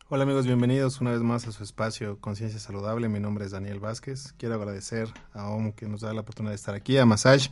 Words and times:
Hola 0.09 0.23
amigos, 0.23 0.45
bienvenidos 0.45 1.02
una 1.02 1.11
vez 1.11 1.19
más 1.19 1.50
a 1.50 1.52
su 1.52 1.61
espacio 1.63 2.17
Conciencia 2.22 2.61
Saludable. 2.61 3.09
Mi 3.09 3.19
nombre 3.19 3.44
es 3.44 3.52
Daniel 3.52 3.81
Vázquez. 3.81 4.33
Quiero 4.38 4.55
agradecer 4.55 5.09
a 5.33 5.49
OM 5.49 5.73
que 5.73 5.89
nos 5.89 5.99
da 5.99 6.14
la 6.14 6.22
oportunidad 6.22 6.52
de 6.52 6.55
estar 6.55 6.75
aquí, 6.75 6.97
a 6.97 7.05
Massage, 7.05 7.49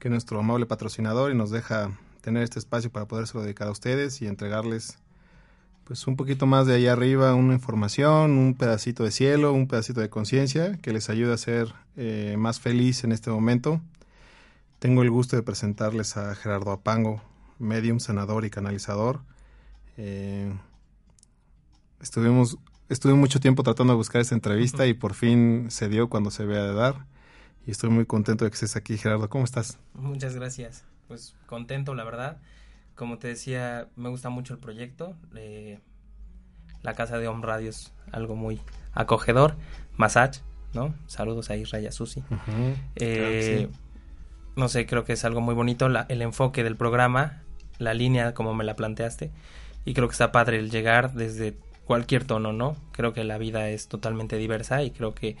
que 0.00 0.08
es 0.08 0.10
nuestro 0.10 0.40
amable 0.40 0.66
patrocinador 0.66 1.30
y 1.30 1.36
nos 1.36 1.50
deja 1.50 1.96
tener 2.20 2.42
este 2.42 2.58
espacio 2.58 2.90
para 2.90 3.06
podérselo 3.06 3.44
dedicar 3.44 3.68
a 3.68 3.70
ustedes 3.70 4.20
y 4.22 4.26
entregarles 4.26 4.98
pues 5.84 6.04
un 6.08 6.16
poquito 6.16 6.46
más 6.46 6.66
de 6.66 6.74
allá 6.74 6.94
arriba, 6.94 7.32
una 7.36 7.54
información, 7.54 8.38
un 8.38 8.54
pedacito 8.54 9.04
de 9.04 9.12
cielo, 9.12 9.52
un 9.52 9.68
pedacito 9.68 10.00
de 10.00 10.10
conciencia 10.10 10.76
que 10.78 10.92
les 10.92 11.08
ayude 11.10 11.32
a 11.32 11.38
ser 11.38 11.74
eh, 11.96 12.34
más 12.36 12.58
feliz 12.58 13.04
en 13.04 13.12
este 13.12 13.30
momento. 13.30 13.80
Tengo 14.80 15.02
el 15.02 15.12
gusto 15.12 15.36
de 15.36 15.44
presentarles 15.44 16.16
a 16.16 16.34
Gerardo 16.34 16.72
Apango, 16.72 17.22
medium, 17.60 18.00
sanador 18.00 18.44
y 18.44 18.50
canalizador. 18.50 19.20
Eh, 19.96 20.52
Estuvimos, 22.04 22.58
estuve 22.90 23.14
mucho 23.14 23.40
tiempo 23.40 23.62
tratando 23.62 23.94
de 23.94 23.96
buscar 23.96 24.20
esta 24.20 24.34
entrevista 24.34 24.86
y 24.86 24.92
por 24.92 25.14
fin 25.14 25.70
se 25.70 25.88
dio 25.88 26.10
cuando 26.10 26.30
se 26.30 26.44
vea 26.44 26.62
de 26.62 26.74
dar. 26.74 27.06
Y 27.66 27.70
estoy 27.70 27.88
muy 27.88 28.04
contento 28.04 28.44
de 28.44 28.50
que 28.50 28.56
estés 28.56 28.76
aquí, 28.76 28.98
Gerardo. 28.98 29.30
¿Cómo 29.30 29.42
estás? 29.42 29.78
Muchas 29.94 30.34
gracias. 30.34 30.84
Pues 31.08 31.34
contento, 31.46 31.94
la 31.94 32.04
verdad. 32.04 32.42
Como 32.94 33.16
te 33.16 33.28
decía, 33.28 33.88
me 33.96 34.10
gusta 34.10 34.28
mucho 34.28 34.52
el 34.52 34.60
proyecto. 34.60 35.16
Eh, 35.34 35.80
la 36.82 36.92
casa 36.92 37.16
de 37.16 37.26
Home 37.26 37.40
Radio 37.46 37.70
es 37.70 37.94
algo 38.12 38.36
muy 38.36 38.60
acogedor. 38.92 39.56
Massage, 39.96 40.42
¿no? 40.74 40.94
Saludos 41.06 41.48
a 41.48 41.56
Israel 41.56 41.84
y 41.84 41.86
a 41.86 41.92
Susi. 41.92 42.22
Eh, 42.96 43.70
no 44.56 44.68
sé, 44.68 44.84
creo 44.84 45.04
que 45.04 45.14
es 45.14 45.24
algo 45.24 45.40
muy 45.40 45.54
bonito 45.54 45.86
el 45.86 46.20
enfoque 46.20 46.62
del 46.64 46.76
programa, 46.76 47.44
la 47.78 47.94
línea 47.94 48.34
como 48.34 48.52
me 48.52 48.62
la 48.62 48.76
planteaste. 48.76 49.32
Y 49.86 49.94
creo 49.94 50.06
que 50.06 50.12
está 50.12 50.32
padre 50.32 50.58
el 50.58 50.70
llegar 50.70 51.14
desde 51.14 51.56
cualquier 51.86 52.24
tono, 52.24 52.52
¿no? 52.52 52.76
Creo 52.92 53.12
que 53.12 53.24
la 53.24 53.38
vida 53.38 53.68
es 53.68 53.88
totalmente 53.88 54.36
diversa 54.36 54.82
y 54.82 54.90
creo 54.90 55.14
que 55.14 55.36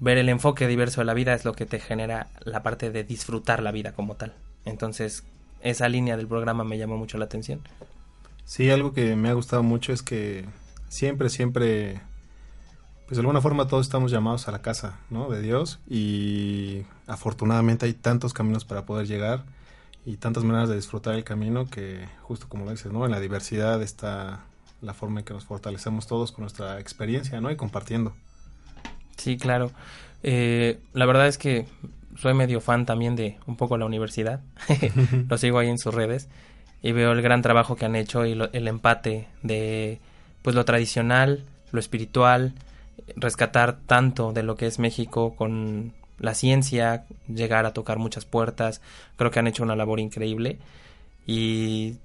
ver 0.00 0.18
el 0.18 0.28
enfoque 0.28 0.66
diverso 0.66 1.00
de 1.00 1.06
la 1.06 1.14
vida 1.14 1.34
es 1.34 1.44
lo 1.44 1.52
que 1.52 1.66
te 1.66 1.80
genera 1.80 2.28
la 2.44 2.62
parte 2.62 2.90
de 2.90 3.04
disfrutar 3.04 3.62
la 3.62 3.72
vida 3.72 3.92
como 3.92 4.14
tal. 4.14 4.34
Entonces, 4.64 5.24
esa 5.60 5.88
línea 5.88 6.16
del 6.16 6.28
programa 6.28 6.64
me 6.64 6.78
llamó 6.78 6.96
mucho 6.96 7.18
la 7.18 7.24
atención. 7.24 7.60
Sí, 8.44 8.70
algo 8.70 8.92
que 8.92 9.16
me 9.16 9.28
ha 9.28 9.34
gustado 9.34 9.62
mucho 9.62 9.92
es 9.92 10.02
que 10.02 10.46
siempre, 10.88 11.28
siempre, 11.28 12.00
pues 13.06 13.16
de 13.16 13.20
alguna 13.20 13.40
forma 13.40 13.68
todos 13.68 13.86
estamos 13.86 14.10
llamados 14.10 14.48
a 14.48 14.52
la 14.52 14.62
casa, 14.62 15.00
¿no? 15.10 15.28
De 15.28 15.42
Dios 15.42 15.80
y 15.88 16.84
afortunadamente 17.06 17.86
hay 17.86 17.92
tantos 17.94 18.32
caminos 18.32 18.64
para 18.64 18.86
poder 18.86 19.06
llegar 19.06 19.44
y 20.06 20.16
tantas 20.16 20.44
maneras 20.44 20.68
de 20.68 20.76
disfrutar 20.76 21.14
el 21.14 21.24
camino 21.24 21.68
que 21.68 22.08
justo 22.22 22.48
como 22.48 22.64
lo 22.64 22.70
dices, 22.70 22.90
¿no? 22.90 23.04
En 23.04 23.10
la 23.10 23.20
diversidad 23.20 23.82
está 23.82 24.44
la 24.80 24.94
forma 24.94 25.20
en 25.20 25.26
que 25.26 25.34
nos 25.34 25.44
fortalecemos 25.44 26.06
todos 26.06 26.32
con 26.32 26.42
nuestra 26.42 26.78
experiencia, 26.80 27.40
¿no? 27.40 27.50
Y 27.50 27.56
compartiendo. 27.56 28.14
Sí, 29.16 29.36
claro. 29.36 29.72
Eh, 30.22 30.78
la 30.92 31.06
verdad 31.06 31.26
es 31.26 31.38
que 31.38 31.66
soy 32.16 32.34
medio 32.34 32.60
fan 32.60 32.86
también 32.86 33.16
de 33.16 33.38
un 33.46 33.56
poco 33.56 33.76
la 33.78 33.86
universidad. 33.86 34.40
lo 35.28 35.38
sigo 35.38 35.58
ahí 35.58 35.68
en 35.68 35.78
sus 35.78 35.94
redes 35.94 36.28
y 36.82 36.92
veo 36.92 37.12
el 37.12 37.22
gran 37.22 37.42
trabajo 37.42 37.76
que 37.76 37.84
han 37.84 37.96
hecho 37.96 38.24
y 38.26 38.32
el 38.52 38.68
empate 38.68 39.28
de 39.42 40.00
pues 40.42 40.54
lo 40.54 40.64
tradicional, 40.64 41.44
lo 41.72 41.80
espiritual, 41.80 42.54
rescatar 43.16 43.78
tanto 43.86 44.32
de 44.32 44.42
lo 44.42 44.56
que 44.56 44.66
es 44.66 44.78
México 44.78 45.34
con 45.34 45.92
la 46.18 46.34
ciencia, 46.34 47.04
llegar 47.28 47.66
a 47.66 47.72
tocar 47.72 47.98
muchas 47.98 48.24
puertas. 48.24 48.80
Creo 49.16 49.30
que 49.30 49.38
han 49.38 49.46
hecho 49.46 49.62
una 49.62 49.76
labor 49.76 50.00
increíble 50.00 50.58
y 51.26 51.96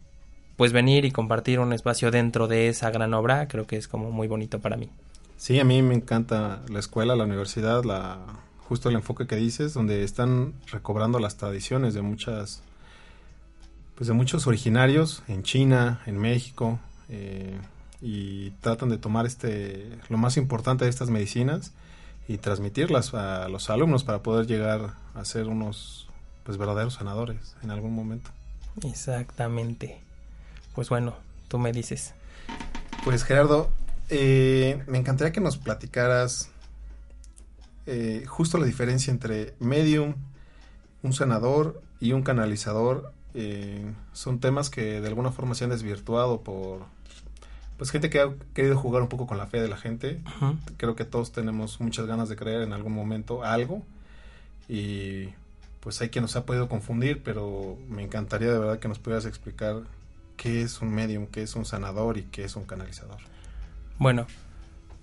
pues 0.56 0.72
venir 0.72 1.06
y 1.06 1.12
compartir 1.12 1.59
un 1.59 1.74
espacio 1.74 2.12
dentro 2.12 2.47
de 2.47 2.68
esa 2.68 2.91
gran 2.91 3.14
obra, 3.14 3.47
creo 3.47 3.66
que 3.66 3.78
es 3.78 3.88
como 3.88 4.12
muy 4.12 4.28
bonito 4.28 4.59
para 4.59 4.78
mí. 4.78 4.90
Sí, 5.38 5.59
a 5.59 5.64
mí 5.64 5.81
me 5.81 5.96
encanta 5.96 6.62
la 6.69 6.80
escuela, 6.80 7.16
la 7.16 7.25
universidad, 7.25 7.84
la 7.84 8.19
justo 8.68 8.90
el 8.90 8.96
enfoque 8.96 9.28
que 9.28 9.36
dices, 9.36 9.74
donde 9.74 10.03
están 10.03 10.53
recobrando 10.72 11.19
las 11.19 11.38
tradiciones 11.38 11.94
de 11.94 12.02
muchas, 12.02 12.62
pues 13.96 14.08
de 14.08 14.13
muchos 14.13 14.47
originarios 14.47 15.22
en 15.28 15.44
China, 15.44 16.02
en 16.06 16.18
México, 16.18 16.80
eh, 17.09 17.58
y 18.02 18.52
tratan 18.62 18.90
de 18.90 18.97
tomar 18.97 19.25
este, 19.25 19.90
lo 20.09 20.18
más 20.18 20.38
importante 20.38 20.86
de 20.86 20.90
estas 20.90 21.09
medicinas 21.09 21.74
y 22.28 22.38
transmitirlas 22.38 23.13
a 23.13 23.47
los 23.50 23.69
alumnos 23.69 24.03
para 24.03 24.24
poder 24.24 24.47
llegar 24.47 24.94
a 25.13 25.25
ser 25.25 25.47
unos, 25.47 26.08
pues 26.44 26.58
verdaderos 26.58 26.96
sanadores 26.96 27.56
en 27.63 27.72
algún 27.72 27.94
momento. 27.94 28.31
Exactamente. 28.84 30.03
Pues 30.73 30.89
bueno, 30.89 31.16
tú 31.47 31.59
me 31.59 31.72
dices. 31.72 32.13
Pues 33.03 33.23
Gerardo, 33.23 33.69
eh, 34.09 34.84
me 34.88 34.97
encantaría 34.97 35.31
que 35.31 35.42
nos 35.42 35.57
platicaras 35.57 36.50
eh, 37.86 38.24
justo 38.27 38.57
la 38.57 38.65
diferencia 38.65 39.12
entre 39.12 39.53
medium, 39.59 40.15
un 41.01 41.13
sanador 41.13 41.81
y 42.00 42.13
un 42.13 42.24
canalizador. 42.24 43.12
Eh, 43.33 43.92
son 44.13 44.39
temas 44.39 44.69
que 44.69 45.01
de 45.01 45.07
alguna 45.07 45.31
forma 45.31 45.56
se 45.56 45.63
han 45.63 45.71
desvirtuado 45.71 46.42
por 46.42 46.81
pues 47.77 47.89
gente 47.89 48.09
que 48.09 48.19
ha 48.19 48.31
querido 48.53 48.77
jugar 48.77 49.01
un 49.01 49.09
poco 49.09 49.27
con 49.27 49.38
la 49.38 49.48
fe 49.48 49.59
de 49.59 49.68
la 49.68 49.77
gente. 49.77 50.21
Creo 50.77 50.95
que 50.95 51.06
todos 51.06 51.31
tenemos 51.31 51.81
muchas 51.81 52.06
ganas 52.06 52.30
de 52.30 52.36
creer 52.36 52.62
en 52.62 52.71
algún 52.71 52.94
momento 52.94 53.44
algo 53.44 53.83
y 54.69 55.30
pues 55.81 56.00
hay 56.01 56.09
quien 56.09 56.21
nos 56.21 56.36
ha 56.36 56.45
podido 56.45 56.69
confundir, 56.69 57.21
pero 57.24 57.77
me 57.89 58.03
encantaría 58.03 58.51
de 58.51 58.59
verdad 58.59 58.80
que 58.80 58.88
nos 58.88 59.00
pudieras 59.00 59.25
explicar 59.25 59.81
qué 60.38 60.62
es 60.62 60.81
un 60.81 60.94
medium, 60.94 61.27
qué 61.27 61.44
es 61.44 61.56
un 61.56 61.65
sanador 61.65 62.18
y 62.18 62.24
qué 62.24 62.44
es 62.44 62.56
un 62.56 62.65
canalizador. 62.65 63.18
Bueno, 63.97 64.27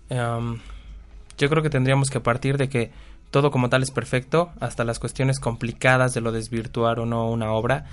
em, 0.09 0.59
yo 1.39 1.49
creo 1.49 1.63
que 1.63 1.71
tendríamos 1.71 2.11
que 2.11 2.21
partir 2.21 2.57
de 2.59 2.69
que 2.69 2.91
todo 3.31 3.51
como 3.51 3.69
tal 3.69 3.83
es 3.83 3.91
perfecto, 3.91 4.51
hasta 4.61 4.85
las 4.85 4.99
cuestiones 4.99 5.39
complicadas 5.39 6.15
de 6.15 6.21
lo 6.21 6.33
desvirtuar 6.33 6.99
o 6.99 7.07
no 7.07 7.31
una 7.31 7.53
obra, 7.53 7.87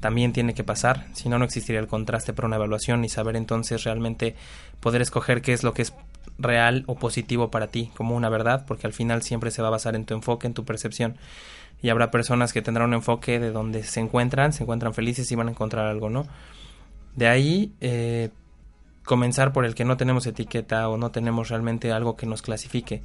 también 0.00 0.32
tiene 0.32 0.54
que 0.54 0.64
pasar, 0.64 1.06
si 1.14 1.28
no, 1.28 1.38
no 1.38 1.44
existiría 1.44 1.80
el 1.80 1.86
contraste 1.86 2.32
para 2.32 2.46
una 2.46 2.56
evaluación 2.56 3.04
y 3.04 3.08
saber 3.08 3.36
entonces 3.36 3.84
realmente 3.84 4.36
poder 4.80 5.00
escoger 5.00 5.40
qué 5.40 5.52
es 5.52 5.62
lo 5.62 5.72
que 5.72 5.82
es 5.82 5.94
real 6.38 6.84
o 6.86 6.96
positivo 6.96 7.50
para 7.50 7.68
ti 7.68 7.90
como 7.96 8.14
una 8.14 8.28
verdad, 8.28 8.64
porque 8.66 8.86
al 8.86 8.92
final 8.92 9.22
siempre 9.22 9.50
se 9.50 9.62
va 9.62 9.68
a 9.68 9.72
basar 9.72 9.94
en 9.94 10.04
tu 10.04 10.14
enfoque, 10.14 10.46
en 10.46 10.54
tu 10.54 10.64
percepción. 10.64 11.16
Y 11.82 11.90
habrá 11.90 12.10
personas 12.10 12.52
que 12.52 12.62
tendrán 12.62 12.88
un 12.88 12.94
enfoque 12.94 13.38
de 13.38 13.50
donde 13.50 13.82
se 13.82 14.00
encuentran, 14.00 14.52
se 14.52 14.62
encuentran 14.62 14.94
felices 14.94 15.30
y 15.30 15.34
van 15.34 15.48
a 15.48 15.50
encontrar 15.50 15.86
algo, 15.86 16.10
¿no? 16.10 16.26
De 17.16 17.28
ahí, 17.28 17.72
eh, 17.80 18.30
comenzar 19.04 19.52
por 19.52 19.64
el 19.64 19.74
que 19.74 19.84
no 19.84 19.96
tenemos 19.96 20.26
etiqueta 20.26 20.88
o 20.88 20.96
no 20.96 21.10
tenemos 21.10 21.48
realmente 21.48 21.92
algo 21.92 22.16
que 22.16 22.26
nos 22.26 22.42
clasifique. 22.42 23.02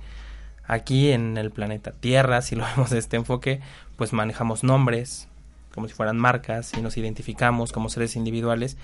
Aquí 0.65 1.11
en 1.11 1.37
el 1.37 1.51
planeta 1.51 1.91
Tierra, 1.91 2.41
si 2.41 2.55
lo 2.55 2.65
vemos 2.75 2.89
de 2.89 2.99
este 2.99 3.17
enfoque, 3.17 3.59
pues 3.95 4.13
manejamos 4.13 4.63
nombres, 4.63 5.27
como 5.73 5.87
si 5.87 5.93
fueran 5.93 6.17
marcas, 6.17 6.73
y 6.77 6.81
nos 6.81 6.97
identificamos 6.97 7.71
como 7.71 7.89
seres 7.89 8.15
individuales 8.15 8.77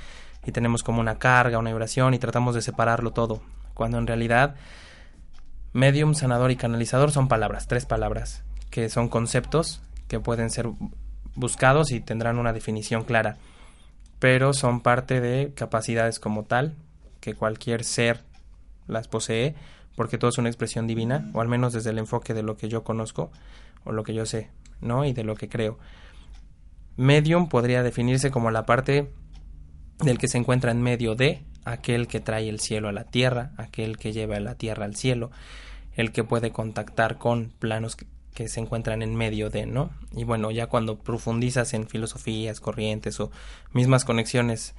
y 0.46 0.52
tenemos 0.52 0.84
como 0.84 1.02
una 1.02 1.18
carga, 1.18 1.58
una 1.58 1.72
vibración 1.72 2.14
y 2.14 2.20
tratamos 2.20 2.54
de 2.54 2.62
separarlo 2.62 3.12
todo 3.12 3.42
cuando 3.76 4.00
en 4.00 4.08
realidad 4.08 4.56
medium, 5.74 6.16
sanador 6.16 6.50
y 6.50 6.56
canalizador 6.56 7.12
son 7.12 7.28
palabras, 7.28 7.68
tres 7.68 7.86
palabras, 7.86 8.44
que 8.72 8.90
son 8.90 9.10
conceptos 9.10 9.82
que 10.08 10.20
pueden 10.20 10.50
ser 10.50 10.70
buscados 11.36 11.92
y 11.92 12.00
tendrán 12.00 12.40
una 12.40 12.54
definición 12.54 13.04
clara, 13.04 13.38
pero 14.26 14.54
son 14.54 14.82
parte 14.82 15.22
de 15.22 15.54
capacidades 15.54 16.20
como 16.20 16.46
tal, 16.46 16.74
que 17.20 17.36
cualquier 17.36 17.84
ser 17.84 18.24
las 18.88 19.08
posee, 19.08 19.54
porque 19.96 20.18
todo 20.18 20.32
es 20.32 20.40
una 20.40 20.50
expresión 20.50 20.88
divina, 20.88 21.30
o 21.36 21.42
al 21.42 21.48
menos 21.48 21.74
desde 21.74 21.92
el 21.92 22.00
enfoque 22.00 22.34
de 22.34 22.42
lo 22.42 22.58
que 22.58 22.68
yo 22.68 22.84
conozco, 22.84 23.30
o 23.84 23.92
lo 23.92 24.04
que 24.04 24.16
yo 24.16 24.26
sé, 24.26 24.50
¿no? 24.82 25.06
Y 25.06 25.14
de 25.14 25.24
lo 25.24 25.36
que 25.36 25.48
creo. 25.48 25.78
Medium 26.98 27.50
podría 27.50 27.84
definirse 27.84 28.32
como 28.32 28.50
la 28.50 28.66
parte 28.66 29.12
del 30.00 30.18
que 30.18 30.28
se 30.28 30.40
encuentra 30.40 30.72
en 30.72 30.82
medio 30.82 31.14
de 31.14 31.44
aquel 31.64 32.08
que 32.08 32.20
trae 32.20 32.50
el 32.50 32.60
cielo 32.60 32.88
a 32.88 32.94
la 32.94 33.04
tierra, 33.04 33.52
aquel 33.58 34.00
que 34.00 34.12
lleva 34.12 34.40
la 34.40 34.56
tierra 34.56 34.86
al 34.86 34.96
cielo, 34.96 35.30
el 35.94 36.12
que 36.12 36.24
puede 36.24 36.50
contactar 36.50 37.20
con 37.20 37.52
planos 37.60 37.96
que, 38.36 38.48
se 38.48 38.60
encuentran 38.60 39.02
en 39.02 39.16
medio 39.16 39.50
de, 39.50 39.66
¿no? 39.66 39.90
Y 40.12 40.26
bueno, 40.26 40.52
ya 40.52 40.68
cuando 40.68 41.00
profundizas 41.00 41.74
en 41.74 41.88
filosofías, 41.88 42.60
corrientes 42.60 43.20
o 43.20 43.32
mismas 43.72 44.06
conexiones 44.06 44.76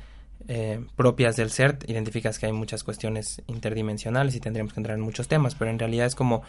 eh, 0.48 0.84
propias 0.94 1.36
del 1.36 1.50
ser, 1.50 1.78
identificas 1.88 2.38
que 2.38 2.46
hay 2.46 2.52
muchas 2.52 2.84
cuestiones 2.84 3.42
interdimensionales 3.46 4.36
y 4.36 4.40
tendríamos 4.40 4.74
que 4.74 4.80
entrar 4.80 4.96
en 4.96 5.02
muchos 5.02 5.26
temas, 5.26 5.54
pero 5.54 5.70
en 5.70 5.78
realidad 5.78 6.06
es 6.06 6.14
como 6.14 6.42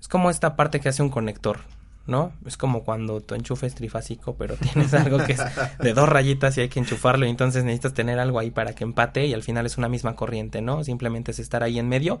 es 0.00 0.08
como 0.08 0.30
esta 0.30 0.56
parte 0.56 0.80
que 0.80 0.88
hace 0.88 1.02
un 1.02 1.10
conector, 1.10 1.60
¿no? 2.06 2.32
Es 2.44 2.56
como 2.56 2.84
cuando 2.84 3.20
tu 3.20 3.34
enchufe 3.34 3.66
es 3.66 3.74
trifásico, 3.74 4.34
pero 4.36 4.56
tienes 4.72 4.92
algo 4.94 5.18
que 5.24 5.32
es 5.32 5.40
de 5.80 5.94
dos 5.94 6.08
rayitas 6.08 6.58
y 6.58 6.62
hay 6.62 6.68
que 6.68 6.80
enchufarlo 6.80 7.26
y 7.26 7.30
entonces 7.30 7.64
necesitas 7.64 7.94
tener 7.94 8.18
algo 8.18 8.38
ahí 8.38 8.50
para 8.50 8.74
que 8.74 8.84
empate 8.84 9.26
y 9.26 9.32
al 9.32 9.42
final 9.42 9.64
es 9.64 9.78
una 9.78 9.88
misma 9.88 10.14
corriente, 10.14 10.60
¿no? 10.60 10.84
Simplemente 10.84 11.30
es 11.30 11.38
estar 11.38 11.62
ahí 11.62 11.78
en 11.78 11.88
medio 11.88 12.20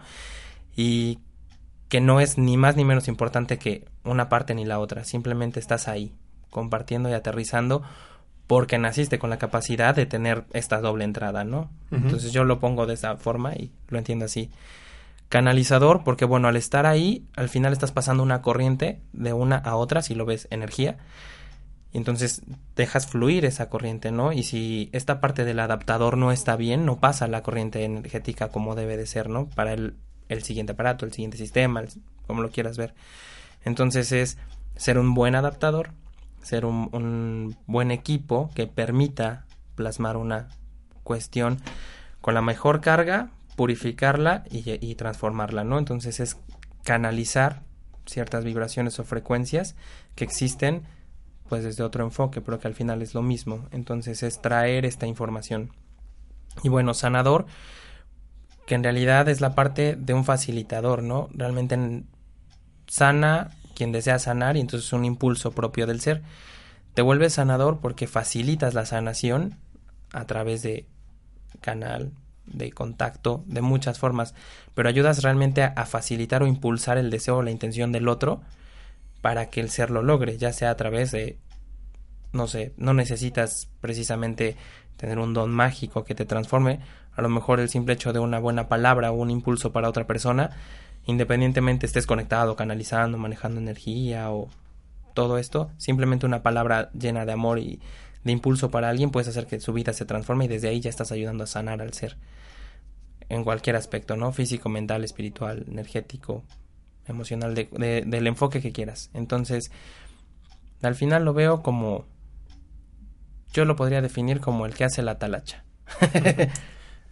y 0.76 1.18
que 1.92 2.00
no 2.00 2.20
es 2.20 2.38
ni 2.38 2.56
más 2.56 2.74
ni 2.74 2.86
menos 2.86 3.06
importante 3.06 3.58
que 3.58 3.84
una 4.02 4.30
parte 4.30 4.54
ni 4.54 4.64
la 4.64 4.78
otra, 4.78 5.04
simplemente 5.04 5.60
estás 5.60 5.88
ahí, 5.88 6.14
compartiendo 6.48 7.10
y 7.10 7.12
aterrizando 7.12 7.82
porque 8.46 8.78
naciste 8.78 9.18
con 9.18 9.28
la 9.28 9.36
capacidad 9.36 9.94
de 9.94 10.06
tener 10.06 10.46
esta 10.54 10.80
doble 10.80 11.04
entrada, 11.04 11.44
¿no? 11.44 11.70
Entonces 11.90 12.32
yo 12.32 12.44
lo 12.44 12.60
pongo 12.60 12.86
de 12.86 12.94
esa 12.94 13.18
forma 13.18 13.52
y 13.52 13.72
lo 13.88 13.98
entiendo 13.98 14.24
así 14.24 14.50
canalizador 15.28 16.02
porque 16.02 16.24
bueno, 16.24 16.48
al 16.48 16.56
estar 16.56 16.86
ahí, 16.86 17.26
al 17.36 17.50
final 17.50 17.74
estás 17.74 17.92
pasando 17.92 18.22
una 18.22 18.40
corriente 18.40 19.02
de 19.12 19.34
una 19.34 19.56
a 19.56 19.76
otra, 19.76 20.00
si 20.00 20.14
lo 20.14 20.24
ves 20.24 20.48
energía, 20.50 20.96
y 21.92 21.98
entonces 21.98 22.40
dejas 22.74 23.06
fluir 23.06 23.44
esa 23.44 23.68
corriente, 23.68 24.12
¿no? 24.12 24.32
Y 24.32 24.44
si 24.44 24.88
esta 24.92 25.20
parte 25.20 25.44
del 25.44 25.60
adaptador 25.60 26.16
no 26.16 26.32
está 26.32 26.56
bien, 26.56 26.86
no 26.86 27.00
pasa 27.00 27.28
la 27.28 27.42
corriente 27.42 27.84
energética 27.84 28.48
como 28.48 28.76
debe 28.76 28.96
de 28.96 29.04
ser, 29.04 29.28
¿no? 29.28 29.50
Para 29.50 29.74
el, 29.74 29.96
el 30.28 30.42
siguiente 30.42 30.72
aparato, 30.72 31.04
el 31.04 31.12
siguiente 31.12 31.36
sistema, 31.36 31.82
como 32.26 32.42
lo 32.42 32.50
quieras 32.50 32.76
ver. 32.76 32.94
Entonces 33.64 34.12
es 34.12 34.38
ser 34.76 34.98
un 34.98 35.14
buen 35.14 35.34
adaptador, 35.34 35.90
ser 36.42 36.64
un, 36.64 37.56
buen 37.66 37.90
equipo 37.90 38.50
que 38.54 38.66
permita 38.66 39.46
plasmar 39.74 40.16
una 40.16 40.48
cuestión 41.04 41.60
con 42.20 42.34
la 42.34 42.42
mejor 42.42 42.80
carga 42.80 43.30
purificarla 43.56 44.44
y, 44.50 44.94
transformarla, 44.94 45.62
¿no? 45.62 45.78
Entonces 45.78 46.20
es 46.20 46.38
canalizar 46.84 47.62
ciertas 48.06 48.44
vibraciones 48.44 48.98
o 48.98 49.04
frecuencias 49.04 49.76
que 50.14 50.24
existen 50.24 50.82
pues 51.48 51.62
desde 51.62 51.84
otro 51.84 52.02
enfoque, 52.02 52.40
pero 52.40 52.58
que 52.58 52.66
al 52.66 52.74
final 52.74 53.02
es 53.02 53.14
lo 53.14 53.22
mismo. 53.22 53.68
Entonces 53.70 54.22
es 54.22 54.40
traer 54.40 54.86
esta 54.86 55.06
información. 55.06 55.70
Y 56.62 56.70
bueno, 56.70 56.94
sanador, 56.94 57.46
que 58.66 58.74
en 58.74 58.82
realidad 58.82 59.28
es 59.28 59.40
la 59.40 59.54
parte 59.54 59.96
de 59.96 60.14
un 60.14 60.24
facilitador, 60.24 61.02
¿no? 61.02 61.28
Realmente 61.32 62.04
sana 62.86 63.50
quien 63.74 63.92
desea 63.92 64.18
sanar 64.18 64.56
y 64.56 64.60
entonces 64.60 64.86
es 64.86 64.92
un 64.92 65.04
impulso 65.04 65.52
propio 65.52 65.86
del 65.86 66.00
ser. 66.00 66.22
Te 66.94 67.02
vuelves 67.02 67.34
sanador 67.34 67.80
porque 67.80 68.06
facilitas 68.06 68.74
la 68.74 68.86
sanación 68.86 69.58
a 70.12 70.26
través 70.26 70.62
de 70.62 70.86
canal, 71.60 72.12
de 72.46 72.70
contacto 72.72 73.44
de 73.46 73.62
muchas 73.62 73.98
formas, 73.98 74.34
pero 74.74 74.88
ayudas 74.88 75.22
realmente 75.22 75.62
a, 75.62 75.86
facilitar 75.86 76.42
o 76.42 76.46
impulsar 76.46 76.98
el 76.98 77.10
deseo 77.10 77.38
o 77.38 77.42
la 77.42 77.50
intención 77.50 77.92
del 77.92 78.08
otro 78.08 78.42
para 79.20 79.48
que 79.50 79.60
el 79.60 79.70
ser 79.70 79.90
lo 79.90 80.02
logre, 80.02 80.36
ya 80.36 80.52
sea 80.52 80.70
a 80.70 80.76
través 80.76 81.12
de, 81.12 81.38
no 82.32 82.48
sé, 82.48 82.72
no 82.76 82.92
necesitas 82.92 83.68
precisamente 83.80 84.56
tener 84.96 85.18
un 85.18 85.34
don 85.34 85.50
mágico 85.50 86.04
que 86.04 86.14
te 86.14 86.24
transforme, 86.24 86.80
a 87.14 87.22
lo 87.22 87.28
mejor 87.28 87.60
el 87.60 87.68
simple 87.68 87.94
hecho 87.94 88.12
de 88.12 88.18
una 88.18 88.38
buena 88.38 88.68
palabra 88.68 89.10
o 89.10 89.14
un 89.14 89.30
impulso 89.30 89.72
para 89.72 89.88
otra 89.88 90.06
persona, 90.06 90.50
independientemente 91.06 91.86
estés 91.86 92.06
conectado, 92.06 92.56
canalizando, 92.56 93.18
manejando 93.18 93.60
energía 93.60 94.30
o 94.30 94.48
todo 95.14 95.38
esto, 95.38 95.70
simplemente 95.76 96.26
una 96.26 96.42
palabra 96.42 96.90
llena 96.92 97.26
de 97.26 97.32
amor 97.32 97.58
y 97.58 97.80
de 98.24 98.32
impulso 98.32 98.70
para 98.70 98.88
alguien 98.88 99.10
puedes 99.10 99.28
hacer 99.28 99.46
que 99.46 99.60
su 99.60 99.72
vida 99.72 99.92
se 99.92 100.04
transforme 100.04 100.44
y 100.44 100.48
desde 100.48 100.68
ahí 100.68 100.80
ya 100.80 100.90
estás 100.90 101.12
ayudando 101.12 101.44
a 101.44 101.46
sanar 101.46 101.82
al 101.82 101.92
ser 101.92 102.16
en 103.28 103.44
cualquier 103.44 103.76
aspecto, 103.76 104.16
¿no? 104.16 104.32
Físico, 104.32 104.68
mental, 104.68 105.04
espiritual, 105.04 105.64
energético, 105.68 106.44
emocional, 107.06 107.54
de, 107.54 108.04
del 108.06 108.26
enfoque 108.26 108.60
que 108.60 108.72
quieras. 108.72 109.10
Entonces, 109.14 109.70
al 110.82 110.94
final 110.94 111.24
lo 111.24 111.32
veo 111.32 111.62
como, 111.62 112.04
yo 113.52 113.64
lo 113.64 113.76
podría 113.76 114.02
definir 114.02 114.40
como 114.40 114.66
el 114.66 114.74
que 114.74 114.84
hace 114.84 115.02
la 115.02 115.18
talacha. 115.18 115.64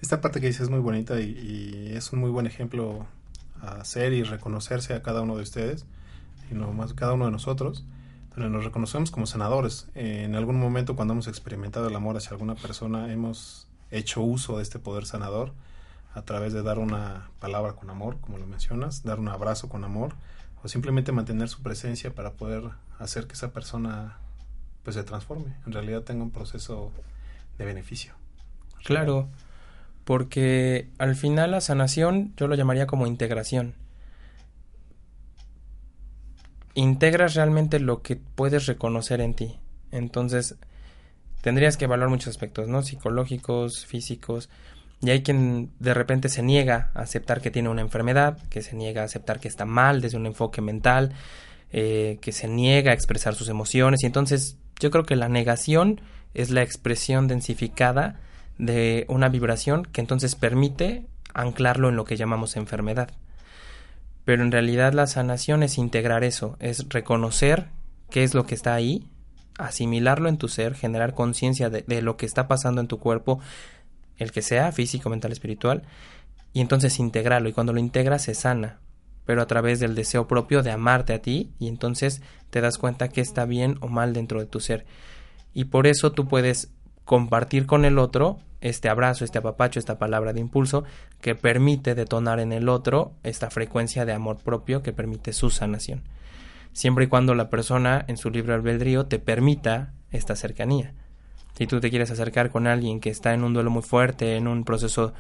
Esta 0.01 0.21
parte 0.21 0.41
que 0.41 0.47
dices 0.47 0.63
es 0.63 0.71
muy 0.71 0.81
bonita 0.81 1.21
y, 1.21 1.25
y, 1.25 1.97
es 1.97 2.13
un 2.13 2.21
muy 2.21 2.31
buen 2.31 2.47
ejemplo 2.47 3.07
a 3.61 3.81
hacer 3.81 4.13
y 4.13 4.23
reconocerse 4.23 4.95
a 4.95 5.03
cada 5.03 5.21
uno 5.21 5.37
de 5.37 5.43
ustedes 5.43 5.85
y 6.51 6.55
no 6.55 6.73
más 6.73 6.95
cada 6.95 7.13
uno 7.13 7.27
de 7.27 7.31
nosotros 7.33 7.85
pero 8.35 8.49
nos 8.49 8.65
reconocemos 8.65 9.11
como 9.11 9.27
sanadores. 9.27 9.89
en 9.95 10.35
algún 10.35 10.59
momento 10.59 10.97
cuando 10.97 11.13
hemos 11.13 11.27
experimentado 11.27 11.89
el 11.89 11.97
amor 11.97 12.17
hacia 12.17 12.31
alguna 12.31 12.55
persona, 12.55 13.13
hemos 13.13 13.67
hecho 13.91 14.23
uso 14.23 14.57
de 14.57 14.63
este 14.63 14.79
poder 14.79 15.05
sanador 15.05 15.53
a 16.15 16.23
través 16.23 16.53
de 16.53 16.63
dar 16.63 16.79
una 16.79 17.29
palabra 17.41 17.75
con 17.75 17.91
amor, 17.91 18.19
como 18.21 18.39
lo 18.39 18.47
mencionas, 18.47 19.03
dar 19.03 19.19
un 19.19 19.29
abrazo 19.29 19.69
con 19.69 19.85
amor, 19.85 20.15
o 20.63 20.69
simplemente 20.69 21.13
mantener 21.13 21.49
su 21.49 21.63
presencia 21.63 22.15
para 22.15 22.33
poder 22.33 22.63
hacer 22.99 23.27
que 23.27 23.35
esa 23.35 23.53
persona 23.53 24.19
pues 24.83 24.97
se 24.97 25.03
transforme, 25.05 25.55
en 25.67 25.73
realidad 25.73 26.03
tenga 26.03 26.23
un 26.23 26.31
proceso 26.31 26.93
de 27.59 27.65
beneficio. 27.65 28.15
Claro, 28.85 29.29
porque 30.05 30.89
al 30.99 31.15
final 31.17 31.51
la 31.51 31.61
sanación 31.61 32.33
yo 32.37 32.49
lo 32.49 32.55
llamaría 32.55 32.87
como 32.87 33.07
integración 33.07 33.75
integras 36.75 37.35
realmente 37.35 37.81
lo 37.81 38.03
que 38.03 38.17
puedes 38.17 38.67
reconocer 38.67 39.21
en 39.21 39.35
ti. 39.35 39.59
Entonces, 39.91 40.57
tendrías 41.41 41.77
que 41.77 41.87
evaluar 41.87 42.09
muchos 42.11 42.29
aspectos, 42.29 42.69
¿no? 42.69 42.83
Psicológicos, 42.83 43.87
físicos. 43.87 44.49
Y 45.03 45.11
hay 45.11 45.23
quien 45.23 45.71
de 45.79 45.95
repente 45.95 46.29
se 46.29 46.43
niega 46.43 46.91
a 46.95 47.03
aceptar 47.03 47.41
que 47.41 47.51
tiene 47.51 47.69
una 47.69 47.81
enfermedad, 47.81 48.39
que 48.51 48.63
se 48.63 48.77
niega 48.77 49.03
a 49.03 49.07
aceptar 49.07 49.41
que 49.41 49.49
está 49.49 49.65
mal 49.65 50.01
desde 50.01 50.19
un 50.19 50.27
enfoque 50.27 50.61
mental, 50.61 51.13
eh, 51.73 52.19
que 52.21 52.33
se 52.33 52.49
niega 52.49 52.91
a 52.91 52.95
expresar 52.95 53.35
sus 53.35 53.49
emociones. 53.49 54.03
Y 54.03 54.07
entonces 54.07 54.59
yo 54.81 54.91
creo 54.91 55.05
que 55.05 55.17
la 55.17 55.29
negación 55.29 56.01
es 56.35 56.51
la 56.51 56.63
expresión 56.63 57.29
densificada 57.29 58.19
de 58.59 59.05
una 59.09 59.29
vibración 59.29 59.85
que 59.85 60.01
entonces 60.01 60.35
permite 60.35 61.07
anclarlo 61.35 61.89
en 61.89 61.97
lo 61.97 62.05
que 62.05 62.17
llamamos 62.17 62.57
enfermedad. 62.57 63.11
Pero 64.25 64.43
en 64.43 64.53
realidad 64.53 64.93
la 64.93 65.07
sanación 65.07 65.63
es 65.63 65.79
integrar 65.79 66.25
eso, 66.25 66.57
es 66.61 66.87
reconocer 66.89 67.69
qué 68.11 68.25
es 68.25 68.35
lo 68.35 68.45
que 68.47 68.55
está 68.55 68.75
ahí, 68.75 69.07
asimilarlo 69.59 70.29
en 70.29 70.39
tu 70.39 70.49
ser, 70.49 70.75
generar 70.75 71.15
conciencia 71.15 71.71
de, 71.71 72.03
lo 72.03 72.17
que 72.17 72.27
está 72.27 72.49
pasando 72.49 72.81
en 72.81 72.89
tu 72.89 72.99
cuerpo, 72.99 73.41
el 74.19 74.33
que 74.33 74.43
sea, 74.43 74.73
físico, 74.73 75.09
mental, 75.11 75.33
espiritual, 75.33 75.83
y 76.53 76.61
entonces 76.61 76.99
integrarlo. 76.99 77.49
Y 77.49 77.53
cuando 77.53 77.73
lo 77.73 77.81
integras 77.81 78.23
se 78.23 78.35
sana, 78.35 78.79
pero 79.31 79.43
a 79.43 79.47
través 79.47 79.79
del 79.79 79.95
deseo 79.95 80.27
propio 80.27 80.65
de 80.65 80.73
amarte 80.73 81.13
a 81.13 81.23
ti, 81.23 81.53
y 81.61 81.69
entonces 81.69 82.21
te 82.51 82.61
das 82.61 82.79
cuenta 82.79 83.11
que 83.11 83.21
está 83.21 83.45
bien 83.45 83.77
o 83.81 83.87
mal 83.87 84.13
dentro 84.13 84.41
de 84.41 84.47
tu 84.47 84.59
ser. 84.59 84.87
y 85.55 85.67
por 85.67 85.87
eso 85.87 86.11
tú 86.11 86.27
puedes 86.27 86.73
compartir 87.05 87.67
con 87.67 87.85
el 87.85 88.01
otro 88.01 88.41
este 88.61 88.89
abrazo, 88.89 89.25
este 89.25 89.39
apapacho, 89.39 89.79
esta 89.79 90.01
palabra 90.01 90.33
de 90.33 90.41
impulso 90.41 90.83
que 91.21 91.37
permite 91.37 91.95
detonar 91.95 92.41
en 92.41 92.53
el 92.53 92.69
otro 92.69 93.13
esta 93.23 93.51
frecuencia 93.51 94.05
de 94.05 94.13
amor 94.13 94.39
propio 94.39 94.83
que 94.83 94.93
permite 94.93 95.33
su 95.33 95.49
sanación. 95.51 96.03
Siempre 96.73 97.05
y 97.05 97.07
cuando 97.07 97.37
la 97.37 97.51
persona 97.51 98.05
en 98.09 98.17
su 98.17 98.31
libre 98.31 98.55
albedrío 98.55 99.07
te 99.07 99.21
permita 99.21 99.93
esta 100.11 100.35
cercanía. 100.35 100.93
Si 101.57 101.69
tú 101.69 101.79
te 101.79 101.91
quieres 101.91 102.11
acercar 102.11 102.51
con 102.51 102.67
alguien 102.67 102.99
que 102.99 103.11
está 103.11 103.33
en 103.33 103.45
un 103.45 103.55
duelo 103.55 103.71
muy 103.71 103.83
fuerte, 103.83 104.35
en 104.35 104.49
un 104.49 104.65
proceso 104.65 105.13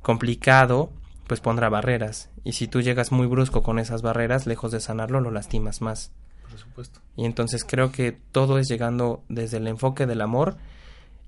complicado, 0.00 0.92
pues 1.26 1.40
pondrá 1.40 1.68
barreras. 1.68 2.31
Y 2.44 2.52
si 2.52 2.66
tú 2.66 2.80
llegas 2.80 3.12
muy 3.12 3.26
brusco 3.26 3.62
con 3.62 3.78
esas 3.78 4.02
barreras, 4.02 4.46
lejos 4.46 4.72
de 4.72 4.80
sanarlo, 4.80 5.20
lo 5.20 5.30
lastimas 5.30 5.80
más. 5.80 6.10
Por 6.48 6.58
supuesto. 6.58 7.00
Y 7.16 7.24
entonces 7.24 7.64
creo 7.64 7.92
que 7.92 8.12
todo 8.32 8.58
es 8.58 8.68
llegando 8.68 9.22
desde 9.28 9.58
el 9.58 9.68
enfoque 9.68 10.06
del 10.06 10.20
amor 10.20 10.56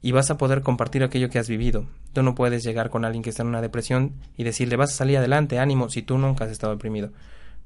y 0.02 0.12
vas 0.12 0.30
a 0.30 0.36
poder 0.36 0.60
compartir 0.60 1.02
aquello 1.02 1.30
que 1.30 1.38
has 1.38 1.48
vivido. 1.48 1.86
Tú 2.12 2.22
no 2.22 2.34
puedes 2.34 2.62
llegar 2.62 2.90
con 2.90 3.04
alguien 3.04 3.22
que 3.22 3.30
está 3.30 3.42
en 3.42 3.48
una 3.48 3.62
depresión 3.62 4.12
y 4.36 4.44
decirle 4.44 4.76
vas 4.76 4.92
a 4.92 4.96
salir 4.96 5.16
adelante, 5.16 5.58
ánimo, 5.58 5.88
si 5.88 6.02
tú 6.02 6.18
nunca 6.18 6.44
has 6.44 6.50
estado 6.50 6.74
deprimido. 6.74 7.10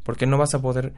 Porque 0.05 0.27
no 0.27 0.39
vas 0.39 0.55
a 0.55 0.63
poder 0.63 0.93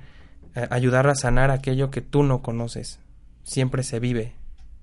eh, 0.54 0.66
ayudar 0.70 1.06
a 1.06 1.14
sanar 1.14 1.50
aquello 1.50 1.90
que 1.90 2.02
tú 2.02 2.24
no 2.24 2.42
conoces. 2.42 3.00
Siempre 3.42 3.84
se 3.84 4.00
vive. 4.00 4.34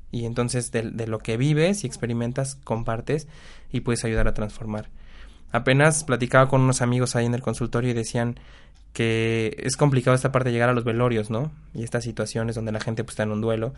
Y 0.10 0.26
entonces 0.26 0.72
de, 0.72 0.90
de 0.90 1.06
lo 1.06 1.20
que 1.20 1.38
vives 1.38 1.84
y 1.84 1.88
experimentas, 1.88 2.56
compartes 2.64 3.28
y 3.72 3.82
puedes 3.82 4.04
ayudar 4.04 4.28
a 4.28 4.34
transformar. 4.34 4.90
Apenas 5.52 6.04
platicaba 6.04 6.50
con 6.50 6.62
unos 6.62 6.82
amigos 6.82 7.16
ahí 7.16 7.26
en 7.26 7.34
el 7.34 7.42
consultorio 7.42 7.92
y 7.92 7.94
decían 7.94 8.40
que 8.94 9.56
es 9.60 9.78
complicado 9.78 10.16
esta 10.16 10.32
parte 10.32 10.50
de 10.50 10.54
llegar 10.54 10.70
a 10.70 10.74
los 10.74 10.84
velorios, 10.84 11.30
¿no? 11.30 11.52
Y 11.74 11.84
estas 11.84 12.04
situaciones 12.04 12.56
donde 12.56 12.72
la 12.72 12.80
gente 12.80 13.04
pues 13.04 13.14
está 13.14 13.24
en 13.24 13.32
un 13.32 13.42
duelo 13.42 13.74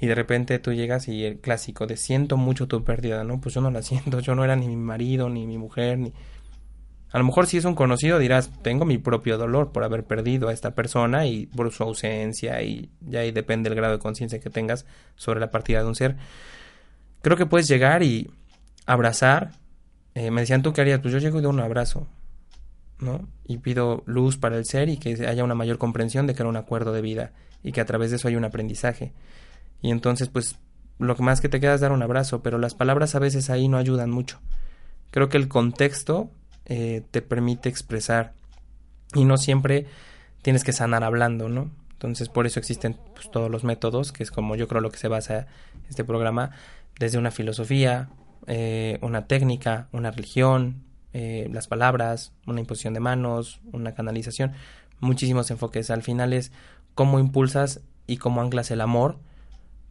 y 0.00 0.06
de 0.06 0.14
repente 0.14 0.58
tú 0.58 0.72
llegas 0.72 1.08
y 1.08 1.24
el 1.24 1.38
clásico 1.38 1.86
de 1.86 1.96
siento 1.96 2.36
mucho 2.36 2.66
tu 2.66 2.82
pérdida, 2.82 3.24
¿no? 3.24 3.40
Pues 3.40 3.54
yo 3.54 3.60
no 3.60 3.70
la 3.70 3.82
siento, 3.82 4.20
yo 4.20 4.34
no 4.34 4.44
era 4.44 4.56
ni 4.56 4.68
mi 4.68 4.76
marido, 4.76 5.28
ni 5.28 5.46
mi 5.46 5.58
mujer, 5.58 5.98
ni... 5.98 6.12
A 7.12 7.18
lo 7.18 7.24
mejor 7.24 7.46
si 7.46 7.56
es 7.56 7.64
un 7.64 7.76
conocido 7.76 8.18
dirás, 8.18 8.50
tengo 8.62 8.84
mi 8.84 8.98
propio 8.98 9.38
dolor 9.38 9.70
por 9.70 9.84
haber 9.84 10.02
perdido 10.02 10.48
a 10.48 10.52
esta 10.52 10.74
persona 10.74 11.26
y 11.26 11.46
por 11.46 11.70
su 11.70 11.84
ausencia 11.84 12.60
y 12.62 12.90
ya 13.00 13.20
ahí 13.20 13.30
depende 13.30 13.68
el 13.68 13.76
grado 13.76 13.92
de 13.92 14.00
conciencia 14.00 14.40
que 14.40 14.50
tengas 14.50 14.84
sobre 15.14 15.38
la 15.38 15.52
partida 15.52 15.78
de 15.78 15.86
un 15.86 15.94
ser. 15.94 16.16
Creo 17.22 17.36
que 17.36 17.46
puedes 17.46 17.68
llegar 17.68 18.02
y 18.02 18.28
abrazar. 18.86 19.52
Eh, 20.14 20.30
me 20.30 20.42
decían, 20.42 20.62
¿tú 20.62 20.72
qué 20.72 20.80
harías? 20.80 21.00
Pues 21.00 21.12
yo 21.12 21.18
llego 21.18 21.38
y 21.38 21.42
doy 21.42 21.52
un 21.52 21.60
abrazo. 21.60 22.06
¿no? 22.98 23.28
Y 23.44 23.58
pido 23.58 24.02
luz 24.06 24.36
para 24.36 24.56
el 24.56 24.64
ser 24.64 24.88
y 24.88 24.96
que 24.96 25.26
haya 25.26 25.44
una 25.44 25.54
mayor 25.54 25.78
comprensión 25.78 26.26
de 26.26 26.34
que 26.34 26.42
era 26.42 26.48
un 26.48 26.56
acuerdo 26.56 26.92
de 26.92 27.02
vida 27.02 27.32
y 27.62 27.72
que 27.72 27.80
a 27.80 27.84
través 27.84 28.10
de 28.10 28.16
eso 28.16 28.28
hay 28.28 28.36
un 28.36 28.44
aprendizaje. 28.44 29.12
Y 29.82 29.90
entonces, 29.90 30.28
pues, 30.28 30.56
lo 30.98 31.16
que 31.16 31.22
más 31.22 31.40
que 31.40 31.48
te 31.48 31.60
queda 31.60 31.74
es 31.74 31.80
dar 31.80 31.92
un 31.92 32.02
abrazo, 32.02 32.42
pero 32.42 32.58
las 32.58 32.74
palabras 32.74 33.14
a 33.14 33.18
veces 33.18 33.50
ahí 33.50 33.68
no 33.68 33.76
ayudan 33.76 34.10
mucho. 34.10 34.40
Creo 35.10 35.28
que 35.28 35.36
el 35.36 35.48
contexto 35.48 36.30
eh, 36.66 37.02
te 37.10 37.22
permite 37.22 37.68
expresar 37.68 38.32
y 39.14 39.24
no 39.24 39.36
siempre 39.36 39.86
tienes 40.42 40.64
que 40.64 40.72
sanar 40.72 41.04
hablando, 41.04 41.48
¿no? 41.48 41.70
Entonces, 41.92 42.28
por 42.28 42.46
eso 42.46 42.60
existen 42.60 42.96
pues, 43.14 43.30
todos 43.30 43.50
los 43.50 43.64
métodos, 43.64 44.12
que 44.12 44.22
es 44.22 44.30
como 44.30 44.56
yo 44.56 44.68
creo 44.68 44.80
lo 44.80 44.90
que 44.90 44.98
se 44.98 45.08
basa 45.08 45.46
este 45.88 46.04
programa, 46.04 46.50
desde 46.98 47.18
una 47.18 47.30
filosofía, 47.30 48.08
eh, 48.46 48.98
una 49.02 49.26
técnica, 49.26 49.88
una 49.92 50.10
religión, 50.10 50.84
eh, 51.12 51.48
las 51.52 51.68
palabras, 51.68 52.32
una 52.46 52.60
imposición 52.60 52.94
de 52.94 53.00
manos, 53.00 53.60
una 53.72 53.94
canalización, 53.94 54.52
muchísimos 55.00 55.50
enfoques. 55.50 55.90
Al 55.90 56.02
final 56.02 56.32
es 56.32 56.52
cómo 56.94 57.18
impulsas 57.18 57.80
y 58.06 58.16
cómo 58.16 58.40
anclas 58.40 58.70
el 58.70 58.80
amor 58.80 59.18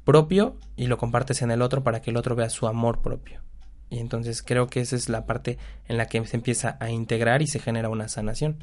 propio 0.03 0.57
y 0.75 0.87
lo 0.87 0.97
compartes 0.97 1.41
en 1.41 1.51
el 1.51 1.61
otro 1.61 1.83
para 1.83 2.01
que 2.01 2.11
el 2.11 2.17
otro 2.17 2.35
vea 2.35 2.49
su 2.49 2.67
amor 2.67 3.01
propio. 3.01 3.41
Y 3.89 3.99
entonces 3.99 4.41
creo 4.43 4.67
que 4.67 4.81
esa 4.81 4.95
es 4.95 5.07
la 5.07 5.25
parte 5.25 5.57
en 5.87 5.97
la 5.97 6.07
que 6.07 6.25
se 6.25 6.35
empieza 6.35 6.77
a 6.79 6.89
integrar 6.89 7.41
y 7.41 7.47
se 7.47 7.59
genera 7.59 7.89
una 7.89 8.07
sanación. 8.07 8.57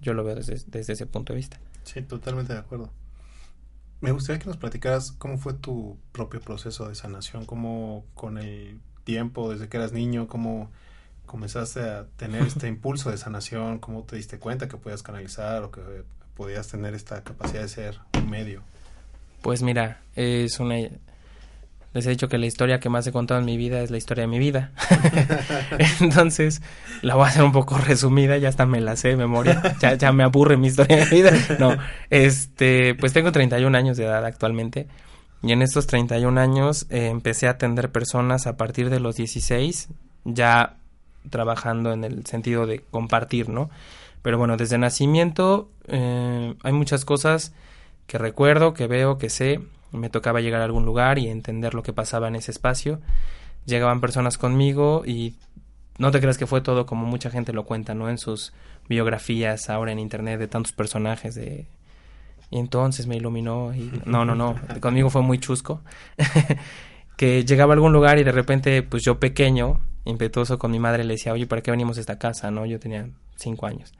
Yo 0.00 0.14
lo 0.14 0.24
veo 0.24 0.34
desde, 0.34 0.58
desde 0.66 0.92
ese 0.92 1.06
punto 1.06 1.32
de 1.32 1.38
vista. 1.38 1.58
Sí, 1.84 2.02
totalmente 2.02 2.52
de 2.52 2.58
acuerdo. 2.58 2.90
Me 4.00 4.10
gustaría 4.10 4.40
que 4.40 4.48
nos 4.48 4.56
platicaras 4.58 5.12
cómo 5.12 5.38
fue 5.38 5.54
tu 5.54 5.98
propio 6.12 6.40
proceso 6.40 6.88
de 6.88 6.94
sanación, 6.94 7.46
cómo 7.46 8.04
con 8.14 8.36
el 8.36 8.80
tiempo, 9.04 9.50
desde 9.50 9.68
que 9.68 9.76
eras 9.76 9.92
niño, 9.92 10.26
cómo 10.26 10.70
comenzaste 11.26 11.80
a 11.80 12.06
tener 12.16 12.42
este 12.46 12.68
impulso 12.68 13.10
de 13.10 13.18
sanación? 13.18 13.78
¿Cómo 13.78 14.02
te 14.02 14.16
diste 14.16 14.38
cuenta 14.38 14.68
que 14.68 14.76
podías 14.76 15.02
canalizar 15.02 15.62
o 15.62 15.70
que 15.70 15.80
podías 16.36 16.68
tener 16.68 16.94
esta 16.94 17.22
capacidad 17.22 17.62
de 17.62 17.68
ser 17.68 17.98
un 18.18 18.30
medio? 18.30 18.62
Pues 19.42 19.62
mira, 19.62 20.00
es 20.16 20.58
una... 20.58 20.76
Les 21.92 22.04
he 22.06 22.10
dicho 22.10 22.28
que 22.28 22.38
la 22.38 22.46
historia 22.46 22.80
que 22.80 22.88
más 22.88 23.06
he 23.06 23.12
contado 23.12 23.38
en 23.38 23.46
mi 23.46 23.56
vida 23.56 23.80
es 23.80 23.92
la 23.92 23.98
historia 23.98 24.22
de 24.22 24.28
mi 24.28 24.40
vida. 24.40 24.72
Entonces, 26.00 26.60
la 27.02 27.14
voy 27.14 27.24
a 27.24 27.28
hacer 27.28 27.44
un 27.44 27.52
poco 27.52 27.78
resumida, 27.78 28.36
ya 28.36 28.48
hasta 28.48 28.66
me 28.66 28.80
la 28.80 28.96
sé 28.96 29.08
de 29.08 29.16
memoria, 29.16 29.76
ya, 29.80 29.94
ya 29.94 30.10
me 30.10 30.24
aburre 30.24 30.56
mi 30.56 30.66
historia 30.66 31.04
de 31.04 31.04
vida. 31.04 31.30
No, 31.60 31.76
este, 32.10 32.96
pues 32.96 33.12
tengo 33.12 33.30
31 33.30 33.78
años 33.78 33.96
de 33.96 34.06
edad 34.06 34.24
actualmente. 34.24 34.88
Y 35.44 35.52
en 35.52 35.60
estos 35.60 35.86
31 35.86 36.40
años 36.40 36.86
eh, 36.88 37.08
empecé 37.08 37.48
a 37.48 37.50
atender 37.50 37.92
personas 37.92 38.46
a 38.46 38.56
partir 38.56 38.88
de 38.88 38.98
los 38.98 39.16
16, 39.16 39.88
ya 40.24 40.76
trabajando 41.28 41.92
en 41.92 42.02
el 42.02 42.24
sentido 42.24 42.66
de 42.66 42.80
compartir, 42.80 43.50
¿no? 43.50 43.68
Pero 44.22 44.38
bueno, 44.38 44.56
desde 44.56 44.78
nacimiento 44.78 45.68
eh, 45.86 46.54
hay 46.62 46.72
muchas 46.72 47.04
cosas 47.04 47.52
que 48.06 48.16
recuerdo, 48.16 48.72
que 48.72 48.86
veo, 48.86 49.18
que 49.18 49.28
sé. 49.28 49.60
Me 49.92 50.08
tocaba 50.08 50.40
llegar 50.40 50.62
a 50.62 50.64
algún 50.64 50.86
lugar 50.86 51.18
y 51.18 51.28
entender 51.28 51.74
lo 51.74 51.82
que 51.82 51.92
pasaba 51.92 52.28
en 52.28 52.36
ese 52.36 52.50
espacio. 52.50 53.00
Llegaban 53.66 54.00
personas 54.00 54.38
conmigo 54.38 55.02
y 55.04 55.34
no 55.98 56.10
te 56.10 56.20
creas 56.20 56.38
que 56.38 56.46
fue 56.46 56.62
todo 56.62 56.86
como 56.86 57.04
mucha 57.04 57.30
gente 57.30 57.52
lo 57.52 57.64
cuenta, 57.64 57.94
¿no? 57.94 58.08
En 58.08 58.16
sus 58.16 58.54
biografías 58.88 59.68
ahora 59.68 59.92
en 59.92 59.98
internet 59.98 60.38
de 60.38 60.48
tantos 60.48 60.72
personajes 60.72 61.34
de... 61.34 61.66
Y 62.50 62.58
entonces 62.58 63.06
me 63.06 63.16
iluminó 63.16 63.74
y... 63.74 63.90
No, 64.06 64.24
no, 64.24 64.34
no. 64.34 64.56
Conmigo 64.80 65.10
fue 65.10 65.22
muy 65.22 65.38
chusco. 65.38 65.82
que 67.16 67.44
llegaba 67.44 67.72
a 67.72 67.74
algún 67.74 67.92
lugar 67.92 68.18
y 68.18 68.24
de 68.24 68.32
repente, 68.32 68.82
pues 68.82 69.02
yo 69.02 69.18
pequeño, 69.18 69.80
impetuoso 70.04 70.58
con 70.58 70.70
mi 70.70 70.78
madre, 70.78 71.04
le 71.04 71.14
decía, 71.14 71.32
oye, 71.32 71.46
¿para 71.46 71.62
qué 71.62 71.70
venimos 71.70 71.98
a 71.98 72.00
esta 72.00 72.18
casa? 72.18 72.50
No, 72.50 72.66
yo 72.66 72.78
tenía 72.78 73.08
cinco 73.36 73.66
años. 73.66 73.92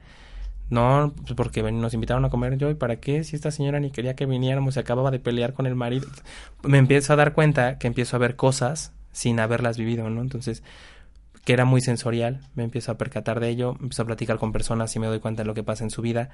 No, 0.69 1.13
pues 1.15 1.35
porque 1.35 1.61
nos 1.71 1.93
invitaron 1.93 2.25
a 2.25 2.29
comer 2.29 2.57
yo, 2.57 2.71
¿y 2.71 2.73
para 2.73 2.99
qué? 2.99 3.23
Si 3.23 3.35
esta 3.35 3.51
señora 3.51 3.79
ni 3.79 3.91
quería 3.91 4.15
que 4.15 4.25
viniéramos, 4.25 4.73
se 4.73 4.79
acababa 4.79 5.11
de 5.11 5.19
pelear 5.19 5.53
con 5.53 5.67
el 5.67 5.75
marido. 5.75 6.07
Me 6.63 6.79
empiezo 6.79 7.13
a 7.13 7.15
dar 7.15 7.33
cuenta 7.33 7.77
que 7.77 7.87
empiezo 7.87 8.15
a 8.15 8.19
ver 8.19 8.35
cosas 8.35 8.91
sin 9.11 9.39
haberlas 9.39 9.77
vivido, 9.77 10.09
¿no? 10.09 10.21
Entonces, 10.21 10.63
que 11.43 11.53
era 11.53 11.65
muy 11.65 11.81
sensorial, 11.81 12.41
me 12.55 12.63
empiezo 12.63 12.91
a 12.91 12.97
percatar 12.97 13.39
de 13.39 13.49
ello, 13.49 13.77
empiezo 13.79 14.01
a 14.01 14.05
platicar 14.05 14.39
con 14.39 14.51
personas 14.51 14.95
y 14.95 14.99
me 14.99 15.07
doy 15.07 15.19
cuenta 15.19 15.43
de 15.43 15.47
lo 15.47 15.53
que 15.53 15.63
pasa 15.63 15.83
en 15.83 15.91
su 15.91 16.01
vida. 16.01 16.29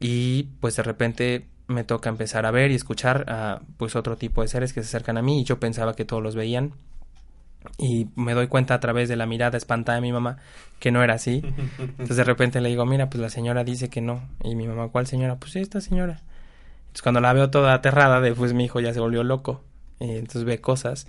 Y 0.00 0.44
pues 0.60 0.76
de 0.76 0.82
repente 0.82 1.46
me 1.66 1.84
toca 1.84 2.08
empezar 2.08 2.46
a 2.46 2.50
ver 2.50 2.70
y 2.70 2.74
escuchar 2.74 3.26
a 3.28 3.60
pues 3.76 3.96
otro 3.96 4.16
tipo 4.16 4.42
de 4.42 4.48
seres 4.48 4.72
que 4.72 4.82
se 4.82 4.88
acercan 4.88 5.18
a 5.18 5.22
mí 5.22 5.40
y 5.40 5.44
yo 5.44 5.60
pensaba 5.60 5.94
que 5.94 6.04
todos 6.04 6.22
los 6.22 6.34
veían 6.34 6.72
y 7.76 8.08
me 8.14 8.34
doy 8.34 8.46
cuenta 8.46 8.74
a 8.74 8.80
través 8.80 9.08
de 9.08 9.16
la 9.16 9.26
mirada 9.26 9.58
espantada 9.58 9.96
de 9.96 10.02
mi 10.02 10.12
mamá 10.12 10.38
que 10.78 10.90
no 10.90 11.02
era 11.02 11.14
así. 11.14 11.42
Entonces 11.78 12.16
de 12.16 12.24
repente 12.24 12.60
le 12.60 12.68
digo, 12.68 12.86
mira, 12.86 13.10
pues 13.10 13.20
la 13.20 13.30
señora 13.30 13.64
dice 13.64 13.88
que 13.88 14.00
no. 14.00 14.22
Y 14.42 14.54
mi 14.54 14.66
mamá, 14.66 14.88
¿cuál 14.88 15.06
señora? 15.06 15.36
Pues 15.36 15.56
esta 15.56 15.80
señora. 15.80 16.22
Entonces 16.80 17.02
cuando 17.02 17.20
la 17.20 17.32
veo 17.32 17.50
toda 17.50 17.74
aterrada, 17.74 18.20
de, 18.20 18.34
pues 18.34 18.54
mi 18.54 18.64
hijo 18.64 18.80
ya 18.80 18.94
se 18.94 19.00
volvió 19.00 19.24
loco. 19.24 19.62
Y 20.00 20.10
entonces 20.10 20.44
ve 20.44 20.60
cosas. 20.60 21.06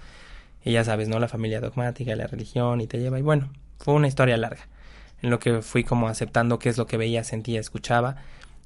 Y 0.63 0.73
ya 0.73 0.83
sabes, 0.83 1.07
¿no? 1.07 1.19
La 1.19 1.27
familia 1.27 1.61
dogmática, 1.61 2.15
la 2.15 2.27
religión 2.27 2.81
y 2.81 2.87
te 2.87 2.99
lleva. 2.99 3.19
Y 3.19 3.21
bueno, 3.21 3.51
fue 3.77 3.93
una 3.93 4.07
historia 4.07 4.35
larga. 4.37 4.67
En 5.21 5.29
lo 5.29 5.39
que 5.39 5.61
fui 5.61 5.83
como 5.83 6.07
aceptando 6.07 6.59
qué 6.59 6.69
es 6.69 6.77
lo 6.77 6.87
que 6.87 6.97
veía, 6.97 7.23
sentía, 7.23 7.59
escuchaba. 7.59 8.17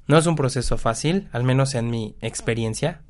No 0.06 0.18
es 0.18 0.26
un 0.26 0.36
proceso 0.36 0.76
fácil, 0.76 1.28
al 1.32 1.44
menos 1.44 1.74
en 1.74 1.90
mi 1.90 2.16
experiencia. 2.20 3.00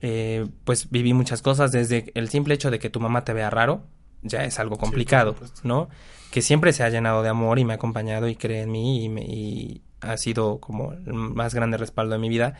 Eh, 0.00 0.46
pues 0.64 0.90
viví 0.90 1.14
muchas 1.14 1.42
cosas, 1.42 1.72
desde 1.72 2.12
el 2.14 2.28
simple 2.28 2.54
hecho 2.54 2.70
de 2.70 2.78
que 2.78 2.90
tu 2.90 3.00
mamá 3.00 3.24
te 3.24 3.32
vea 3.32 3.50
raro, 3.50 3.84
ya 4.22 4.44
es 4.44 4.58
algo 4.58 4.76
complicado, 4.76 5.36
¿no? 5.62 5.88
Que 6.30 6.42
siempre 6.42 6.72
se 6.72 6.82
ha 6.82 6.90
llenado 6.90 7.22
de 7.22 7.28
amor 7.28 7.58
y 7.58 7.64
me 7.64 7.72
ha 7.72 7.76
acompañado 7.76 8.28
y 8.28 8.36
cree 8.36 8.62
en 8.62 8.70
mí 8.70 9.04
y, 9.04 9.08
me, 9.08 9.22
y 9.22 9.82
ha 10.00 10.16
sido 10.16 10.60
como 10.60 10.92
el 10.92 11.12
más 11.12 11.54
grande 11.54 11.76
respaldo 11.76 12.14
de 12.14 12.20
mi 12.20 12.28
vida. 12.28 12.54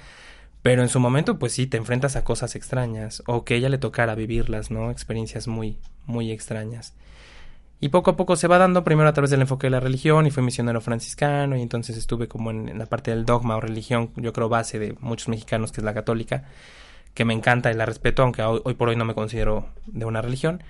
Pero 0.62 0.82
en 0.82 0.88
su 0.88 0.98
momento, 0.98 1.38
pues 1.38 1.52
sí, 1.52 1.66
te 1.66 1.76
enfrentas 1.76 2.16
a 2.16 2.24
cosas 2.24 2.56
extrañas 2.56 3.22
o 3.26 3.44
que 3.44 3.54
ella 3.54 3.68
le 3.68 3.78
tocara 3.78 4.14
vivirlas, 4.14 4.70
¿no? 4.70 4.90
Experiencias 4.90 5.46
muy, 5.46 5.78
muy 6.06 6.32
extrañas. 6.32 6.94
Y 7.78 7.90
poco 7.90 8.10
a 8.10 8.16
poco 8.16 8.36
se 8.36 8.48
va 8.48 8.56
dando, 8.56 8.84
primero 8.84 9.08
a 9.08 9.12
través 9.12 9.30
del 9.30 9.42
enfoque 9.42 9.66
de 9.66 9.70
la 9.70 9.80
religión, 9.80 10.26
y 10.26 10.30
fue 10.30 10.42
misionero 10.42 10.80
franciscano, 10.80 11.56
y 11.56 11.62
entonces 11.62 11.96
estuve 11.96 12.26
como 12.26 12.50
en, 12.50 12.78
la 12.78 12.86
parte 12.86 13.10
del 13.10 13.26
dogma 13.26 13.56
o 13.56 13.60
religión, 13.60 14.10
yo 14.16 14.32
creo 14.32 14.48
base 14.48 14.78
de 14.78 14.96
muchos 15.00 15.28
mexicanos, 15.28 15.72
que 15.72 15.82
es 15.82 15.84
la 15.84 15.92
católica, 15.92 16.44
que 17.12 17.26
me 17.26 17.34
encanta 17.34 17.70
y 17.70 17.74
la 17.74 17.84
respeto, 17.84 18.22
aunque 18.22 18.42
hoy, 18.42 18.74
por 18.74 18.88
hoy 18.88 18.96
no 18.96 19.04
me 19.04 19.14
considero 19.14 19.66
de 19.86 20.06
una 20.06 20.22
religión, 20.22 20.62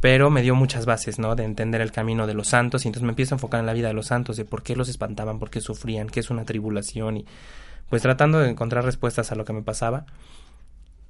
pero 0.00 0.30
me 0.30 0.42
dio 0.42 0.54
muchas 0.54 0.86
bases, 0.86 1.18
¿no? 1.18 1.34
De 1.34 1.42
entender 1.42 1.80
el 1.80 1.90
camino 1.90 2.28
de 2.28 2.34
los 2.34 2.48
santos, 2.48 2.84
y 2.84 2.88
entonces 2.88 3.04
me 3.04 3.10
empiezo 3.10 3.34
a 3.34 3.36
enfocar 3.36 3.58
en 3.58 3.66
la 3.66 3.72
vida 3.72 3.88
de 3.88 3.94
los 3.94 4.06
santos, 4.06 4.36
de 4.36 4.44
por 4.44 4.62
qué 4.62 4.76
los 4.76 4.88
espantaban, 4.88 5.40
por 5.40 5.50
qué 5.50 5.60
sufrían, 5.60 6.08
qué 6.08 6.20
es 6.20 6.30
una 6.30 6.44
tribulación, 6.44 7.16
y 7.16 7.26
pues 7.90 8.02
tratando 8.02 8.38
de 8.38 8.50
encontrar 8.50 8.84
respuestas 8.84 9.32
a 9.32 9.34
lo 9.34 9.44
que 9.44 9.52
me 9.52 9.62
pasaba. 9.62 10.06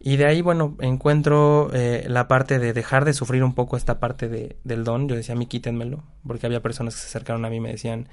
Y 0.00 0.16
de 0.16 0.26
ahí, 0.26 0.42
bueno, 0.42 0.76
encuentro 0.80 1.70
eh, 1.72 2.04
la 2.08 2.28
parte 2.28 2.58
de 2.58 2.72
dejar 2.72 3.04
de 3.04 3.12
sufrir 3.12 3.42
un 3.42 3.54
poco 3.54 3.76
esta 3.76 3.98
parte 3.98 4.28
de, 4.28 4.56
del 4.62 4.84
don. 4.84 5.08
Yo 5.08 5.16
decía, 5.16 5.34
a 5.34 5.38
mí 5.38 5.46
quítenmelo, 5.46 6.04
porque 6.26 6.46
había 6.46 6.60
personas 6.60 6.94
que 6.94 7.00
se 7.00 7.08
acercaron 7.08 7.44
a 7.44 7.50
mí 7.50 7.56
y 7.56 7.60
me 7.60 7.72
decían, 7.72 8.08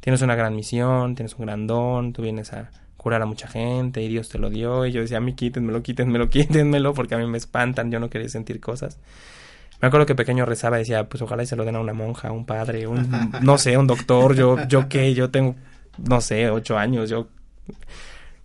tienes 0.00 0.22
una 0.22 0.34
gran 0.34 0.56
misión, 0.56 1.14
tienes 1.14 1.34
un 1.34 1.44
gran 1.44 1.66
don, 1.66 2.12
tú 2.14 2.22
vienes 2.22 2.52
a 2.54 2.70
curar 2.96 3.20
a 3.22 3.26
mucha 3.26 3.48
gente 3.48 4.02
y 4.02 4.08
Dios 4.08 4.30
te 4.30 4.38
lo 4.38 4.48
dio. 4.48 4.86
Y 4.86 4.92
yo 4.92 5.02
decía, 5.02 5.18
a 5.18 5.20
mí 5.20 5.34
quítenmelo, 5.34 5.82
quítenmelo, 5.82 6.28
quítenmelo, 6.30 6.94
porque 6.94 7.14
a 7.14 7.18
mí 7.18 7.26
me 7.26 7.38
espantan, 7.38 7.90
yo 7.90 8.00
no 8.00 8.08
quería 8.08 8.30
sentir 8.30 8.58
cosas. 8.60 8.98
Me 9.82 9.88
acuerdo 9.88 10.06
que 10.06 10.14
pequeño 10.14 10.46
rezaba 10.46 10.78
decía, 10.78 11.06
pues 11.06 11.20
ojalá 11.20 11.42
y 11.42 11.46
se 11.46 11.54
lo 11.54 11.66
den 11.66 11.76
a 11.76 11.80
una 11.80 11.92
monja, 11.92 12.32
un 12.32 12.46
padre, 12.46 12.86
un, 12.86 13.30
no 13.42 13.58
sé, 13.58 13.76
un 13.76 13.86
doctor, 13.86 14.34
yo, 14.34 14.66
yo 14.68 14.88
qué, 14.88 15.12
yo 15.12 15.28
tengo, 15.28 15.54
no 15.98 16.22
sé, 16.22 16.48
ocho 16.48 16.78
años, 16.78 17.10
yo 17.10 17.28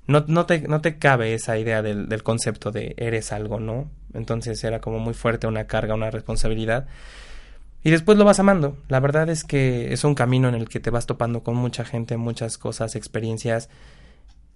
no, 0.08 0.26
no, 0.28 0.46
te, 0.46 0.68
no 0.68 0.82
te 0.82 0.98
cabe 0.98 1.34
esa 1.34 1.58
idea 1.58 1.82
del, 1.82 2.10
del 2.10 2.24
concepto 2.24 2.72
de 2.72 2.96
eres 2.98 3.32
algo, 3.32 3.60
¿no? 3.60 3.90
Entonces 4.14 4.64
era 4.64 4.82
como 4.82 5.00
muy 5.00 5.14
fuerte 5.14 5.48
una 5.48 5.68
carga, 5.68 5.94
una 5.94 6.12
responsabilidad. 6.12 6.88
Y 7.84 7.90
después 7.90 8.18
lo 8.18 8.26
vas 8.26 8.40
amando. 8.40 8.78
La 8.90 9.00
verdad 9.00 9.30
es 9.30 9.44
que 9.44 9.92
es 9.94 10.04
un 10.04 10.16
camino 10.16 10.48
en 10.50 10.56
el 10.56 10.70
que 10.70 10.80
te 10.80 10.90
vas 10.90 11.08
topando 11.08 11.44
con 11.44 11.56
mucha 11.56 11.84
gente, 11.84 12.18
muchas 12.18 12.58
cosas, 12.58 12.96
experiencias, 12.96 13.70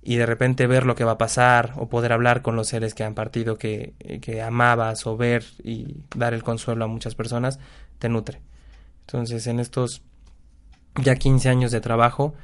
y 0.04 0.18
de 0.18 0.28
repente 0.28 0.68
ver 0.68 0.86
lo 0.86 0.94
que 0.94 1.04
va 1.04 1.14
a 1.14 1.18
pasar, 1.18 1.74
o 1.78 1.90
poder 1.90 2.14
hablar 2.14 2.44
con 2.44 2.56
los 2.56 2.68
seres 2.68 2.94
que 2.94 3.04
han 3.04 3.16
partido, 3.16 3.58
que, 3.58 3.94
que 4.22 4.44
amabas, 4.44 5.08
o 5.08 5.18
ver 5.18 5.44
y 5.64 5.96
dar 6.16 6.36
el 6.36 6.44
consuelo 6.44 6.86
a 6.86 6.88
muchas 6.88 7.16
personas, 7.16 7.60
te 7.98 8.10
nutre. 8.10 8.42
Entonces, 9.08 9.48
en 9.48 9.60
estos 9.60 10.04
ya 11.02 11.16
15 11.16 11.50
años 11.50 11.72
de 11.72 11.82
trabajo, 11.82 12.36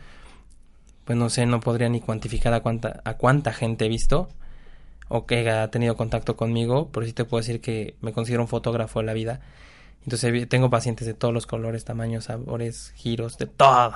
pues 1.05 1.17
no 1.17 1.29
sé, 1.29 1.46
no 1.46 1.60
podría 1.60 1.89
ni 1.89 2.01
cuantificar 2.01 2.53
a 2.53 2.62
cuánta, 2.62 3.01
a 3.03 3.15
cuánta 3.15 3.53
gente 3.53 3.86
he 3.86 3.89
visto 3.89 4.29
o 5.08 5.25
que 5.25 5.50
ha 5.50 5.70
tenido 5.70 5.98
contacto 5.98 6.38
conmigo, 6.38 6.89
pero 6.91 7.05
sí 7.05 7.12
te 7.12 7.25
puedo 7.25 7.41
decir 7.41 7.60
que 7.60 7.96
me 8.01 8.13
considero 8.13 8.43
un 8.43 8.48
fotógrafo 8.48 9.00
de 9.00 9.05
la 9.05 9.13
vida. 9.13 9.41
Entonces 10.03 10.48
tengo 10.50 10.70
pacientes 10.70 11.05
de 11.05 11.13
todos 11.13 11.34
los 11.34 11.46
colores, 11.46 11.86
tamaños, 11.86 12.25
sabores, 12.25 12.91
giros, 12.96 13.38
de 13.38 13.46
todo, 13.46 13.93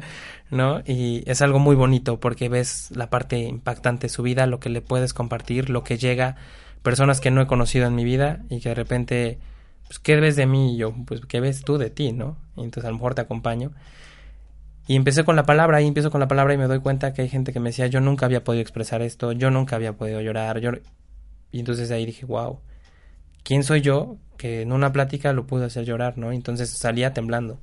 ¿no? 0.50 0.82
Y 0.86 1.24
es 1.28 1.42
algo 1.42 1.58
muy 1.58 1.74
bonito 1.74 2.20
porque 2.20 2.48
ves 2.48 2.90
la 2.94 3.10
parte 3.10 3.38
impactante 3.38 4.06
de 4.06 4.08
su 4.12 4.22
vida, 4.22 4.46
lo 4.46 4.60
que 4.60 4.68
le 4.68 4.82
puedes 4.82 5.14
compartir, 5.14 5.68
lo 5.70 5.82
que 5.82 5.98
llega, 5.98 6.36
personas 6.82 7.20
que 7.20 7.32
no 7.32 7.40
he 7.40 7.46
conocido 7.46 7.86
en 7.86 7.94
mi 7.94 8.04
vida 8.04 8.44
y 8.50 8.60
que 8.60 8.68
de 8.68 8.74
repente, 8.76 9.38
pues, 9.86 9.98
¿qué 9.98 10.16
ves 10.16 10.36
de 10.36 10.46
mí? 10.46 10.74
Y 10.74 10.76
yo, 10.76 10.94
pues, 11.06 11.22
¿qué 11.26 11.40
ves 11.40 11.62
tú 11.62 11.76
de 11.76 11.90
ti, 11.90 12.12
no? 12.12 12.36
Y 12.56 12.62
entonces 12.62 12.84
a 12.84 12.90
lo 12.90 12.96
mejor 12.96 13.14
te 13.14 13.22
acompaño. 13.22 13.72
Y 14.88 14.96
empecé 14.96 15.22
con 15.22 15.36
la 15.36 15.44
palabra, 15.44 15.82
y 15.82 15.86
empiezo 15.86 16.10
con 16.10 16.18
la 16.18 16.28
palabra 16.28 16.54
y 16.54 16.56
me 16.56 16.66
doy 16.66 16.80
cuenta 16.80 17.12
que 17.12 17.20
hay 17.20 17.28
gente 17.28 17.52
que 17.52 17.60
me 17.60 17.68
decía, 17.68 17.88
yo 17.88 18.00
nunca 18.00 18.24
había 18.24 18.42
podido 18.42 18.62
expresar 18.62 19.02
esto, 19.02 19.32
yo 19.32 19.50
nunca 19.50 19.76
había 19.76 19.92
podido 19.92 20.22
llorar, 20.22 20.60
yo... 20.60 20.70
Y 21.52 21.60
entonces 21.60 21.90
ahí 21.90 22.06
dije, 22.06 22.24
wow, 22.24 22.60
¿quién 23.44 23.64
soy 23.64 23.82
yo 23.82 24.16
que 24.38 24.62
en 24.62 24.72
una 24.72 24.90
plática 24.90 25.34
lo 25.34 25.46
pude 25.46 25.66
hacer 25.66 25.84
llorar, 25.84 26.16
¿no? 26.16 26.32
Entonces 26.32 26.70
salía 26.78 27.12
temblando. 27.12 27.60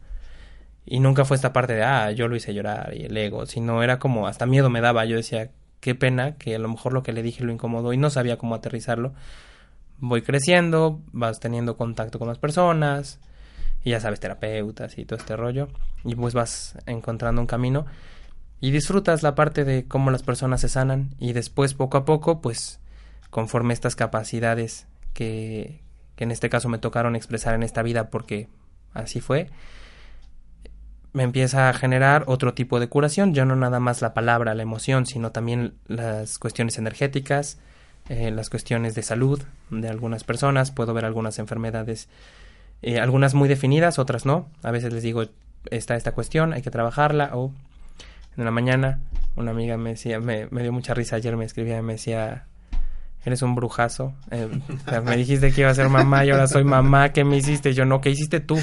Y 0.86 1.00
nunca 1.00 1.26
fue 1.26 1.36
esta 1.36 1.52
parte 1.52 1.74
de, 1.74 1.84
ah, 1.84 2.12
yo 2.12 2.28
lo 2.28 2.36
hice 2.36 2.54
llorar 2.54 2.94
y 2.96 3.06
el 3.06 3.18
ego, 3.18 3.48
sino 3.48 3.82
era 3.82 3.98
como, 3.98 4.28
hasta 4.28 4.46
miedo 4.46 4.70
me 4.70 4.82
daba, 4.82 5.06
yo 5.06 5.16
decía, 5.16 5.50
qué 5.80 5.96
pena 5.96 6.36
que 6.36 6.54
a 6.56 6.60
lo 6.60 6.70
mejor 6.70 6.94
lo 6.94 7.02
que 7.02 7.12
le 7.12 7.24
dije 7.24 7.44
lo 7.44 7.52
incomodó 7.52 7.92
y 7.92 7.98
no 7.98 8.12
sabía 8.12 8.38
cómo 8.38 8.54
aterrizarlo. 8.54 9.14
Voy 9.98 10.22
creciendo, 10.22 11.02
vas 11.12 11.40
teniendo 11.40 11.76
contacto 11.76 12.20
con 12.20 12.28
las 12.28 12.38
personas, 12.38 13.20
y 13.86 13.92
ya 13.92 14.02
sabes, 14.02 14.20
terapeutas 14.20 14.98
y 14.98 15.06
todo 15.06 15.18
este 15.18 15.38
rollo, 15.38 15.70
y 16.04 16.16
pues 16.16 16.34
vas 16.34 16.78
encontrando 16.88 17.40
un 17.40 17.48
camino 17.48 17.86
y 18.60 18.72
disfrutas 18.72 19.24
la 19.24 19.36
parte 19.36 19.64
de 19.64 19.86
cómo 19.88 20.12
las 20.12 20.24
personas 20.24 20.60
se 20.60 20.70
sanan 20.70 21.12
y 21.20 21.34
después 21.34 21.76
poco 21.76 21.98
a 21.98 22.04
poco, 22.04 22.42
pues 22.42 22.80
conforme 23.30 23.74
estas 23.74 23.96
capacidades 23.96 24.88
que, 25.14 25.82
que 26.16 26.24
en 26.24 26.32
este 26.32 26.50
caso 26.50 26.68
me 26.68 26.80
tocaron 26.80 27.16
expresar 27.16 27.54
en 27.54 27.64
esta 27.64 27.84
vida 27.84 28.10
porque 28.10 28.50
así 28.94 29.22
fue, 29.22 29.50
me 31.14 31.24
empieza 31.24 31.70
a 31.70 31.74
generar 31.74 32.24
otro 32.26 32.56
tipo 32.56 32.80
de 32.80 32.90
curación, 32.90 33.36
ya 33.36 33.46
no 33.46 33.56
nada 33.56 33.80
más 33.80 34.02
la 34.02 34.14
palabra, 34.14 34.56
la 34.56 34.64
emoción, 34.64 35.06
sino 35.06 35.32
también 35.32 35.76
las 35.88 36.40
cuestiones 36.40 36.80
energéticas, 36.80 37.60
eh, 38.10 38.32
las 38.32 38.50
cuestiones 38.50 38.96
de 38.96 39.04
salud 39.04 39.42
de 39.70 39.90
algunas 39.90 40.24
personas, 40.24 40.72
puedo 40.72 40.94
ver 40.94 41.06
algunas 41.06 41.40
enfermedades 41.40 42.10
eh, 42.82 43.00
algunas 43.00 43.34
muy 43.34 43.50
definidas, 43.50 44.00
otras 44.00 44.26
no. 44.26 44.48
A 44.64 44.72
veces 44.72 44.94
les 44.94 45.04
digo, 45.04 45.24
está 45.72 45.96
esta 45.96 46.12
cuestión, 46.12 46.54
hay 46.54 46.62
que 46.62 46.72
trabajarla. 46.72 47.32
O 47.34 47.52
en 48.38 48.46
la 48.46 48.52
mañana 48.52 49.00
una 49.36 49.52
amiga 49.52 49.78
me 49.78 49.92
decía, 49.92 50.20
me, 50.20 50.48
dio 50.48 50.72
mucha 50.72 50.94
risa 50.94 51.18
ayer, 51.18 51.36
me 51.36 51.46
escribía, 51.46 51.82
me 51.82 51.94
decía, 51.94 52.46
eres 53.26 53.42
un 53.42 53.56
brujazo. 53.56 54.14
Eh, 54.32 54.48
me 55.04 55.18
dijiste 55.18 55.52
que 55.52 55.62
iba 55.62 55.70
a 55.70 55.76
ser 55.76 55.90
mamá 55.90 56.24
y 56.26 56.30
ahora 56.30 56.48
soy 56.48 56.64
mamá. 56.64 57.10
¿Qué 57.10 57.24
me 57.24 57.38
hiciste? 57.38 57.74
Yo 57.74 57.86
no, 57.86 58.00
¿qué 58.00 58.12
hiciste 58.12 58.40
tú? 58.40 58.58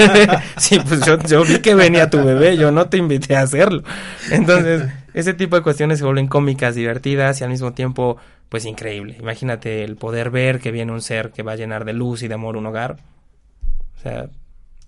sí, 0.56 0.80
pues 0.86 1.04
yo, 1.04 1.18
yo, 1.20 1.44
vi 1.44 1.60
que 1.60 1.74
venía 1.74 2.10
tu 2.10 2.22
bebé, 2.24 2.56
yo 2.56 2.72
no 2.72 2.88
te 2.88 2.96
invité 2.96 3.36
a 3.36 3.42
hacerlo. 3.42 3.82
Entonces, 4.30 4.90
ese 5.14 5.34
tipo 5.34 5.56
de 5.56 5.62
cuestiones 5.62 5.98
se 5.98 6.04
vuelven 6.04 6.26
cómicas, 6.26 6.74
divertidas 6.74 7.40
y 7.40 7.44
al 7.44 7.50
mismo 7.50 7.72
tiempo, 7.72 8.16
pues 8.48 8.64
increíble. 8.64 9.16
Imagínate 9.20 9.84
el 9.84 9.96
poder 9.96 10.30
ver 10.30 10.60
que 10.60 10.72
viene 10.72 10.92
un 10.92 11.02
ser 11.02 11.30
que 11.30 11.42
va 11.42 11.52
a 11.52 11.56
llenar 11.56 11.84
de 11.84 11.92
luz 11.92 12.22
y 12.22 12.28
de 12.28 12.34
amor 12.34 12.56
un 12.56 12.66
hogar. 12.66 12.96
O 14.00 14.02
sea... 14.02 14.30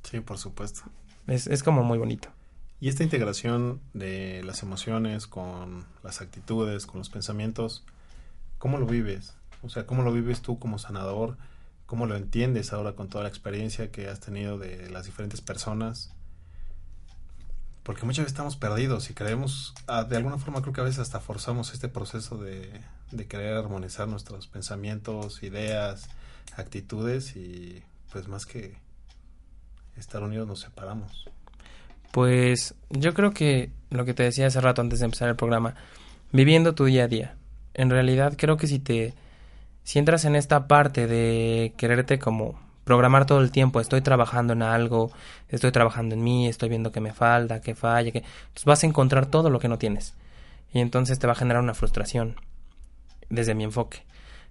Sí, 0.04 0.20
por 0.20 0.38
supuesto. 0.38 0.84
Es, 1.26 1.46
es 1.46 1.62
como 1.62 1.84
muy 1.84 1.98
bonito. 1.98 2.30
Y 2.80 2.88
esta 2.88 3.02
integración 3.02 3.80
de 3.92 4.42
las 4.42 4.62
emociones 4.62 5.26
con 5.26 5.84
las 6.02 6.22
actitudes, 6.22 6.86
con 6.86 6.98
los 6.98 7.10
pensamientos, 7.10 7.84
¿cómo 8.56 8.78
lo 8.78 8.86
vives? 8.86 9.34
O 9.62 9.68
sea, 9.68 9.86
¿cómo 9.86 10.02
lo 10.02 10.12
vives 10.12 10.40
tú 10.40 10.58
como 10.58 10.78
sanador? 10.78 11.36
¿Cómo 11.84 12.06
lo 12.06 12.16
entiendes 12.16 12.72
ahora 12.72 12.94
con 12.94 13.08
toda 13.08 13.24
la 13.24 13.28
experiencia 13.28 13.92
que 13.92 14.08
has 14.08 14.18
tenido 14.18 14.56
de 14.56 14.88
las 14.88 15.04
diferentes 15.04 15.42
personas? 15.42 16.14
Porque 17.82 18.06
muchas 18.06 18.24
veces 18.24 18.32
estamos 18.32 18.56
perdidos 18.56 19.10
y 19.10 19.14
creemos, 19.14 19.74
ah, 19.88 20.04
de 20.04 20.16
alguna 20.16 20.38
forma 20.38 20.62
creo 20.62 20.72
que 20.72 20.80
a 20.80 20.84
veces 20.84 21.00
hasta 21.00 21.20
forzamos 21.20 21.74
este 21.74 21.88
proceso 21.88 22.38
de, 22.38 22.80
de 23.10 23.26
querer 23.26 23.58
armonizar 23.58 24.08
nuestros 24.08 24.48
pensamientos, 24.48 25.42
ideas, 25.42 26.08
actitudes 26.56 27.36
y 27.36 27.82
pues 28.10 28.26
más 28.26 28.46
que 28.46 28.76
estar 29.96 30.22
unidos 30.22 30.46
nos 30.46 30.60
separamos. 30.60 31.28
Pues 32.10 32.74
yo 32.90 33.14
creo 33.14 33.32
que 33.32 33.70
lo 33.90 34.04
que 34.04 34.14
te 34.14 34.22
decía 34.22 34.46
hace 34.46 34.60
rato 34.60 34.82
antes 34.82 34.98
de 34.98 35.06
empezar 35.06 35.28
el 35.28 35.36
programa, 35.36 35.74
viviendo 36.32 36.74
tu 36.74 36.84
día 36.84 37.04
a 37.04 37.08
día. 37.08 37.36
En 37.74 37.90
realidad 37.90 38.34
creo 38.36 38.56
que 38.56 38.66
si 38.66 38.78
te 38.78 39.14
si 39.84 39.98
entras 39.98 40.24
en 40.24 40.36
esta 40.36 40.68
parte 40.68 41.06
de 41.06 41.74
quererte 41.76 42.18
como 42.18 42.60
programar 42.84 43.26
todo 43.26 43.40
el 43.40 43.50
tiempo, 43.50 43.80
estoy 43.80 44.00
trabajando 44.00 44.52
en 44.52 44.62
algo, 44.62 45.10
estoy 45.48 45.72
trabajando 45.72 46.14
en 46.14 46.22
mí, 46.22 46.48
estoy 46.48 46.68
viendo 46.68 46.92
que 46.92 47.00
me 47.00 47.12
falta, 47.12 47.60
que 47.60 47.74
falla, 47.74 48.12
que 48.12 48.24
vas 48.64 48.82
a 48.82 48.86
encontrar 48.86 49.26
todo 49.26 49.50
lo 49.50 49.58
que 49.58 49.68
no 49.68 49.78
tienes. 49.78 50.14
Y 50.72 50.80
entonces 50.80 51.18
te 51.18 51.26
va 51.26 51.32
a 51.32 51.36
generar 51.36 51.62
una 51.62 51.74
frustración 51.74 52.36
desde 53.28 53.54
mi 53.54 53.64
enfoque. 53.64 54.04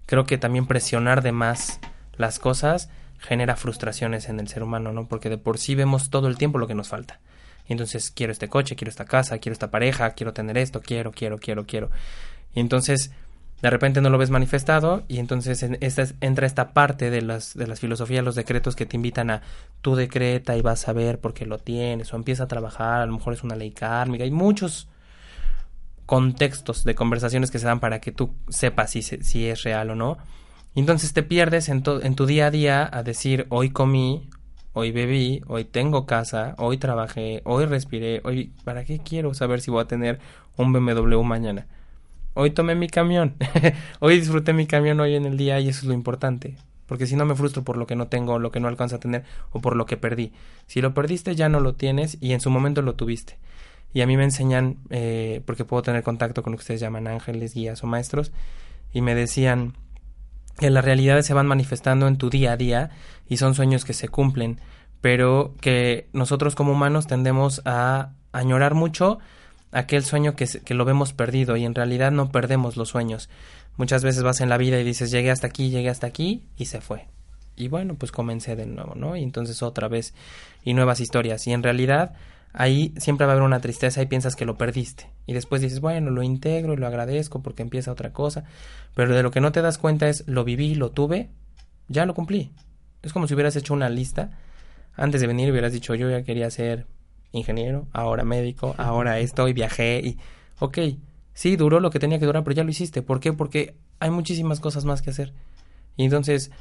Creo 0.05 0.25
que 0.25 0.37
también 0.37 0.67
presionar 0.67 1.21
de 1.21 1.31
más 1.31 1.79
las 2.17 2.39
cosas 2.39 2.89
genera 3.21 3.55
frustraciones 3.55 4.27
en 4.29 4.39
el 4.39 4.47
ser 4.47 4.63
humano, 4.63 4.91
¿no? 4.91 5.07
Porque 5.07 5.29
de 5.29 5.37
por 5.37 5.57
sí 5.57 5.75
vemos 5.75 6.09
todo 6.09 6.27
el 6.27 6.37
tiempo 6.37 6.57
lo 6.57 6.67
que 6.67 6.75
nos 6.75 6.89
falta. 6.89 7.19
Y 7.67 7.73
entonces 7.73 8.11
quiero 8.11 8.33
este 8.33 8.49
coche, 8.49 8.75
quiero 8.75 8.89
esta 8.89 9.05
casa, 9.05 9.37
quiero 9.37 9.53
esta 9.53 9.71
pareja, 9.71 10.11
quiero 10.11 10.33
tener 10.33 10.57
esto, 10.57 10.81
quiero, 10.81 11.11
quiero, 11.11 11.37
quiero, 11.37 11.65
quiero. 11.65 11.91
Y 12.53 12.59
entonces 12.59 13.11
de 13.61 13.69
repente 13.69 14.01
no 14.01 14.09
lo 14.09 14.17
ves 14.17 14.31
manifestado 14.31 15.03
y 15.07 15.19
entonces 15.19 15.61
en 15.61 15.77
esta, 15.81 16.07
entra 16.19 16.47
esta 16.47 16.73
parte 16.73 17.11
de 17.11 17.21
las, 17.21 17.53
de 17.53 17.67
las 17.67 17.79
filosofías, 17.79 18.25
los 18.25 18.33
decretos 18.33 18.75
que 18.75 18.87
te 18.87 18.97
invitan 18.97 19.29
a 19.29 19.43
tú 19.81 19.95
decreta 19.95 20.57
y 20.57 20.61
vas 20.61 20.87
a 20.87 20.93
ver 20.93 21.19
por 21.19 21.35
qué 21.35 21.45
lo 21.45 21.59
tienes 21.59 22.11
o 22.11 22.15
empieza 22.15 22.45
a 22.45 22.47
trabajar, 22.47 23.01
a 23.01 23.05
lo 23.05 23.13
mejor 23.13 23.33
es 23.33 23.43
una 23.43 23.55
ley 23.55 23.71
kármica. 23.71 24.23
Hay 24.23 24.31
muchos 24.31 24.87
contextos 26.07 26.83
de 26.83 26.95
conversaciones 26.95 27.51
que 27.51 27.59
se 27.59 27.67
dan 27.67 27.79
para 27.79 28.01
que 28.01 28.11
tú 28.11 28.33
sepas 28.49 28.89
si, 28.91 29.03
si 29.03 29.47
es 29.47 29.61
real 29.63 29.91
o 29.91 29.95
no. 29.95 30.17
Entonces 30.73 31.11
te 31.11 31.23
pierdes 31.23 31.67
en, 31.67 31.83
tu 31.83 32.25
día 32.25 32.47
a 32.47 32.51
día 32.51 32.89
a 32.91 33.03
decir, 33.03 33.45
hoy 33.49 33.71
comí, 33.71 34.29
hoy 34.71 34.91
bebí, 34.91 35.41
hoy 35.47 35.65
tengo 35.65 36.05
casa, 36.05 36.55
hoy 36.57 36.77
trabajé, 36.77 37.41
hoy 37.43 37.65
respiré, 37.65 38.21
hoy, 38.23 38.53
¿para 38.63 38.85
qué 38.85 38.99
quiero 38.99 39.33
saber 39.33 39.59
si 39.59 39.69
voy 39.69 39.81
a 39.81 39.87
tener 39.87 40.19
un 40.55 40.71
BMW 40.71 41.21
mañana? 41.23 41.67
Hoy 42.35 42.51
tomé 42.51 42.75
mi 42.75 42.87
camión, 42.87 43.35
hoy 43.99 44.17
disfruté 44.17 44.53
mi 44.53 44.65
camión 44.65 45.01
hoy 45.01 45.15
en 45.15 45.25
el 45.25 45.35
día 45.35 45.59
y 45.59 45.67
eso 45.67 45.79
es 45.81 45.85
lo 45.85 45.93
importante. 45.93 46.55
Porque 46.85 47.05
si 47.05 47.15
no 47.17 47.25
me 47.25 47.35
frustro 47.35 47.63
por 47.63 47.75
lo 47.75 47.85
que 47.87 47.95
no 47.95 48.07
tengo, 48.07 48.39
lo 48.39 48.51
que 48.51 48.61
no 48.61 48.69
alcanzo 48.69 48.95
a 48.95 48.99
tener 48.99 49.23
o 49.51 49.59
por 49.59 49.75
lo 49.75 49.85
que 49.85 49.97
perdí. 49.97 50.31
Si 50.67 50.81
lo 50.81 50.93
perdiste 50.93 51.35
ya 51.35 51.49
no 51.49 51.59
lo 51.59 51.73
tienes 51.73 52.17
y 52.21 52.31
en 52.31 52.39
su 52.39 52.49
momento 52.49 52.81
lo 52.81 52.95
tuviste. 52.95 53.37
Y 53.93 54.01
a 54.01 54.07
mí 54.07 54.15
me 54.15 54.23
enseñan, 54.23 54.77
eh, 54.89 55.41
porque 55.45 55.65
puedo 55.65 55.83
tener 55.83 56.03
contacto 56.03 56.43
con 56.43 56.51
lo 56.51 56.57
que 56.57 56.61
ustedes 56.61 56.79
llaman 56.79 57.07
ángeles, 57.07 57.53
guías 57.53 57.83
o 57.83 57.87
maestros, 57.87 58.31
y 58.93 59.01
me 59.01 59.15
decían, 59.15 59.73
que 60.57 60.69
las 60.69 60.85
realidades 60.85 61.25
se 61.25 61.33
van 61.33 61.47
manifestando 61.47 62.07
en 62.07 62.17
tu 62.17 62.29
día 62.29 62.53
a 62.53 62.57
día 62.57 62.89
y 63.27 63.37
son 63.37 63.55
sueños 63.55 63.85
que 63.85 63.93
se 63.93 64.09
cumplen, 64.09 64.59
pero 65.01 65.55
que 65.61 66.07
nosotros 66.13 66.55
como 66.55 66.73
humanos 66.73 67.07
tendemos 67.07 67.61
a 67.65 68.11
añorar 68.31 68.73
mucho 68.73 69.19
aquel 69.71 70.03
sueño 70.03 70.35
que, 70.35 70.47
que 70.47 70.73
lo 70.73 70.85
vemos 70.85 71.13
perdido 71.13 71.57
y 71.57 71.65
en 71.65 71.75
realidad 71.75 72.11
no 72.11 72.31
perdemos 72.31 72.77
los 72.77 72.89
sueños. 72.89 73.29
Muchas 73.77 74.03
veces 74.03 74.23
vas 74.23 74.41
en 74.41 74.49
la 74.49 74.57
vida 74.57 74.79
y 74.79 74.83
dices, 74.83 75.11
llegué 75.11 75.31
hasta 75.31 75.47
aquí, 75.47 75.69
llegué 75.69 75.89
hasta 75.89 76.07
aquí 76.07 76.43
y 76.57 76.65
se 76.65 76.81
fue. 76.81 77.07
Y 77.55 77.67
bueno, 77.67 77.95
pues 77.95 78.11
comencé 78.11 78.55
de 78.55 78.65
nuevo, 78.65 78.95
¿no? 78.95 79.15
Y 79.15 79.23
entonces 79.23 79.61
otra 79.61 79.87
vez 79.87 80.13
y 80.63 80.73
nuevas 80.73 80.99
historias. 80.99 81.45
Y 81.47 81.53
en 81.53 81.63
realidad 81.63 82.13
ahí 82.53 82.93
siempre 82.97 83.25
va 83.25 83.33
a 83.33 83.35
haber 83.35 83.45
una 83.45 83.61
tristeza 83.61 84.01
y 84.01 84.05
piensas 84.05 84.35
que 84.35 84.45
lo 84.45 84.57
perdiste. 84.57 85.09
Y 85.25 85.33
después 85.33 85.61
dices, 85.61 85.79
bueno, 85.79 86.11
lo 86.11 86.23
integro 86.23 86.73
y 86.73 86.77
lo 86.77 86.87
agradezco 86.87 87.41
porque 87.41 87.61
empieza 87.61 87.91
otra 87.91 88.11
cosa. 88.11 88.43
Pero 88.95 89.15
de 89.15 89.23
lo 89.23 89.31
que 89.31 89.41
no 89.41 89.51
te 89.51 89.61
das 89.61 89.77
cuenta 89.77 90.09
es, 90.09 90.27
lo 90.27 90.43
viví, 90.43 90.75
lo 90.75 90.91
tuve, 90.91 91.29
ya 91.87 92.05
lo 92.05 92.13
cumplí. 92.13 92.51
Es 93.01 93.13
como 93.13 93.27
si 93.27 93.33
hubieras 93.33 93.55
hecho 93.55 93.73
una 93.73 93.89
lista. 93.89 94.31
Antes 94.95 95.21
de 95.21 95.27
venir 95.27 95.51
hubieras 95.51 95.73
dicho, 95.73 95.95
yo 95.95 96.09
ya 96.09 96.23
quería 96.23 96.49
ser 96.51 96.85
ingeniero, 97.31 97.87
ahora 97.93 98.25
médico, 98.25 98.75
ahora 98.77 99.19
esto 99.19 99.47
y 99.47 99.53
viajé 99.53 100.01
y... 100.03 100.17
Ok, 100.59 100.77
sí, 101.33 101.55
duró 101.55 101.79
lo 101.79 101.89
que 101.89 101.97
tenía 101.97 102.19
que 102.19 102.25
durar, 102.25 102.43
pero 102.43 102.55
ya 102.55 102.63
lo 102.63 102.69
hiciste. 102.69 103.01
¿Por 103.01 103.19
qué? 103.19 103.33
Porque 103.33 103.75
hay 103.99 104.11
muchísimas 104.11 104.59
cosas 104.59 104.85
más 104.85 105.01
que 105.01 105.09
hacer. 105.09 105.33
Y 105.97 106.03
entonces, 106.03 106.51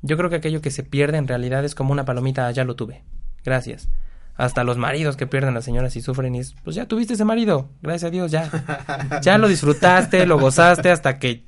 yo 0.00 0.16
creo 0.16 0.30
que 0.30 0.36
aquello 0.36 0.62
que 0.62 0.70
se 0.70 0.82
pierde 0.82 1.18
en 1.18 1.28
realidad 1.28 1.62
es 1.64 1.74
como 1.74 1.92
una 1.92 2.06
palomita, 2.06 2.46
ah, 2.46 2.50
ya 2.52 2.64
lo 2.64 2.74
tuve. 2.74 3.02
Gracias 3.44 3.90
hasta 4.40 4.64
los 4.64 4.78
maridos 4.78 5.16
que 5.16 5.26
pierden 5.26 5.50
a 5.50 5.54
las 5.54 5.64
señoras 5.64 5.94
y 5.96 6.00
sufren 6.00 6.34
y 6.34 6.38
es, 6.38 6.54
pues 6.64 6.74
ya 6.74 6.86
tuviste 6.86 7.12
ese 7.12 7.26
marido, 7.26 7.68
gracias 7.82 8.08
a 8.08 8.10
Dios, 8.10 8.30
ya. 8.30 8.50
Ya 9.22 9.36
lo 9.36 9.48
disfrutaste, 9.48 10.24
lo 10.24 10.38
gozaste 10.38 10.90
hasta 10.90 11.18
que 11.18 11.44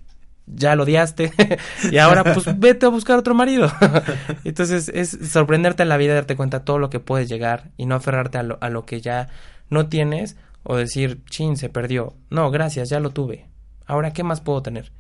ya 0.47 0.77
lo 0.77 0.83
odiaste 0.83 1.33
y 1.91 1.97
ahora 1.99 2.23
pues 2.23 2.59
vete 2.59 2.85
a 2.85 2.91
buscar 2.91 3.19
otro 3.19 3.35
marido. 3.35 3.73
Entonces 4.45 4.91
es 4.91 5.17
sorprenderte 5.31 5.83
en 5.83 5.89
la 5.89 5.97
vida, 5.97 6.13
darte 6.15 6.37
cuenta 6.37 6.59
de 6.59 6.65
todo 6.67 6.79
lo 6.79 6.91
que 6.91 7.01
puedes 7.01 7.31
llegar 7.31 7.71
y 7.79 7.87
no 7.87 7.95
aferrarte 7.95 8.37
a 8.37 8.43
lo, 8.43 8.59
a 8.61 8.69
lo 8.69 8.85
que 8.85 9.01
ya 9.01 9.29
no 9.71 9.89
tienes 9.89 10.37
o 10.63 10.77
decir, 10.77 11.25
chin, 11.25 11.57
se 11.57 11.71
perdió. 11.71 12.15
No, 12.29 12.51
gracias, 12.51 12.91
ya 12.91 13.01
lo 13.01 13.11
tuve. 13.11 13.49
Ahora, 13.87 14.13
¿qué 14.13 14.23
más 14.23 14.43
puedo 14.43 14.63
tener? 14.63 14.93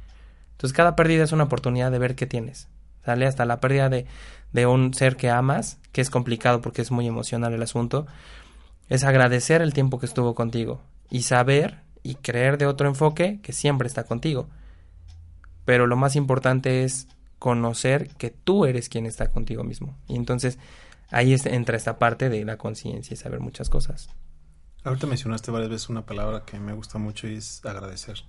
Entonces 0.52 0.74
cada 0.74 0.96
pérdida 0.96 1.24
es 1.24 1.32
una 1.32 1.44
oportunidad 1.44 1.90
de 1.90 1.98
ver 1.98 2.14
qué 2.14 2.26
tienes. 2.26 2.68
Sale 3.04 3.26
hasta 3.26 3.44
la 3.44 3.60
pérdida 3.60 3.88
de, 3.88 4.06
de 4.52 4.66
un 4.66 4.94
ser 4.94 5.16
que 5.16 5.30
amas, 5.30 5.78
que 5.92 6.00
es 6.00 6.10
complicado 6.10 6.60
porque 6.60 6.82
es 6.82 6.90
muy 6.90 7.06
emocional 7.06 7.52
el 7.52 7.62
asunto, 7.62 8.06
es 8.88 9.04
agradecer 9.04 9.62
el 9.62 9.72
tiempo 9.72 9.98
que 9.98 10.06
estuvo 10.06 10.34
contigo 10.34 10.80
y 11.10 11.22
saber 11.22 11.80
y 12.02 12.16
creer 12.16 12.58
de 12.58 12.66
otro 12.66 12.88
enfoque 12.88 13.40
que 13.42 13.52
siempre 13.52 13.88
está 13.88 14.04
contigo. 14.04 14.48
Pero 15.64 15.86
lo 15.86 15.96
más 15.96 16.16
importante 16.16 16.84
es 16.84 17.06
conocer 17.38 18.08
que 18.16 18.30
tú 18.30 18.66
eres 18.66 18.88
quien 18.88 19.06
está 19.06 19.30
contigo 19.30 19.64
mismo. 19.64 19.98
Y 20.08 20.16
entonces 20.16 20.58
ahí 21.10 21.36
entra 21.44 21.76
esta 21.76 21.98
parte 21.98 22.28
de 22.28 22.44
la 22.44 22.56
conciencia 22.56 23.14
y 23.14 23.16
saber 23.16 23.40
muchas 23.40 23.68
cosas. 23.68 24.08
Ahorita 24.84 25.06
mencionaste 25.06 25.50
varias 25.50 25.70
veces 25.70 25.88
una 25.88 26.04
palabra 26.04 26.44
que 26.44 26.58
me 26.58 26.72
gusta 26.72 26.98
mucho 26.98 27.28
y 27.28 27.36
es 27.36 27.64
agradecer. 27.64 28.24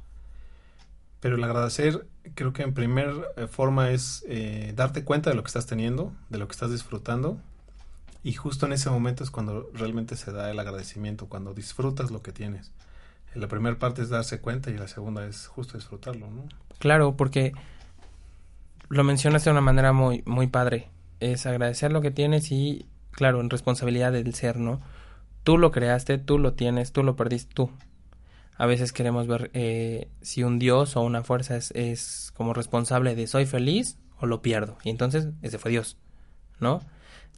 Pero 1.24 1.38
el 1.38 1.44
agradecer 1.46 2.06
creo 2.36 2.52
que 2.52 2.64
en 2.64 2.74
primer 2.74 3.14
eh, 3.38 3.48
forma 3.48 3.92
es 3.92 4.26
eh, 4.28 4.74
darte 4.76 5.06
cuenta 5.06 5.30
de 5.30 5.38
lo 5.38 5.44
que 5.44 5.48
estás 5.48 5.66
teniendo, 5.66 6.12
de 6.30 6.38
lo 6.38 6.50
que 6.50 6.52
estás 6.52 6.70
disfrutando. 6.70 7.38
Y 8.26 8.34
justo 8.34 8.66
en 8.66 8.74
ese 8.74 8.90
momento 8.90 9.24
es 9.24 9.32
cuando 9.32 9.70
realmente 9.74 10.18
se 10.18 10.34
da 10.34 10.52
el 10.52 10.60
agradecimiento, 10.60 11.28
cuando 11.28 11.54
disfrutas 11.54 12.12
lo 12.12 12.22
que 12.22 12.34
tienes. 12.34 12.74
La 13.36 13.48
primera 13.48 13.80
parte 13.80 14.02
es 14.02 14.10
darse 14.10 14.42
cuenta 14.42 14.70
y 14.70 14.78
la 14.78 14.90
segunda 14.90 15.26
es 15.26 15.48
justo 15.48 15.78
disfrutarlo, 15.78 16.30
¿no? 16.30 16.44
Claro, 16.80 17.16
porque 17.16 17.54
lo 18.90 19.06
mencionaste 19.06 19.50
de 19.50 19.54
una 19.54 19.62
manera 19.62 19.94
muy, 19.94 20.24
muy 20.26 20.48
padre. 20.48 20.90
Es 21.22 21.46
agradecer 21.46 21.94
lo 21.94 22.02
que 22.02 22.12
tienes 22.12 22.52
y, 22.52 22.86
claro, 23.12 23.40
en 23.40 23.50
responsabilidad 23.50 24.12
del 24.12 24.34
ser, 24.34 24.58
¿no? 24.58 24.82
Tú 25.46 25.58
lo 25.58 25.72
creaste, 25.72 26.18
tú 26.18 26.38
lo 26.38 26.52
tienes, 26.52 26.92
tú 26.92 27.02
lo 27.02 27.16
perdiste, 27.16 27.54
tú 27.54 27.72
a 28.58 28.66
veces 28.66 28.94
queremos 28.94 29.28
ver 29.28 29.50
eh, 29.54 30.08
si 30.22 30.44
un 30.44 30.60
dios 30.60 30.96
o 30.96 31.02
una 31.02 31.24
fuerza 31.24 31.56
es, 31.56 31.72
es, 31.72 32.32
como 32.36 32.54
responsable 32.54 33.16
de 33.16 33.28
soy 33.28 33.46
feliz 33.46 33.98
o 34.20 34.26
lo 34.26 34.42
pierdo. 34.42 34.78
Y 34.84 34.90
entonces 34.90 35.30
ese 35.42 35.58
fue 35.58 35.72
Dios, 35.72 35.98
¿no? 36.60 36.82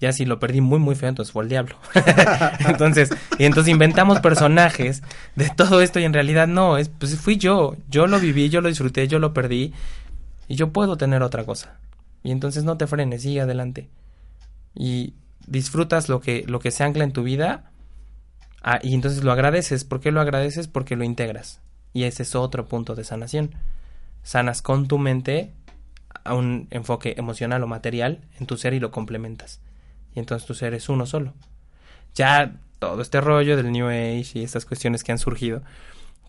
Ya 0.01 0.11
si 0.11 0.25
lo 0.25 0.39
perdí 0.39 0.59
muy, 0.59 0.79
muy 0.79 0.95
feo, 0.95 1.07
entonces 1.07 1.31
fue 1.31 1.43
el 1.43 1.49
diablo. 1.49 1.77
entonces, 2.67 3.09
y 3.37 3.45
entonces 3.45 3.71
inventamos 3.71 4.19
personajes 4.19 5.01
de 5.35 5.49
todo 5.49 5.81
esto 5.81 5.99
y 5.99 6.03
en 6.03 6.13
realidad 6.13 6.47
no, 6.47 6.77
es, 6.77 6.89
pues 6.89 7.17
fui 7.17 7.37
yo. 7.37 7.77
Yo 7.89 8.05
lo 8.07 8.19
viví, 8.19 8.49
yo 8.49 8.59
lo 8.59 8.67
disfruté, 8.67 9.07
yo 9.07 9.19
lo 9.19 9.33
perdí 9.33 9.73
y 10.49 10.55
yo 10.55 10.73
puedo 10.73 10.97
tener 10.97 11.23
otra 11.23 11.45
cosa. 11.45 11.79
Y 12.23 12.31
entonces 12.31 12.65
no 12.65 12.75
te 12.77 12.87
frenes, 12.87 13.21
sigue 13.21 13.41
adelante. 13.41 13.89
Y 14.73 15.13
disfrutas 15.47 16.09
lo 16.09 16.19
que, 16.19 16.43
lo 16.47 16.59
que 16.59 16.71
se 16.71 16.83
ancla 16.83 17.05
en 17.05 17.13
tu 17.13 17.23
vida 17.23 17.71
Ah, 18.67 18.79
y 18.81 18.95
entonces 18.95 19.23
lo 19.23 19.31
agradeces. 19.31 19.83
¿Por 19.83 19.99
qué 19.99 20.11
lo 20.11 20.19
agradeces? 20.19 20.67
Porque 20.67 20.95
lo 20.95 21.03
integras. 21.03 21.61
Y 21.93 22.05
ese 22.05 22.23
es 22.23 22.33
otro 22.33 22.65
punto 22.65 22.95
de 22.95 23.03
sanación. 23.03 23.51
Sanas 24.23 24.63
con 24.63 24.87
tu 24.87 24.97
mente 24.97 25.53
a 26.23 26.33
un 26.33 26.67
enfoque 26.71 27.13
emocional 27.15 27.61
o 27.61 27.67
material 27.67 28.21
en 28.39 28.47
tu 28.47 28.57
ser 28.57 28.73
y 28.73 28.79
lo 28.79 28.89
complementas. 28.89 29.61
Y 30.15 30.19
entonces 30.19 30.47
tu 30.47 30.55
ser 30.55 30.73
es 30.73 30.89
uno 30.89 31.05
solo. 31.05 31.33
Ya 32.15 32.55
todo 32.79 33.03
este 33.03 33.21
rollo 33.21 33.55
del 33.55 33.71
New 33.71 33.87
Age 33.87 34.31
y 34.33 34.43
estas 34.43 34.65
cuestiones 34.65 35.03
que 35.03 35.11
han 35.11 35.19
surgido, 35.19 35.61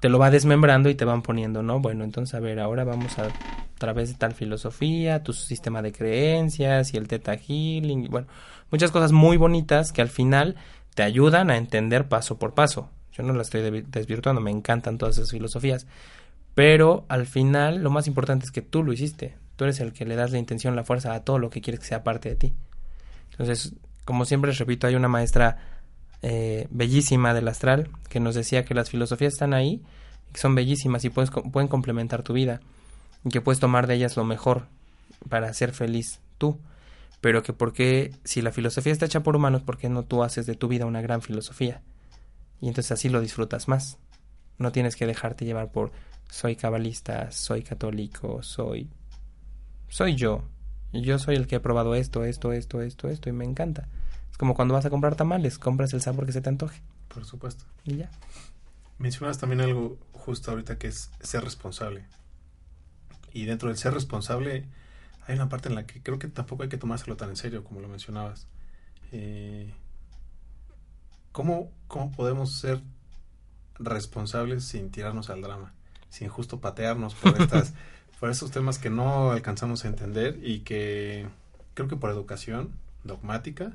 te 0.01 0.11
lo 0.11 0.19
va 0.19 0.31
desmembrando 0.31 0.91
y 0.91 0.95
te 0.95 1.07
van 1.07 1.23
poniendo, 1.23 1.63
¿no? 1.63 1.81
Bueno, 1.81 2.05
entonces 2.05 2.35
a 2.35 2.41
ver, 2.41 2.61
ahora 2.61 2.85
vamos 2.85 3.19
a, 3.19 3.29
a 3.29 3.33
través 3.79 4.11
de 4.11 4.17
tal 4.17 4.35
filosofía, 4.35 5.23
tu 5.23 5.33
sistema 5.33 5.81
de 5.81 5.93
creencias 5.93 6.93
y 6.93 6.99
el 6.99 7.09
Theta 7.09 7.35
Healing, 7.37 8.05
y 8.05 8.09
bueno, 8.09 8.27
muchas 8.71 8.91
cosas 8.91 9.13
muy 9.13 9.39
bonitas 9.39 9.93
que 9.93 10.03
al 10.03 10.09
final 10.09 10.57
te 10.97 11.03
ayudan 11.03 11.51
a 11.51 11.59
entender 11.59 12.09
paso 12.09 12.39
por 12.39 12.55
paso. 12.55 12.89
Yo 13.13 13.23
no 13.23 13.35
la 13.35 13.43
estoy 13.43 13.61
desvirtuando, 13.87 14.41
me 14.41 14.51
encantan 14.51 14.97
todas 14.97 15.19
esas 15.19 15.31
filosofías. 15.31 15.87
Pero 16.55 17.05
al 17.09 17.27
final 17.27 17.83
lo 17.83 17.91
más 17.91 18.07
importante 18.07 18.47
es 18.47 18.51
que 18.51 18.63
tú 18.63 18.83
lo 18.83 18.95
hiciste. 18.95 19.37
Tú 19.57 19.65
eres 19.65 19.79
el 19.81 19.93
que 19.93 20.07
le 20.07 20.17
das 20.17 20.33
la 20.33 20.39
intención, 20.39 20.75
la 20.75 20.85
fuerza 20.85 21.13
a 21.13 21.21
todo 21.21 21.39
lo 21.39 21.51
que 21.51 21.61
quieres 21.61 21.81
que 21.81 21.87
sea 21.87 22.03
parte 22.03 22.31
de 22.31 22.37
ti. 22.37 22.55
Entonces, 23.33 23.75
como 24.07 24.25
siempre 24.25 24.51
les 24.51 24.59
repito, 24.59 24.87
hay 24.87 24.95
una 24.95 25.07
maestra 25.07 25.59
eh, 26.23 26.67
bellísima 26.71 27.35
del 27.35 27.49
astral 27.49 27.91
que 28.09 28.19
nos 28.19 28.35
decía 28.35 28.65
que 28.65 28.73
las 28.73 28.89
filosofías 28.89 29.35
están 29.35 29.53
ahí, 29.53 29.83
que 30.33 30.41
son 30.41 30.55
bellísimas 30.55 31.05
y 31.05 31.11
puedes, 31.11 31.31
pueden 31.31 31.69
complementar 31.69 32.23
tu 32.23 32.33
vida 32.33 32.63
y 33.23 33.29
que 33.29 33.43
puedes 33.43 33.61
tomar 33.61 33.87
de 33.87 33.97
ellas 33.97 34.17
lo 34.17 34.25
mejor 34.25 34.65
para 35.29 35.53
ser 35.53 35.73
feliz 35.73 36.21
tú 36.39 36.59
pero 37.21 37.43
que 37.43 37.53
porque 37.53 38.15
si 38.25 38.43
la 38.43 38.53
filosofía 38.53 38.93
está 38.93 39.07
hecha 39.07 39.23
por 39.23 39.37
humanos, 39.37 39.63
¿por 39.63 39.79
qué 39.79 39.89
no 39.89 40.05
tú 40.05 40.23
haces 40.23 40.47
de 40.47 40.55
tu 40.55 40.69
vida 40.69 40.87
una 40.87 41.01
gran 41.01 41.23
filosofía? 41.23 41.83
Y 42.61 42.69
entonces 42.69 42.93
así 42.93 43.09
lo 43.09 43.21
disfrutas 43.21 43.69
más. 43.69 43.99
No 44.59 44.73
tienes 44.73 44.97
que 44.97 45.07
dejarte 45.07 45.45
llevar 45.45 45.71
por 45.71 45.93
soy 46.31 46.57
cabalista, 46.57 47.31
soy 47.31 47.63
católico, 47.63 48.43
soy 48.43 48.91
soy 49.89 50.15
yo. 50.17 50.45
Yo 50.93 51.19
soy 51.19 51.37
el 51.37 51.47
que 51.47 51.57
he 51.57 51.61
probado 51.61 51.95
esto, 51.95 52.25
esto, 52.25 52.53
esto, 52.53 52.81
esto, 52.81 53.09
esto 53.09 53.29
y 53.29 53.33
me 53.33 53.45
encanta. 53.45 53.89
Es 54.31 54.39
como 54.39 54.55
cuando 54.55 54.75
vas 54.75 54.87
a 54.87 54.91
comprar 54.91 55.15
tamales, 55.15 55.59
compras 55.59 55.93
el 55.93 56.01
sabor 56.01 56.27
que 56.27 56.33
se 56.33 56.41
te 56.41 56.49
antoje. 56.49 56.83
Por 57.09 57.25
supuesto. 57.25 57.65
Y 57.85 57.97
ya. 57.97 58.11
Mencionas 58.99 59.39
también 59.39 59.61
algo 59.61 59.99
justo 60.13 60.51
ahorita 60.51 60.79
que 60.79 60.89
es 60.89 61.11
ser 61.21 61.45
responsable. 61.45 62.05
Y 63.33 63.45
dentro 63.45 63.69
del 63.69 63.77
ser 63.77 63.93
responsable 63.93 64.65
hay 65.27 65.35
una 65.35 65.49
parte 65.49 65.69
en 65.69 65.75
la 65.75 65.87
que 65.87 66.03
creo 66.03 66.19
que 66.19 66.29
tampoco 66.29 66.63
hay 66.63 66.69
que 66.69 66.79
tomárselo 66.79 67.17
tan 67.17 67.31
en 67.31 67.37
serio 67.37 67.65
como 67.65 67.81
lo 67.81 67.89
mencionabas. 67.89 68.47
Eh, 69.13 69.73
¿cómo, 71.33 71.73
¿Cómo 71.89 72.13
podemos 72.13 72.53
ser 72.59 72.81
responsables 73.79 74.65
sin 74.65 74.91
tirarnos 74.91 75.31
al 75.31 75.43
drama? 75.43 75.75
Sin 76.09 76.29
justo 76.29 76.61
patearnos 76.61 77.15
por 77.15 77.41
estas 77.41 77.75
por 78.21 78.31
estos 78.31 78.51
temas 78.51 78.79
que 78.79 78.89
no 78.89 79.33
alcanzamos 79.33 79.85
a 79.85 79.89
entender 79.89 80.39
y 80.43 80.61
que 80.61 81.29
creo 81.75 81.89
que 81.89 81.97
por 81.97 82.11
educación 82.11 82.71
dogmática 83.05 83.73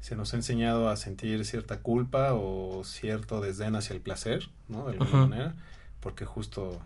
se 0.00 0.16
nos 0.16 0.32
ha 0.32 0.36
enseñado 0.36 0.88
a 0.88 0.96
sentir 0.96 1.44
cierta 1.44 1.80
culpa 1.80 2.32
o 2.32 2.84
cierto 2.84 3.40
desdén 3.40 3.74
hacia 3.76 3.94
el 3.94 4.00
placer, 4.00 4.48
¿no? 4.68 4.86
De 4.86 4.92
alguna 4.92 5.26
manera, 5.26 5.54
porque 6.00 6.24
justo 6.24 6.80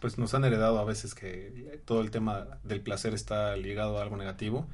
pues 0.00 0.18
nos 0.18 0.34
han 0.34 0.44
heredado 0.44 0.78
a 0.78 0.84
veces 0.84 1.14
que 1.14 1.80
todo 1.84 2.00
el 2.00 2.10
tema 2.10 2.58
del 2.64 2.80
placer 2.80 3.14
está 3.14 3.56
ligado 3.56 3.98
a 3.98 4.02
algo 4.02 4.16
negativo 4.16 4.66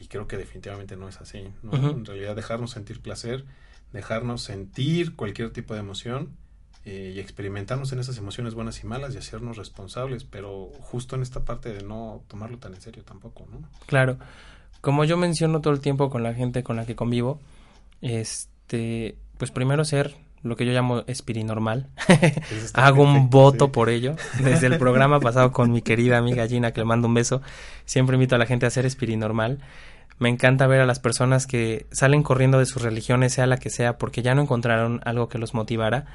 y 0.00 0.06
creo 0.06 0.28
que 0.28 0.36
definitivamente 0.36 0.96
no 0.96 1.08
es 1.08 1.20
así. 1.20 1.48
En 1.72 2.04
realidad 2.04 2.36
dejarnos 2.36 2.70
sentir 2.70 3.00
placer, 3.00 3.44
dejarnos 3.92 4.42
sentir 4.42 5.16
cualquier 5.16 5.50
tipo 5.50 5.74
de 5.74 5.80
emoción 5.80 6.30
eh, 6.84 7.12
y 7.16 7.18
experimentarnos 7.18 7.92
en 7.92 7.98
esas 7.98 8.16
emociones 8.18 8.54
buenas 8.54 8.82
y 8.82 8.86
malas 8.86 9.14
y 9.14 9.18
hacernos 9.18 9.56
responsables, 9.56 10.24
pero 10.24 10.70
justo 10.80 11.16
en 11.16 11.22
esta 11.22 11.44
parte 11.44 11.72
de 11.72 11.82
no 11.82 12.22
tomarlo 12.28 12.58
tan 12.58 12.74
en 12.74 12.80
serio 12.80 13.02
tampoco, 13.02 13.46
¿no? 13.50 13.68
Claro. 13.86 14.18
Como 14.80 15.04
yo 15.04 15.16
menciono 15.16 15.60
todo 15.60 15.74
el 15.74 15.80
tiempo 15.80 16.08
con 16.08 16.22
la 16.22 16.34
gente 16.34 16.62
con 16.62 16.76
la 16.76 16.86
que 16.86 16.94
convivo, 16.94 17.40
este, 18.00 19.18
pues 19.36 19.50
primero 19.50 19.84
ser 19.84 20.14
lo 20.42 20.56
que 20.56 20.66
yo 20.66 20.72
llamo 20.72 21.04
espirinormal. 21.06 21.88
Hago 22.74 23.02
un 23.02 23.30
voto 23.30 23.72
por 23.72 23.88
ello. 23.88 24.16
Desde 24.42 24.66
el 24.66 24.78
programa 24.78 25.20
pasado 25.20 25.52
con 25.52 25.72
mi 25.72 25.82
querida 25.82 26.18
amiga 26.18 26.46
Gina, 26.46 26.72
que 26.72 26.80
le 26.80 26.84
mando 26.84 27.08
un 27.08 27.14
beso, 27.14 27.42
siempre 27.84 28.14
invito 28.14 28.34
a 28.34 28.38
la 28.38 28.46
gente 28.46 28.66
a 28.66 28.70
ser 28.70 28.86
espirinormal. 28.86 29.58
Me 30.18 30.28
encanta 30.28 30.66
ver 30.66 30.80
a 30.80 30.86
las 30.86 30.98
personas 30.98 31.46
que 31.46 31.86
salen 31.92 32.22
corriendo 32.22 32.58
de 32.58 32.66
sus 32.66 32.82
religiones, 32.82 33.34
sea 33.34 33.46
la 33.46 33.58
que 33.58 33.70
sea, 33.70 33.98
porque 33.98 34.22
ya 34.22 34.34
no 34.34 34.42
encontraron 34.42 35.00
algo 35.04 35.28
que 35.28 35.38
los 35.38 35.54
motivara. 35.54 36.06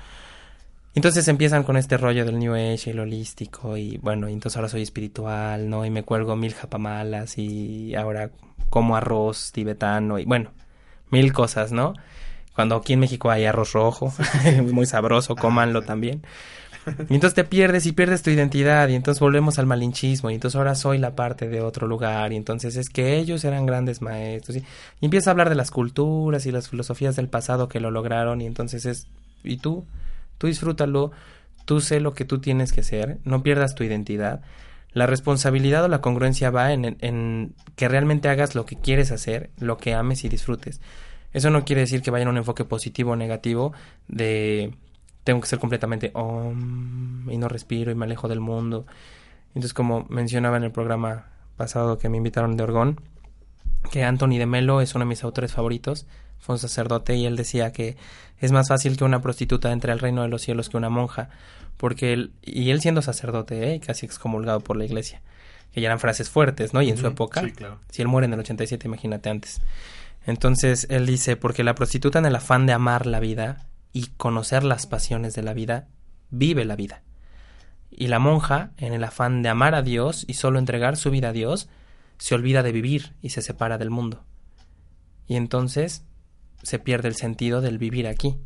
Entonces 0.95 1.27
empiezan 1.27 1.63
con 1.63 1.75
este 1.75 1.97
rollo 1.97 2.23
del 2.23 2.37
New 2.37 2.53
Age 2.53 2.83
y 2.85 2.89
el 2.91 2.99
holístico 2.99 3.77
y 3.77 3.97
bueno, 3.97 4.27
entonces 4.27 4.57
ahora 4.57 4.69
soy 4.69 4.83
espiritual, 4.83 5.69
¿no? 5.69 5.85
Y 5.85 5.89
me 5.89 6.03
cuelgo 6.03 6.35
mil 6.35 6.53
japamalas 6.53 7.37
y 7.37 7.95
ahora 7.95 8.29
como 8.69 8.95
arroz 8.95 9.51
tibetano 9.51 10.19
y 10.19 10.25
bueno, 10.25 10.51
mil 11.09 11.33
cosas, 11.33 11.71
¿no? 11.71 11.93
Cuando 12.55 12.75
aquí 12.75 12.93
en 12.93 12.99
México 12.99 13.31
hay 13.31 13.45
arroz 13.45 13.73
rojo, 13.73 14.13
muy 14.71 14.85
sabroso, 14.85 15.35
cómanlo 15.35 15.81
también. 15.81 16.23
Y 17.09 17.13
entonces 17.13 17.33
te 17.33 17.45
pierdes 17.45 17.85
y 17.85 17.93
pierdes 17.93 18.23
tu 18.23 18.29
identidad 18.29 18.89
y 18.89 18.95
entonces 18.95 19.21
volvemos 19.21 19.57
al 19.57 19.65
malinchismo 19.65 20.29
y 20.29 20.33
entonces 20.33 20.57
ahora 20.57 20.75
soy 20.75 20.97
la 20.97 21.15
parte 21.15 21.47
de 21.47 21.61
otro 21.61 21.87
lugar 21.87 22.33
y 22.33 22.35
entonces 22.35 22.75
es 22.75 22.89
que 22.89 23.17
ellos 23.17 23.45
eran 23.45 23.65
grandes 23.65 24.01
maestros 24.01 24.57
y, 24.57 24.59
y 24.99 25.05
empieza 25.05 25.29
a 25.29 25.31
hablar 25.31 25.47
de 25.47 25.55
las 25.55 25.71
culturas 25.71 26.45
y 26.45 26.51
las 26.51 26.67
filosofías 26.67 27.15
del 27.15 27.29
pasado 27.29 27.69
que 27.69 27.79
lo 27.79 27.89
lograron 27.89 28.41
y 28.41 28.47
entonces 28.47 28.85
es, 28.85 29.07
¿y 29.45 29.57
tú? 29.57 29.85
Tú 30.37 30.47
disfrútalo, 30.47 31.11
tú 31.65 31.79
sé 31.79 31.99
lo 31.99 32.13
que 32.13 32.25
tú 32.25 32.39
tienes 32.39 32.73
que 32.73 32.83
ser, 32.83 33.19
no 33.23 33.43
pierdas 33.43 33.75
tu 33.75 33.83
identidad. 33.83 34.41
La 34.91 35.07
responsabilidad 35.07 35.85
o 35.85 35.87
la 35.87 36.01
congruencia 36.01 36.51
va 36.51 36.71
en, 36.71 36.97
en, 36.99 37.55
que 37.75 37.87
realmente 37.87 38.29
hagas 38.29 38.53
lo 38.53 38.65
que 38.65 38.75
quieres 38.75 39.11
hacer, 39.11 39.49
lo 39.57 39.77
que 39.77 39.93
ames 39.93 40.23
y 40.23 40.29
disfrutes. 40.29 40.81
Eso 41.33 41.49
no 41.49 41.65
quiere 41.65 41.81
decir 41.81 42.01
que 42.01 42.11
vaya 42.11 42.23
en 42.23 42.29
un 42.29 42.37
enfoque 42.37 42.63
positivo 42.63 43.11
o 43.11 43.15
negativo 43.15 43.73
de 44.07 44.73
tengo 45.23 45.41
que 45.41 45.47
ser 45.47 45.59
completamente 45.59 46.11
y 46.13 47.37
no 47.37 47.47
respiro 47.47 47.91
y 47.91 47.95
me 47.95 48.05
alejo 48.05 48.27
del 48.27 48.39
mundo. 48.39 48.85
Entonces, 49.49 49.73
como 49.73 50.05
mencionaba 50.09 50.57
en 50.57 50.63
el 50.63 50.71
programa 50.71 51.27
pasado 51.57 51.97
que 51.97 52.09
me 52.09 52.17
invitaron 52.17 52.57
de 52.57 52.63
Orgón, 52.63 52.99
que 53.91 54.03
Anthony 54.03 54.37
de 54.37 54.45
Melo 54.45 54.81
es 54.81 54.95
uno 54.95 55.05
de 55.05 55.09
mis 55.09 55.23
autores 55.23 55.53
favoritos, 55.53 56.07
fue 56.39 56.55
un 56.55 56.59
sacerdote 56.59 57.15
y 57.15 57.25
él 57.25 57.35
decía 57.35 57.71
que 57.71 57.95
es 58.39 58.51
más 58.51 58.67
fácil 58.67 58.97
que 58.97 59.05
una 59.05 59.21
prostituta 59.21 59.71
entre 59.71 59.91
al 59.91 59.99
reino 59.99 60.23
de 60.23 60.27
los 60.27 60.41
cielos 60.41 60.69
que 60.69 60.77
una 60.77 60.89
monja, 60.89 61.29
porque 61.77 62.13
él, 62.13 62.33
y 62.41 62.71
él 62.71 62.81
siendo 62.81 63.01
sacerdote, 63.01 63.73
¿eh? 63.73 63.79
casi 63.79 64.05
excomulgado 64.05 64.59
por 64.59 64.75
la 64.75 64.85
iglesia, 64.85 65.21
que 65.71 65.79
ya 65.79 65.87
eran 65.87 65.99
frases 65.99 66.29
fuertes, 66.29 66.73
¿no? 66.73 66.81
Y 66.81 66.89
en 66.89 66.97
su 66.97 67.07
época, 67.07 67.43
si 67.89 68.01
él 68.01 68.07
muere 68.07 68.25
en 68.25 68.33
el 68.33 68.39
87, 68.39 68.87
imagínate 68.87 69.29
antes. 69.29 69.61
Entonces 70.25 70.87
él 70.89 71.05
dice, 71.05 71.35
porque 71.35 71.63
la 71.63 71.75
prostituta 71.75 72.19
en 72.19 72.25
el 72.25 72.35
afán 72.35 72.65
de 72.65 72.73
amar 72.73 73.05
la 73.05 73.19
vida 73.19 73.67
y 73.91 74.07
conocer 74.17 74.63
las 74.63 74.87
pasiones 74.87 75.35
de 75.35 75.43
la 75.43 75.53
vida, 75.53 75.87
vive 76.29 76.65
la 76.65 76.75
vida. 76.75 77.03
Y 77.91 78.07
la 78.07 78.19
monja, 78.19 78.71
en 78.77 78.93
el 78.93 79.03
afán 79.03 79.43
de 79.43 79.49
amar 79.49 79.75
a 79.75 79.81
Dios 79.81 80.25
y 80.27 80.33
solo 80.33 80.59
entregar 80.59 80.97
su 80.97 81.11
vida 81.11 81.29
a 81.29 81.33
Dios, 81.33 81.69
se 82.17 82.35
olvida 82.35 82.63
de 82.63 82.71
vivir 82.71 83.13
y 83.21 83.29
se 83.29 83.41
separa 83.41 83.77
del 83.77 83.89
mundo. 83.89 84.23
Y 85.27 85.35
entonces 85.35 86.03
se 86.63 86.79
pierde 86.79 87.09
el 87.09 87.15
sentido 87.15 87.61
del 87.61 87.77
vivir 87.77 88.07
aquí. 88.07 88.37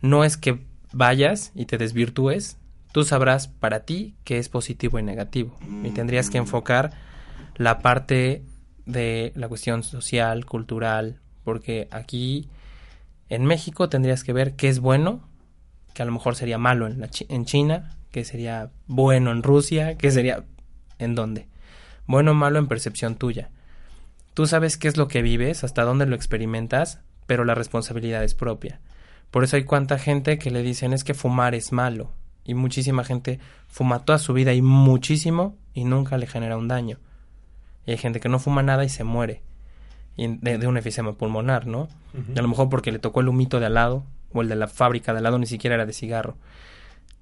No 0.00 0.24
es 0.24 0.36
que 0.36 0.60
vayas 0.92 1.50
y 1.54 1.66
te 1.66 1.78
desvirtúes, 1.78 2.58
tú 2.92 3.04
sabrás 3.04 3.48
para 3.48 3.80
ti 3.80 4.14
qué 4.24 4.38
es 4.38 4.48
positivo 4.48 4.98
y 4.98 5.02
negativo. 5.02 5.58
Y 5.82 5.90
tendrías 5.90 6.30
que 6.30 6.38
enfocar 6.38 6.92
la 7.56 7.80
parte 7.80 8.44
de 8.86 9.32
la 9.34 9.48
cuestión 9.48 9.82
social, 9.82 10.44
cultural, 10.46 11.20
porque 11.44 11.88
aquí 11.90 12.48
en 13.28 13.44
México 13.44 13.88
tendrías 13.88 14.24
que 14.24 14.32
ver 14.32 14.54
qué 14.56 14.68
es 14.68 14.80
bueno, 14.80 15.28
que 15.94 16.02
a 16.02 16.04
lo 16.04 16.12
mejor 16.12 16.36
sería 16.36 16.58
malo 16.58 16.86
en, 16.86 17.08
en 17.28 17.44
China, 17.44 17.96
qué 18.10 18.24
sería 18.24 18.70
bueno 18.86 19.30
en 19.30 19.42
Rusia, 19.42 19.96
qué 19.96 20.10
sería 20.10 20.44
en 20.98 21.14
dónde. 21.14 21.48
Bueno 22.06 22.32
o 22.32 22.34
malo 22.34 22.58
en 22.58 22.68
percepción 22.68 23.16
tuya. 23.16 23.50
Tú 24.34 24.46
sabes 24.46 24.76
qué 24.76 24.88
es 24.88 24.96
lo 24.96 25.08
que 25.08 25.22
vives, 25.22 25.64
hasta 25.64 25.84
dónde 25.84 26.06
lo 26.06 26.16
experimentas, 26.16 27.00
pero 27.26 27.44
la 27.44 27.54
responsabilidad 27.54 28.24
es 28.24 28.34
propia. 28.34 28.80
Por 29.30 29.44
eso 29.44 29.56
hay 29.56 29.64
cuánta 29.64 29.98
gente 29.98 30.38
que 30.38 30.50
le 30.50 30.62
dicen 30.62 30.92
es 30.92 31.04
que 31.04 31.14
fumar 31.14 31.54
es 31.54 31.72
malo. 31.72 32.12
Y 32.44 32.54
muchísima 32.54 33.04
gente 33.04 33.40
fuma 33.68 34.04
toda 34.04 34.18
su 34.18 34.32
vida 34.32 34.52
y 34.52 34.62
muchísimo 34.62 35.56
y 35.72 35.84
nunca 35.84 36.18
le 36.18 36.26
genera 36.26 36.56
un 36.56 36.68
daño. 36.68 36.98
Y 37.86 37.92
hay 37.92 37.98
gente 37.98 38.20
que 38.20 38.28
no 38.28 38.38
fuma 38.38 38.62
nada 38.62 38.84
y 38.84 38.88
se 38.88 39.04
muere. 39.04 39.42
de, 40.16 40.58
de, 40.58 40.66
un 40.66 40.76
efisema 40.76 41.14
pulmonar, 41.14 41.66
¿no? 41.66 41.88
Y 42.34 42.38
a 42.38 42.42
lo 42.42 42.48
mejor 42.48 42.68
porque 42.68 42.92
le 42.92 42.98
tocó 42.98 43.20
el 43.20 43.28
humito 43.28 43.60
de 43.60 43.66
al 43.66 43.74
lado 43.74 44.04
o 44.32 44.42
el 44.42 44.48
de 44.48 44.56
la 44.56 44.68
fábrica 44.68 45.12
de 45.12 45.18
al 45.18 45.24
lado 45.24 45.38
ni 45.38 45.46
siquiera 45.46 45.74
era 45.74 45.86
de 45.86 45.92
cigarro. 45.92 46.36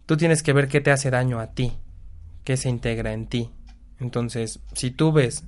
Tú 0.06 0.16
tienes 0.16 0.42
que 0.42 0.52
ver 0.52 0.68
qué 0.68 0.80
te 0.80 0.90
hace 0.90 1.10
daño 1.10 1.40
a 1.40 1.48
ti, 1.48 1.72
qué 2.44 2.56
se 2.56 2.68
integra 2.68 3.12
en 3.12 3.26
ti. 3.26 3.50
Entonces, 4.00 4.60
si 4.74 4.90
tú 4.90 5.12
ves 5.12 5.44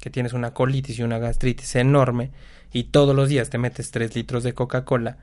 que 0.00 0.10
tienes 0.10 0.32
una 0.32 0.52
colitis 0.52 0.98
y 0.98 1.02
una 1.02 1.18
gastritis 1.18 1.74
enorme 1.76 2.30
y 2.72 2.84
todos 2.84 3.16
los 3.16 3.28
días 3.28 3.50
te 3.50 3.58
metes 3.58 3.90
tres 3.90 4.14
litros 4.14 4.42
de 4.44 4.54
Coca-Cola, 4.54 5.18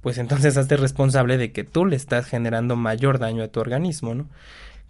pues 0.00 0.18
entonces 0.18 0.56
hazte 0.56 0.76
responsable 0.76 1.36
de 1.36 1.52
que 1.52 1.64
tú 1.64 1.84
le 1.84 1.96
estás 1.96 2.26
generando 2.26 2.76
mayor 2.76 3.18
daño 3.18 3.42
a 3.42 3.48
tu 3.48 3.60
organismo, 3.60 4.14
¿no? 4.14 4.28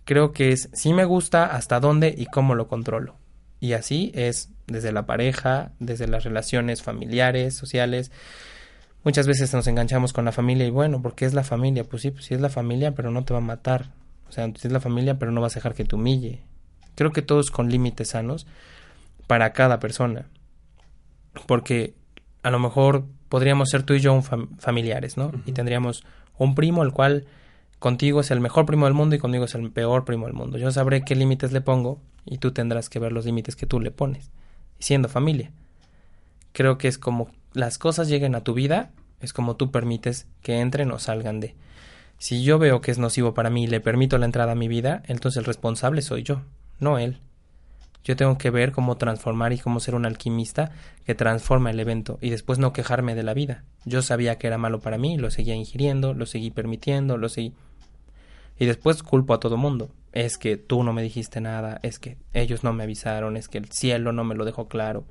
Creo 0.05 0.33
que 0.33 0.53
es 0.53 0.69
si 0.73 0.93
me 0.93 1.05
gusta, 1.05 1.47
hasta 1.47 1.81
dónde 1.81 2.15
y 2.17 2.27
cómo 2.27 2.55
lo 2.55 2.69
controlo. 2.69 3.17
Y 3.61 3.73
así 3.73 4.13
es 4.15 4.51
desde 4.67 4.93
la 4.93 5.07
pareja, 5.07 5.73
desde 5.79 6.09
las 6.09 6.25
relaciones 6.25 6.83
familiares, 6.83 7.55
sociales. 7.55 8.11
Muchas 9.05 9.27
veces 9.27 9.53
nos 9.55 9.67
enganchamos 9.67 10.13
con 10.13 10.25
la 10.25 10.33
familia 10.33 10.67
y 10.67 10.71
bueno, 10.71 11.01
¿por 11.01 11.15
qué 11.15 11.25
es 11.25 11.35
la 11.35 11.45
familia? 11.45 11.85
Pues 11.85 12.03
sí, 12.03 12.11
pues 12.11 12.25
sí 12.25 12.35
es 12.35 12.41
la 12.41 12.49
familia, 12.49 12.95
pero 12.95 13.11
no 13.11 13.25
te 13.25 13.33
va 13.33 13.39
a 13.39 13.43
matar. 13.43 13.91
O 14.29 14.33
sea, 14.33 14.47
es 14.47 14.73
la 14.73 14.81
familia, 14.81 15.19
pero 15.19 15.31
no 15.31 15.41
vas 15.41 15.55
a 15.55 15.61
dejar 15.61 15.75
que 15.75 15.85
te 15.85 15.95
humille. 15.95 16.43
Creo 16.97 17.13
que 17.13 17.23
todos 17.23 17.51
con 17.51 17.71
límites 17.71 18.09
sanos 18.09 18.47
para 19.27 19.53
cada 19.53 19.79
persona. 19.79 20.27
Porque 21.47 21.95
a 22.43 22.51
lo 22.51 22.59
mejor 22.59 23.05
podríamos 23.29 23.71
ser 23.71 23.83
tú 23.83 23.95
y 23.95 24.01
yo 24.01 24.21
familiares, 24.59 25.17
¿no? 25.17 25.31
Y 25.47 25.53
tendríamos 25.53 26.05
un 26.39 26.55
primo 26.55 26.83
el 26.83 26.93
cual 26.93 27.27
contigo 27.79 28.21
es 28.21 28.31
el 28.31 28.41
mejor 28.41 28.67
primo 28.67 28.87
del 28.87 28.95
mundo 28.95 29.17
y 29.17 29.19
conmigo 29.19 29.45
es 29.45 29.55
el 29.55 29.71
peor 29.71 30.05
primo 30.05 30.27
del 30.27 30.35
mundo. 30.35 30.59
Yo 30.59 30.71
sabré 30.73 31.05
qué 31.05 31.15
límites 31.15 31.53
le 31.53 31.61
pongo 31.61 32.01
y 32.25 32.39
tú 32.39 32.53
tendrás 32.53 32.89
que 32.89 32.99
ver 32.99 33.13
los 33.13 33.25
límites 33.25 33.57
que 33.57 33.67
tú 33.67 33.81
le 33.81 33.91
pones. 33.91 34.31
Siendo 34.79 35.09
familia. 35.09 35.51
Creo 36.53 36.79
que 36.79 36.89
es 36.89 36.99
como 36.99 37.31
las 37.53 37.79
cosas 37.79 38.09
lleguen 38.09 38.35
a 38.35 38.43
tu 38.43 38.55
vida, 38.55 38.91
es 39.21 39.33
como 39.33 39.57
tú 39.57 39.71
permites 39.71 40.27
que 40.43 40.61
entren 40.61 40.91
o 40.91 40.99
salgan 40.99 41.41
de. 41.41 41.55
Si 42.19 42.43
yo 42.43 42.59
veo 42.59 42.81
que 42.81 42.91
es 42.91 42.99
nocivo 42.99 43.35
para 43.35 43.51
mí 43.51 43.65
y 43.65 43.67
le 43.67 43.81
permito 43.81 44.17
la 44.19 44.27
entrada 44.27 44.53
a 44.53 44.57
mi 44.57 44.69
vida, 44.69 45.03
entonces 45.07 45.39
el 45.39 45.45
responsable 45.45 46.03
soy 46.03 46.23
yo, 46.23 46.43
no 46.81 46.99
él. 46.99 47.19
Yo 48.05 48.15
tengo 48.15 48.39
que 48.39 48.51
ver 48.51 48.73
cómo 48.73 48.97
transformar 48.97 49.53
y 49.53 49.59
cómo 49.59 49.81
ser 49.81 49.97
un 49.97 50.07
alquimista 50.07 50.71
que 51.05 51.15
transforma 51.15 51.71
el 51.71 51.81
evento 51.81 52.19
y 52.21 52.31
después 52.31 52.59
no 52.59 52.73
quejarme 52.73 53.15
de 53.15 53.25
la 53.25 53.35
vida. 53.35 53.65
Yo 53.85 54.01
sabía 54.01 54.39
que 54.39 54.47
era 54.47 54.59
malo 54.59 54.81
para 54.81 54.97
mí, 54.97 55.19
lo 55.19 55.31
seguía 55.31 55.57
ingiriendo, 55.57 56.15
lo 56.15 56.25
seguí 56.25 56.51
permitiendo, 56.51 57.17
lo 57.17 57.29
seguí. 57.29 57.53
Y 58.59 58.67
después 58.67 59.03
culpo 59.03 59.35
a 59.35 59.41
todo 59.41 59.57
mundo. 59.57 59.91
Es 60.13 60.39
que 60.39 60.57
tú 60.57 60.83
no 60.83 60.93
me 60.93 61.03
dijiste 61.03 61.41
nada, 61.41 61.79
es 61.83 61.99
que 61.99 62.17
ellos 62.33 62.65
no 62.65 62.73
me 62.73 62.85
avisaron, 62.85 63.37
es 63.37 63.49
que 63.49 63.59
el 63.59 63.71
cielo 63.71 64.13
no 64.13 64.25
me 64.25 64.35
lo 64.35 64.45
dejó 64.45 64.69
claro. 64.69 65.05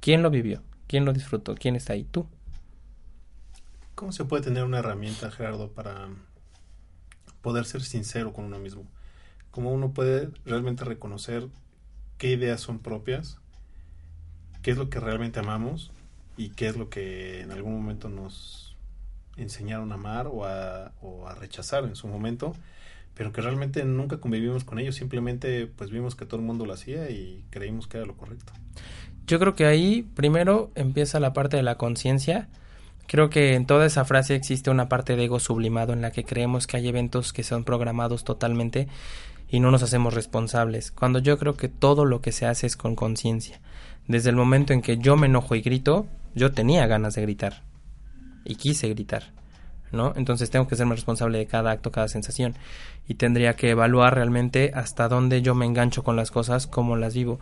¿Quién 0.00 0.22
lo 0.22 0.30
vivió? 0.30 0.62
¿Quién 0.86 1.04
lo 1.04 1.12
disfrutó? 1.12 1.54
¿Quién 1.54 1.74
está 1.74 1.94
ahí? 1.94 2.04
Tú. 2.04 2.26
¿Cómo 3.94 4.12
se 4.12 4.24
puede 4.24 4.44
tener 4.44 4.64
una 4.64 4.78
herramienta, 4.78 5.30
Gerardo, 5.30 5.72
para 5.72 6.08
poder 7.40 7.64
ser 7.64 7.82
sincero 7.82 8.32
con 8.32 8.44
uno 8.44 8.58
mismo? 8.58 8.84
¿Cómo 9.50 9.72
uno 9.72 9.92
puede 9.92 10.30
realmente 10.44 10.84
reconocer 10.84 11.48
qué 12.18 12.32
ideas 12.32 12.60
son 12.60 12.80
propias, 12.80 13.38
qué 14.62 14.72
es 14.72 14.76
lo 14.76 14.90
que 14.90 15.00
realmente 15.00 15.40
amamos 15.40 15.92
y 16.36 16.50
qué 16.50 16.68
es 16.68 16.76
lo 16.76 16.90
que 16.90 17.40
en 17.40 17.52
algún 17.52 17.74
momento 17.74 18.08
nos 18.08 18.67
enseñaron 19.38 19.92
a 19.92 19.94
amar 19.94 20.26
o 20.26 20.44
a, 20.44 20.92
o 21.00 21.26
a 21.26 21.34
rechazar 21.34 21.84
en 21.84 21.96
su 21.96 22.08
momento, 22.08 22.54
pero 23.14 23.32
que 23.32 23.40
realmente 23.40 23.84
nunca 23.84 24.18
convivimos 24.18 24.64
con 24.64 24.78
ellos, 24.78 24.94
simplemente 24.94 25.66
pues 25.66 25.90
vimos 25.90 26.14
que 26.14 26.24
todo 26.24 26.40
el 26.40 26.46
mundo 26.46 26.66
lo 26.66 26.72
hacía 26.72 27.10
y 27.10 27.44
creímos 27.50 27.88
que 27.88 27.98
era 27.98 28.06
lo 28.06 28.16
correcto. 28.16 28.52
Yo 29.26 29.38
creo 29.38 29.54
que 29.54 29.66
ahí 29.66 30.08
primero 30.14 30.70
empieza 30.74 31.20
la 31.20 31.32
parte 31.32 31.56
de 31.56 31.62
la 31.62 31.76
conciencia. 31.76 32.48
Creo 33.06 33.28
que 33.28 33.54
en 33.54 33.66
toda 33.66 33.86
esa 33.86 34.04
frase 34.04 34.34
existe 34.34 34.70
una 34.70 34.88
parte 34.88 35.16
de 35.16 35.24
ego 35.24 35.40
sublimado 35.40 35.92
en 35.92 36.00
la 36.00 36.12
que 36.12 36.24
creemos 36.24 36.66
que 36.66 36.76
hay 36.76 36.88
eventos 36.88 37.32
que 37.32 37.42
son 37.42 37.64
programados 37.64 38.24
totalmente 38.24 38.88
y 39.50 39.60
no 39.60 39.70
nos 39.70 39.82
hacemos 39.82 40.14
responsables, 40.14 40.92
cuando 40.92 41.18
yo 41.18 41.38
creo 41.38 41.56
que 41.56 41.68
todo 41.68 42.04
lo 42.04 42.20
que 42.20 42.32
se 42.32 42.46
hace 42.46 42.66
es 42.66 42.76
con 42.76 42.94
conciencia. 42.94 43.60
Desde 44.06 44.30
el 44.30 44.36
momento 44.36 44.72
en 44.74 44.82
que 44.82 44.98
yo 44.98 45.16
me 45.16 45.26
enojo 45.26 45.54
y 45.54 45.62
grito, 45.62 46.06
yo 46.34 46.52
tenía 46.52 46.86
ganas 46.86 47.14
de 47.14 47.22
gritar 47.22 47.67
y 48.44 48.56
quise 48.56 48.88
gritar, 48.88 49.32
¿no? 49.92 50.12
Entonces 50.16 50.50
tengo 50.50 50.68
que 50.68 50.76
serme 50.76 50.94
responsable 50.94 51.38
de 51.38 51.46
cada 51.46 51.70
acto, 51.70 51.90
cada 51.90 52.08
sensación 52.08 52.54
y 53.06 53.14
tendría 53.14 53.54
que 53.54 53.70
evaluar 53.70 54.14
realmente 54.14 54.72
hasta 54.74 55.08
dónde 55.08 55.42
yo 55.42 55.54
me 55.54 55.66
engancho 55.66 56.04
con 56.04 56.16
las 56.16 56.30
cosas, 56.30 56.66
cómo 56.66 56.96
las 56.96 57.14
vivo. 57.14 57.40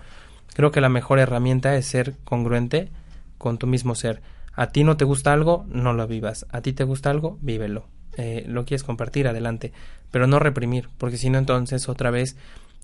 Creo 0.55 0.71
que 0.71 0.81
la 0.81 0.89
mejor 0.89 1.19
herramienta 1.19 1.77
es 1.77 1.87
ser 1.87 2.17
congruente 2.25 2.91
con 3.39 3.59
tu 3.59 3.67
mismo 3.67 3.95
ser. 3.95 4.23
A 4.55 4.69
ti 4.69 4.85
no 4.85 4.97
te 4.97 5.05
gusta 5.05 5.33
algo, 5.33 5.67
no 5.69 5.93
lo 5.93 6.07
vivas. 6.07 6.47
A 6.51 6.63
ti 6.63 6.73
te 6.73 6.85
gusta 6.85 7.11
algo, 7.11 7.39
vívelo. 7.43 7.87
Eh, 8.17 8.45
lo 8.49 8.65
quieres 8.65 8.83
compartir, 8.83 9.29
adelante, 9.29 9.73
pero 10.11 10.27
no 10.27 10.39
reprimir, 10.39 10.89
porque 10.97 11.19
si 11.19 11.29
no 11.29 11.37
entonces 11.37 11.89
otra 11.91 12.11
vez 12.11 12.37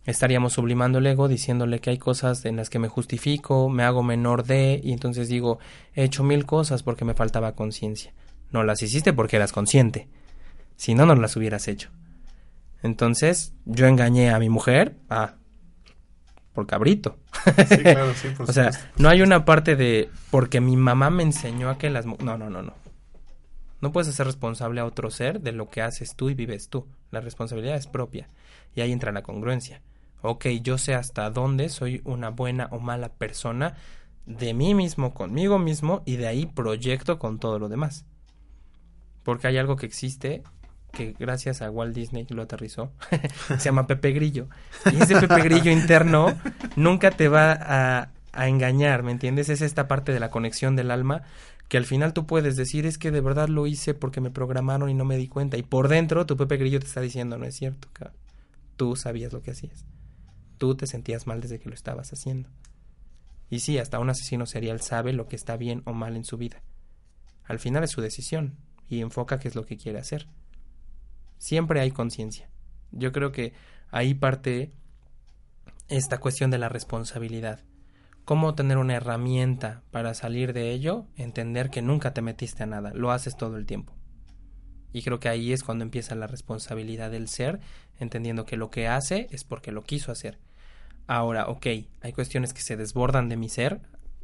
estaríamos 0.04 0.54
sublimando 0.54 0.98
el 0.98 1.06
ego 1.06 1.28
diciéndole 1.28 1.80
que 1.80 1.90
hay 1.90 1.98
cosas 1.98 2.44
en 2.44 2.56
las 2.56 2.70
que 2.70 2.78
me 2.78 2.88
justifico, 2.88 3.68
me 3.68 3.84
hago 3.84 4.02
menor 4.02 4.44
de 4.44 4.80
y 4.82 4.92
entonces 4.92 5.28
digo, 5.28 5.58
he 5.94 6.04
hecho 6.04 6.24
mil 6.24 6.44
cosas 6.46 6.82
porque 6.82 7.04
me 7.04 7.14
faltaba 7.14 7.52
conciencia. 7.52 8.12
No 8.50 8.64
las 8.64 8.82
hiciste 8.82 9.12
porque 9.12 9.36
eras 9.36 9.52
consciente. 9.52 10.08
Si 10.76 10.94
no, 10.94 11.06
no 11.06 11.14
las 11.14 11.36
hubieras 11.36 11.68
hecho. 11.68 11.90
Entonces, 12.82 13.54
yo 13.64 13.86
engañé 13.86 14.30
a 14.30 14.38
mi 14.38 14.48
mujer, 14.48 14.96
ah, 15.08 15.36
por 16.52 16.66
cabrito. 16.66 17.18
Sí, 17.68 17.78
claro, 17.78 18.12
sí, 18.14 18.28
por 18.36 18.50
o 18.50 18.52
sea, 18.52 18.70
no 18.98 19.08
hay 19.08 19.22
una 19.22 19.44
parte 19.44 19.76
de 19.76 20.10
porque 20.30 20.60
mi 20.60 20.76
mamá 20.76 21.10
me 21.10 21.22
enseñó 21.22 21.70
a 21.70 21.78
que 21.78 21.90
las 21.90 22.06
no, 22.06 22.16
no, 22.20 22.36
no, 22.36 22.62
no. 22.62 22.74
No 23.80 23.92
puedes 23.92 24.08
hacer 24.08 24.26
responsable 24.26 24.80
a 24.80 24.84
otro 24.84 25.10
ser 25.10 25.40
de 25.40 25.52
lo 25.52 25.68
que 25.68 25.82
haces 25.82 26.14
tú 26.14 26.30
y 26.30 26.34
vives 26.34 26.68
tú. 26.68 26.86
La 27.10 27.20
responsabilidad 27.20 27.76
es 27.76 27.88
propia. 27.88 28.28
Y 28.76 28.80
ahí 28.80 28.92
entra 28.92 29.10
la 29.10 29.22
congruencia. 29.22 29.82
Ok, 30.22 30.46
yo 30.62 30.78
sé 30.78 30.94
hasta 30.94 31.30
dónde 31.30 31.68
soy 31.68 32.00
una 32.04 32.30
buena 32.30 32.68
o 32.70 32.78
mala 32.78 33.10
persona 33.10 33.74
de 34.26 34.54
mí 34.54 34.74
mismo, 34.74 35.14
conmigo 35.14 35.58
mismo, 35.58 36.02
y 36.06 36.16
de 36.16 36.28
ahí 36.28 36.46
proyecto 36.46 37.18
con 37.18 37.38
todo 37.38 37.58
lo 37.58 37.68
demás. 37.68 38.04
Porque 39.24 39.48
hay 39.48 39.58
algo 39.58 39.76
que 39.76 39.86
existe 39.86 40.42
que 40.92 41.14
gracias 41.18 41.62
a 41.62 41.70
Walt 41.70 41.94
Disney 41.94 42.26
lo 42.28 42.42
aterrizó, 42.42 42.92
se 43.48 43.58
llama 43.58 43.86
Pepe 43.86 44.12
Grillo. 44.12 44.48
Y 44.92 45.02
ese 45.02 45.20
Pepe 45.20 45.42
Grillo 45.42 45.70
interno 45.72 46.34
nunca 46.76 47.10
te 47.10 47.28
va 47.28 47.52
a, 47.52 48.10
a 48.32 48.48
engañar, 48.48 49.02
¿me 49.02 49.12
entiendes? 49.12 49.48
Es 49.48 49.60
esta 49.60 49.88
parte 49.88 50.12
de 50.12 50.20
la 50.20 50.30
conexión 50.30 50.76
del 50.76 50.90
alma 50.90 51.22
que 51.72 51.78
al 51.78 51.86
final 51.86 52.12
tú 52.12 52.26
puedes 52.26 52.56
decir 52.56 52.84
es 52.84 52.98
que 52.98 53.10
de 53.10 53.22
verdad 53.22 53.48
lo 53.48 53.66
hice 53.66 53.94
porque 53.94 54.20
me 54.20 54.30
programaron 54.30 54.90
y 54.90 54.94
no 54.94 55.06
me 55.06 55.16
di 55.16 55.26
cuenta. 55.26 55.56
Y 55.56 55.62
por 55.62 55.88
dentro 55.88 56.26
tu 56.26 56.36
Pepe 56.36 56.58
Grillo 56.58 56.78
te 56.78 56.84
está 56.84 57.00
diciendo, 57.00 57.38
no 57.38 57.46
es 57.46 57.54
cierto, 57.54 57.88
cabrón. 57.94 58.18
Tú 58.76 58.94
sabías 58.94 59.32
lo 59.32 59.40
que 59.40 59.52
hacías. 59.52 59.86
Tú 60.62 60.76
te 60.76 60.86
sentías 60.86 61.26
mal 61.26 61.40
desde 61.40 61.58
que 61.58 61.68
lo 61.68 61.74
estabas 61.74 62.12
haciendo. 62.12 62.48
Y 63.50 63.58
sí, 63.58 63.78
hasta 63.78 63.98
un 63.98 64.10
asesino 64.10 64.46
serial 64.46 64.80
sabe 64.80 65.12
lo 65.12 65.26
que 65.26 65.34
está 65.34 65.56
bien 65.56 65.82
o 65.86 65.92
mal 65.92 66.14
en 66.14 66.24
su 66.24 66.36
vida. 66.36 66.62
Al 67.42 67.58
final 67.58 67.82
es 67.82 67.90
su 67.90 68.00
decisión 68.00 68.58
y 68.88 69.00
enfoca 69.00 69.40
qué 69.40 69.48
es 69.48 69.56
lo 69.56 69.66
que 69.66 69.76
quiere 69.76 69.98
hacer. 69.98 70.28
Siempre 71.36 71.80
hay 71.80 71.90
conciencia. 71.90 72.48
Yo 72.92 73.10
creo 73.10 73.32
que 73.32 73.54
ahí 73.90 74.14
parte 74.14 74.70
esta 75.88 76.18
cuestión 76.18 76.52
de 76.52 76.58
la 76.58 76.68
responsabilidad. 76.68 77.58
¿Cómo 78.24 78.54
tener 78.54 78.78
una 78.78 78.94
herramienta 78.94 79.82
para 79.90 80.14
salir 80.14 80.52
de 80.52 80.70
ello? 80.70 81.08
Entender 81.16 81.70
que 81.70 81.82
nunca 81.82 82.14
te 82.14 82.22
metiste 82.22 82.62
a 82.62 82.66
nada, 82.66 82.92
lo 82.94 83.10
haces 83.10 83.36
todo 83.36 83.56
el 83.56 83.66
tiempo. 83.66 83.94
Y 84.92 85.02
creo 85.02 85.18
que 85.18 85.28
ahí 85.28 85.52
es 85.52 85.64
cuando 85.64 85.82
empieza 85.82 86.14
la 86.14 86.28
responsabilidad 86.28 87.10
del 87.10 87.26
ser, 87.26 87.58
entendiendo 87.98 88.44
que 88.44 88.56
lo 88.56 88.70
que 88.70 88.86
hace 88.86 89.26
es 89.32 89.42
porque 89.42 89.72
lo 89.72 89.82
quiso 89.82 90.12
hacer. 90.12 90.38
Ahora, 91.06 91.46
ok, 91.48 91.66
hay 92.00 92.12
cuestiones 92.12 92.52
que 92.54 92.62
se 92.62 92.76
desbordan 92.76 93.28
de 93.28 93.36
mi 93.36 93.48
ser, 93.48 93.80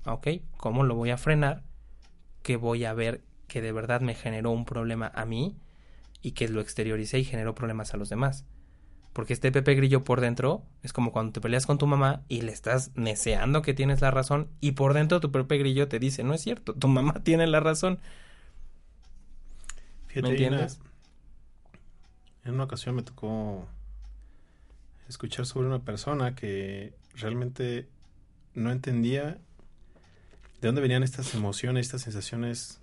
ok, 0.06 0.28
¿cómo 0.56 0.84
lo 0.84 0.94
voy 0.94 1.10
a 1.10 1.18
frenar? 1.18 1.62
Que 2.42 2.56
voy 2.56 2.84
a 2.84 2.94
ver 2.94 3.22
que 3.48 3.62
de 3.62 3.72
verdad 3.72 4.00
me 4.00 4.14
generó 4.14 4.50
un 4.50 4.64
problema 4.64 5.10
a 5.14 5.24
mí 5.24 5.56
y 6.22 6.32
que 6.32 6.48
lo 6.48 6.60
exterioricé 6.60 7.18
y 7.18 7.24
generó 7.24 7.54
problemas 7.54 7.94
a 7.94 7.96
los 7.96 8.08
demás. 8.08 8.44
Porque 9.12 9.32
este 9.32 9.52
Pepe 9.52 9.74
Grillo 9.74 10.04
por 10.04 10.20
dentro 10.20 10.64
es 10.82 10.92
como 10.92 11.12
cuando 11.12 11.32
te 11.32 11.40
peleas 11.40 11.66
con 11.66 11.78
tu 11.78 11.86
mamá 11.86 12.22
y 12.28 12.42
le 12.42 12.52
estás 12.52 12.92
neceando 12.94 13.62
que 13.62 13.74
tienes 13.74 14.00
la 14.00 14.10
razón 14.12 14.48
y 14.60 14.72
por 14.72 14.94
dentro 14.94 15.20
tu 15.20 15.32
Pepe 15.32 15.58
Grillo 15.58 15.88
te 15.88 15.98
dice, 15.98 16.24
no 16.24 16.34
es 16.34 16.42
cierto, 16.42 16.74
tu 16.74 16.88
mamá 16.88 17.14
tiene 17.24 17.46
la 17.46 17.60
razón. 17.60 17.98
Fíjate, 20.06 20.22
¿Me 20.22 20.28
una- 20.28 20.30
entiendes? 20.30 20.80
en 22.44 22.54
una 22.54 22.64
ocasión 22.64 22.94
me 22.96 23.02
tocó 23.02 23.66
escuchar 25.08 25.46
sobre 25.46 25.66
una 25.68 25.80
persona 25.80 26.34
que 26.34 26.94
realmente 27.14 27.88
no 28.54 28.70
entendía 28.70 29.38
de 30.60 30.68
dónde 30.68 30.80
venían 30.80 31.02
estas 31.02 31.34
emociones, 31.34 31.86
estas 31.86 32.02
sensaciones 32.02 32.80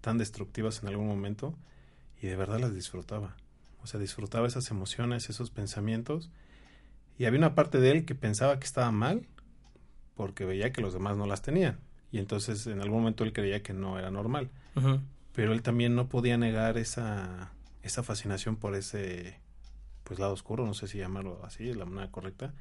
tan 0.00 0.18
destructivas 0.18 0.82
en 0.82 0.88
algún 0.88 1.06
momento 1.06 1.54
y 2.20 2.26
de 2.26 2.36
verdad 2.36 2.60
las 2.60 2.74
disfrutaba. 2.74 3.36
O 3.82 3.86
sea, 3.86 4.00
disfrutaba 4.00 4.46
esas 4.46 4.70
emociones, 4.70 5.30
esos 5.30 5.50
pensamientos 5.50 6.30
y 7.18 7.26
había 7.26 7.38
una 7.38 7.54
parte 7.54 7.80
de 7.80 7.90
él 7.90 8.04
que 8.06 8.14
pensaba 8.14 8.58
que 8.58 8.64
estaba 8.64 8.90
mal 8.90 9.26
porque 10.14 10.46
veía 10.46 10.72
que 10.72 10.80
los 10.80 10.94
demás 10.94 11.18
no 11.18 11.26
las 11.26 11.42
tenían 11.42 11.78
y 12.10 12.18
entonces 12.18 12.66
en 12.66 12.80
algún 12.80 13.00
momento 13.00 13.24
él 13.24 13.34
creía 13.34 13.62
que 13.62 13.74
no 13.74 13.98
era 13.98 14.10
normal 14.10 14.50
pero 15.34 15.52
él 15.52 15.62
también 15.62 15.94
no 15.94 16.08
podía 16.08 16.38
negar 16.38 16.78
esa, 16.78 17.52
esa 17.82 18.02
fascinación 18.02 18.56
por 18.56 18.74
ese 18.74 19.38
pues 20.10 20.18
lado 20.18 20.32
oscuro, 20.32 20.66
no 20.66 20.74
sé 20.74 20.88
si 20.88 20.98
llamarlo 20.98 21.38
así, 21.44 21.72
la 21.72 21.84
manera 21.84 22.10
correcta, 22.10 22.52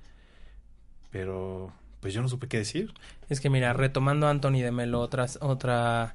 pero 1.09 1.73
pues 1.99 2.13
yo 2.13 2.21
no 2.21 2.27
supe 2.27 2.47
qué 2.47 2.59
decir. 2.59 2.93
Es 3.27 3.41
que 3.41 3.49
mira, 3.49 3.73
retomando 3.73 4.27
a 4.27 4.29
Anthony 4.29 4.61
de 4.61 4.71
Melo, 4.71 4.99
otras, 4.99 5.39
otra 5.41 6.13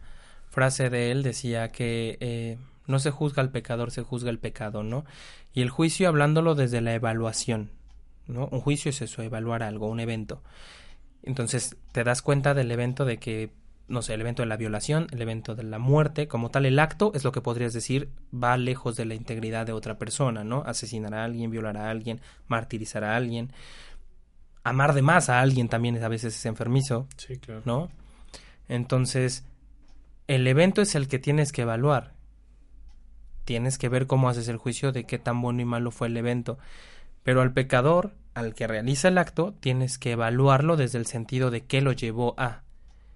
frase 0.49 0.91
de 0.91 1.11
él 1.11 1.25
decía 1.25 1.73
que 1.73 2.19
eh, 2.21 2.57
no 2.87 3.01
se 3.01 3.11
juzga 3.11 3.43
al 3.43 3.51
pecador, 3.51 3.91
se 3.91 4.03
juzga 4.03 4.31
el 4.31 4.39
pecado, 4.39 4.85
¿no? 4.85 5.07
Y 5.53 5.63
el 5.63 5.71
juicio 5.71 6.07
hablándolo 6.07 6.55
desde 6.55 6.81
la 6.81 6.95
evaluación, 6.95 7.73
¿no? 8.29 8.47
Un 8.53 8.61
juicio 8.61 8.91
es 8.91 9.03
eso, 9.03 9.21
evaluar 9.21 9.65
algo, 9.65 9.89
un 9.89 9.99
evento. 9.99 10.41
Entonces 11.25 11.77
te 11.91 12.05
das 12.05 12.23
cuenta 12.23 12.55
del 12.55 12.71
evento 12.71 13.05
de 13.05 13.19
que, 13.19 13.51
no 13.87 14.03
sé, 14.03 14.15
el 14.15 14.21
evento 14.21 14.43
de 14.43 14.49
la 14.49 14.57
violación, 14.57 15.07
el 15.11 15.21
evento 15.21 15.55
de 15.55 15.63
la 15.63 15.79
muerte, 15.79 16.27
como 16.27 16.51
tal, 16.51 16.67
el 16.67 16.79
acto 16.79 17.13
es 17.15 17.25
lo 17.25 17.33
que 17.33 17.41
podrías 17.41 17.73
decir 17.73 18.11
va 18.33 18.57
lejos 18.57 18.97
de 18.97 19.05
la 19.05 19.15
integridad 19.15 19.67
de 19.67 19.73
otra 19.73 19.99
persona, 19.99 20.43
¿no? 20.43 20.63
Asesinar 20.65 21.15
a 21.15 21.25
alguien, 21.25 21.51
violar 21.51 21.77
a 21.77 21.91
alguien, 21.91 22.21
martirizar 22.47 23.05
a 23.05 23.17
alguien. 23.17 23.53
Amar 24.63 24.95
de 24.95 25.03
más 25.03 25.29
a 25.29 25.41
alguien 25.41 25.69
también 25.69 26.03
a 26.03 26.09
veces 26.09 26.35
es 26.35 26.47
enfermizo, 26.47 27.07
Sí, 27.19 27.37
claro. 27.37 27.63
¿no? 27.67 27.91
Entonces, 28.69 29.45
el 30.27 30.47
evento 30.47 30.81
es 30.81 30.95
el 30.95 31.07
que 31.07 31.19
tienes 31.19 31.53
que 31.53 31.63
evaluar. 31.63 32.15
Tienes 33.45 33.77
que 33.77 33.91
ver 33.91 34.07
cómo 34.07 34.31
haces 34.31 34.49
el 34.49 34.57
juicio 34.57 34.91
de 34.93 35.05
qué 35.05 35.19
tan 35.19 35.43
bueno 35.43 35.61
y 35.61 35.67
malo 35.67 35.91
fue 35.91 36.07
el 36.07 36.17
evento. 36.17 36.59
Pero 37.23 37.43
al 37.43 37.53
pecador, 37.53 38.15
al 38.33 38.55
que 38.55 38.67
realiza 38.67 39.09
el 39.09 39.19
acto, 39.19 39.55
tienes 39.61 39.99
que 39.99 40.13
evaluarlo 40.13 40.77
desde 40.77 40.99
el 40.99 41.05
sentido 41.05 41.51
de 41.51 41.67
qué 41.67 41.83
lo 41.83 41.93
llevó 41.93 42.35
a. 42.39 42.64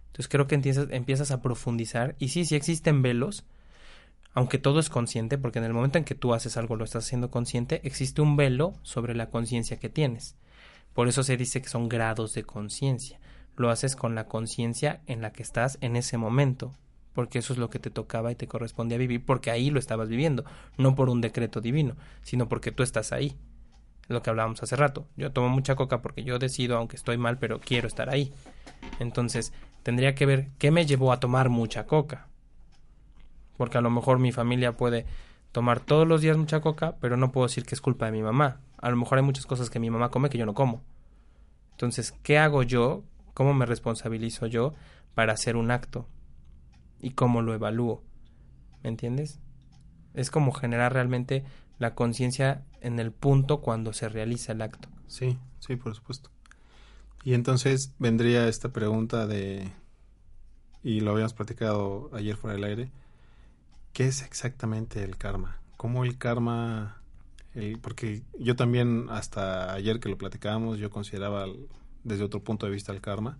Entonces 0.08 0.28
creo 0.28 0.46
que 0.46 0.54
empiezas, 0.54 1.30
a 1.30 1.42
profundizar. 1.42 2.16
Y 2.18 2.28
sí, 2.28 2.44
sí 2.44 2.56
existen 2.56 3.02
velos, 3.02 3.44
aunque 4.34 4.58
todo 4.58 4.80
es 4.80 4.90
consciente, 4.90 5.38
porque 5.38 5.58
en 5.58 5.64
el 5.64 5.74
momento 5.74 5.98
en 5.98 6.04
que 6.04 6.14
tú 6.14 6.34
haces 6.34 6.56
algo 6.56 6.76
lo 6.76 6.84
estás 6.84 7.06
haciendo 7.06 7.30
consciente, 7.30 7.80
existe 7.84 8.20
un 8.20 8.36
velo 8.36 8.74
sobre 8.82 9.14
la 9.14 9.30
conciencia 9.30 9.78
que 9.78 9.88
tienes. 9.88 10.36
Por 10.94 11.08
eso 11.08 11.22
se 11.22 11.36
dice 11.36 11.62
que 11.62 11.68
son 11.68 11.88
grados 11.88 12.34
de 12.34 12.42
conciencia. 12.42 13.20
Lo 13.56 13.70
haces 13.70 13.96
con 13.96 14.14
la 14.14 14.26
conciencia 14.26 15.00
en 15.06 15.22
la 15.22 15.32
que 15.32 15.42
estás 15.42 15.78
en 15.80 15.96
ese 15.96 16.18
momento, 16.18 16.72
porque 17.12 17.38
eso 17.38 17.52
es 17.52 17.58
lo 17.58 17.70
que 17.70 17.78
te 17.78 17.90
tocaba 17.90 18.30
y 18.32 18.36
te 18.36 18.48
correspondía 18.48 18.98
vivir, 18.98 19.24
porque 19.24 19.50
ahí 19.50 19.70
lo 19.70 19.78
estabas 19.78 20.08
viviendo, 20.08 20.44
no 20.76 20.94
por 20.94 21.08
un 21.10 21.20
decreto 21.20 21.60
divino, 21.60 21.96
sino 22.22 22.48
porque 22.48 22.72
tú 22.72 22.82
estás 22.82 23.12
ahí. 23.12 23.36
Lo 24.08 24.22
que 24.22 24.30
hablábamos 24.30 24.62
hace 24.62 24.74
rato. 24.74 25.06
Yo 25.16 25.32
tomo 25.32 25.48
mucha 25.50 25.76
coca 25.76 26.00
porque 26.00 26.24
yo 26.24 26.38
decido, 26.38 26.76
aunque 26.76 26.96
estoy 26.96 27.18
mal, 27.18 27.38
pero 27.38 27.60
quiero 27.60 27.86
estar 27.86 28.08
ahí. 28.08 28.32
Entonces, 29.00 29.52
tendría 29.82 30.14
que 30.14 30.26
ver 30.26 30.48
qué 30.58 30.70
me 30.70 30.86
llevó 30.86 31.12
a 31.12 31.20
tomar 31.20 31.48
mucha 31.48 31.86
coca. 31.86 32.28
Porque 33.56 33.78
a 33.78 33.80
lo 33.80 33.90
mejor 33.90 34.18
mi 34.18 34.32
familia 34.32 34.76
puede 34.76 35.06
tomar 35.52 35.80
todos 35.80 36.06
los 36.06 36.20
días 36.20 36.36
mucha 36.36 36.60
coca, 36.60 36.96
pero 37.00 37.16
no 37.16 37.32
puedo 37.32 37.46
decir 37.46 37.64
que 37.64 37.74
es 37.74 37.80
culpa 37.80 38.06
de 38.06 38.12
mi 38.12 38.22
mamá. 38.22 38.60
A 38.76 38.90
lo 38.90 38.96
mejor 38.96 39.18
hay 39.18 39.24
muchas 39.24 39.46
cosas 39.46 39.70
que 39.70 39.80
mi 39.80 39.90
mamá 39.90 40.10
come 40.10 40.30
que 40.30 40.38
yo 40.38 40.46
no 40.46 40.54
como. 40.54 40.82
Entonces, 41.72 42.12
¿qué 42.22 42.38
hago 42.38 42.62
yo? 42.62 43.02
¿Cómo 43.34 43.54
me 43.54 43.66
responsabilizo 43.66 44.46
yo 44.46 44.74
para 45.14 45.32
hacer 45.32 45.56
un 45.56 45.70
acto? 45.70 46.06
¿Y 47.00 47.10
cómo 47.10 47.42
lo 47.42 47.54
evalúo? 47.54 48.02
¿Me 48.82 48.90
entiendes? 48.90 49.40
Es 50.14 50.30
como 50.30 50.52
generar 50.52 50.92
realmente 50.92 51.44
la 51.78 51.94
conciencia 51.94 52.64
en 52.80 52.98
el 52.98 53.12
punto 53.12 53.60
cuando 53.60 53.92
se 53.92 54.08
realiza 54.08 54.52
el 54.52 54.62
acto. 54.62 54.88
Sí, 55.06 55.38
sí, 55.60 55.76
por 55.76 55.94
supuesto. 55.94 56.30
Y 57.24 57.34
entonces 57.34 57.92
vendría 57.98 58.48
esta 58.48 58.70
pregunta 58.70 59.26
de, 59.26 59.72
y 60.82 61.00
lo 61.00 61.12
habíamos 61.12 61.34
platicado 61.34 62.10
ayer 62.14 62.36
fuera 62.36 62.54
del 62.54 62.64
aire, 62.64 62.90
¿qué 63.92 64.06
es 64.06 64.22
exactamente 64.22 65.02
el 65.02 65.16
karma? 65.16 65.60
¿Cómo 65.76 66.04
el 66.04 66.18
karma, 66.18 67.02
el, 67.54 67.78
porque 67.78 68.22
yo 68.38 68.56
también 68.56 69.06
hasta 69.10 69.72
ayer 69.72 70.00
que 70.00 70.08
lo 70.08 70.18
platicábamos, 70.18 70.78
yo 70.78 70.90
consideraba 70.90 71.46
desde 72.04 72.24
otro 72.24 72.42
punto 72.42 72.66
de 72.66 72.72
vista 72.72 72.92
el 72.92 73.00
karma 73.00 73.38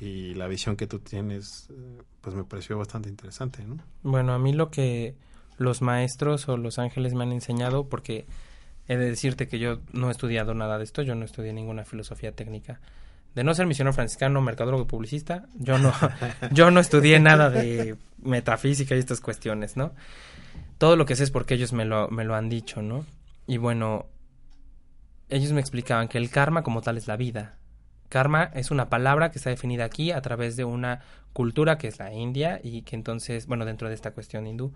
y 0.00 0.34
la 0.34 0.46
visión 0.46 0.76
que 0.76 0.86
tú 0.86 0.98
tienes, 0.98 1.68
eh, 1.70 2.02
pues 2.20 2.34
me 2.34 2.44
pareció 2.44 2.76
bastante 2.76 3.08
interesante, 3.08 3.64
¿no? 3.64 3.78
Bueno, 4.02 4.34
a 4.34 4.38
mí 4.38 4.52
lo 4.52 4.70
que 4.70 5.14
los 5.58 5.80
maestros 5.80 6.48
o 6.48 6.56
los 6.56 6.78
ángeles 6.78 7.14
me 7.14 7.22
han 7.24 7.32
enseñado, 7.32 7.88
porque 7.88 8.26
he 8.88 8.96
de 8.96 9.06
decirte 9.06 9.48
que 9.48 9.58
yo 9.58 9.80
no 9.92 10.08
he 10.08 10.12
estudiado 10.12 10.54
nada 10.54 10.78
de 10.78 10.84
esto, 10.84 11.02
yo 11.02 11.14
no 11.14 11.24
estudié 11.24 11.52
ninguna 11.52 11.84
filosofía 11.84 12.32
técnica. 12.32 12.80
De 13.34 13.44
no 13.44 13.54
ser 13.54 13.66
misionero 13.66 13.92
franciscano, 13.92 14.40
mercadólogo 14.40 14.84
y 14.84 14.86
publicista, 14.86 15.46
yo 15.54 15.78
no, 15.78 15.92
yo 16.52 16.70
no 16.70 16.80
estudié 16.80 17.20
nada 17.20 17.50
de 17.50 17.96
metafísica 18.22 18.94
y 18.94 18.98
estas 18.98 19.20
cuestiones, 19.20 19.76
¿no? 19.76 19.92
Todo 20.78 20.96
lo 20.96 21.04
que 21.04 21.16
sé 21.16 21.24
es 21.24 21.30
porque 21.30 21.54
ellos 21.54 21.72
me 21.72 21.84
lo, 21.84 22.08
me 22.08 22.24
lo 22.24 22.34
han 22.34 22.48
dicho, 22.48 22.80
¿no? 22.82 23.04
Y 23.46 23.58
bueno, 23.58 24.06
ellos 25.28 25.52
me 25.52 25.60
explicaban 25.60 26.08
que 26.08 26.18
el 26.18 26.30
karma 26.30 26.62
como 26.62 26.82
tal 26.82 26.96
es 26.96 27.08
la 27.08 27.16
vida. 27.16 27.56
Karma 28.08 28.50
es 28.54 28.70
una 28.70 28.88
palabra 28.88 29.30
que 29.30 29.38
está 29.38 29.50
definida 29.50 29.84
aquí 29.84 30.12
a 30.12 30.20
través 30.20 30.56
de 30.56 30.64
una 30.64 31.00
cultura 31.32 31.76
que 31.76 31.88
es 31.88 31.98
la 31.98 32.12
India 32.12 32.60
y 32.62 32.82
que 32.82 32.96
entonces, 32.96 33.46
bueno, 33.46 33.64
dentro 33.64 33.88
de 33.88 33.94
esta 33.94 34.12
cuestión 34.12 34.46
hindú, 34.46 34.72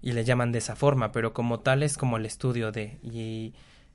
y 0.00 0.12
le 0.12 0.24
llaman 0.24 0.52
de 0.52 0.58
esa 0.58 0.76
forma, 0.76 1.12
pero 1.12 1.32
como 1.32 1.60
tal 1.60 1.82
es 1.82 1.96
como 1.96 2.16
el 2.16 2.26
estudio 2.26 2.72
de. 2.72 2.98
Y 3.02 3.54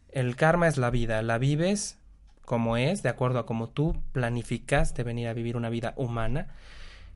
el 0.10 0.36
karma 0.36 0.68
es 0.68 0.78
la 0.78 0.90
vida, 0.90 1.22
la 1.22 1.38
vives 1.38 2.00
como 2.46 2.76
es, 2.78 3.04
de 3.04 3.10
acuerdo 3.10 3.40
a 3.40 3.46
cómo 3.46 3.70
tú 3.70 3.96
planificas 4.12 4.94
de 4.94 5.04
venir 5.04 5.28
a 5.28 5.34
vivir 5.34 5.56
una 5.56 5.70
vida 5.70 5.94
humana, 5.96 6.48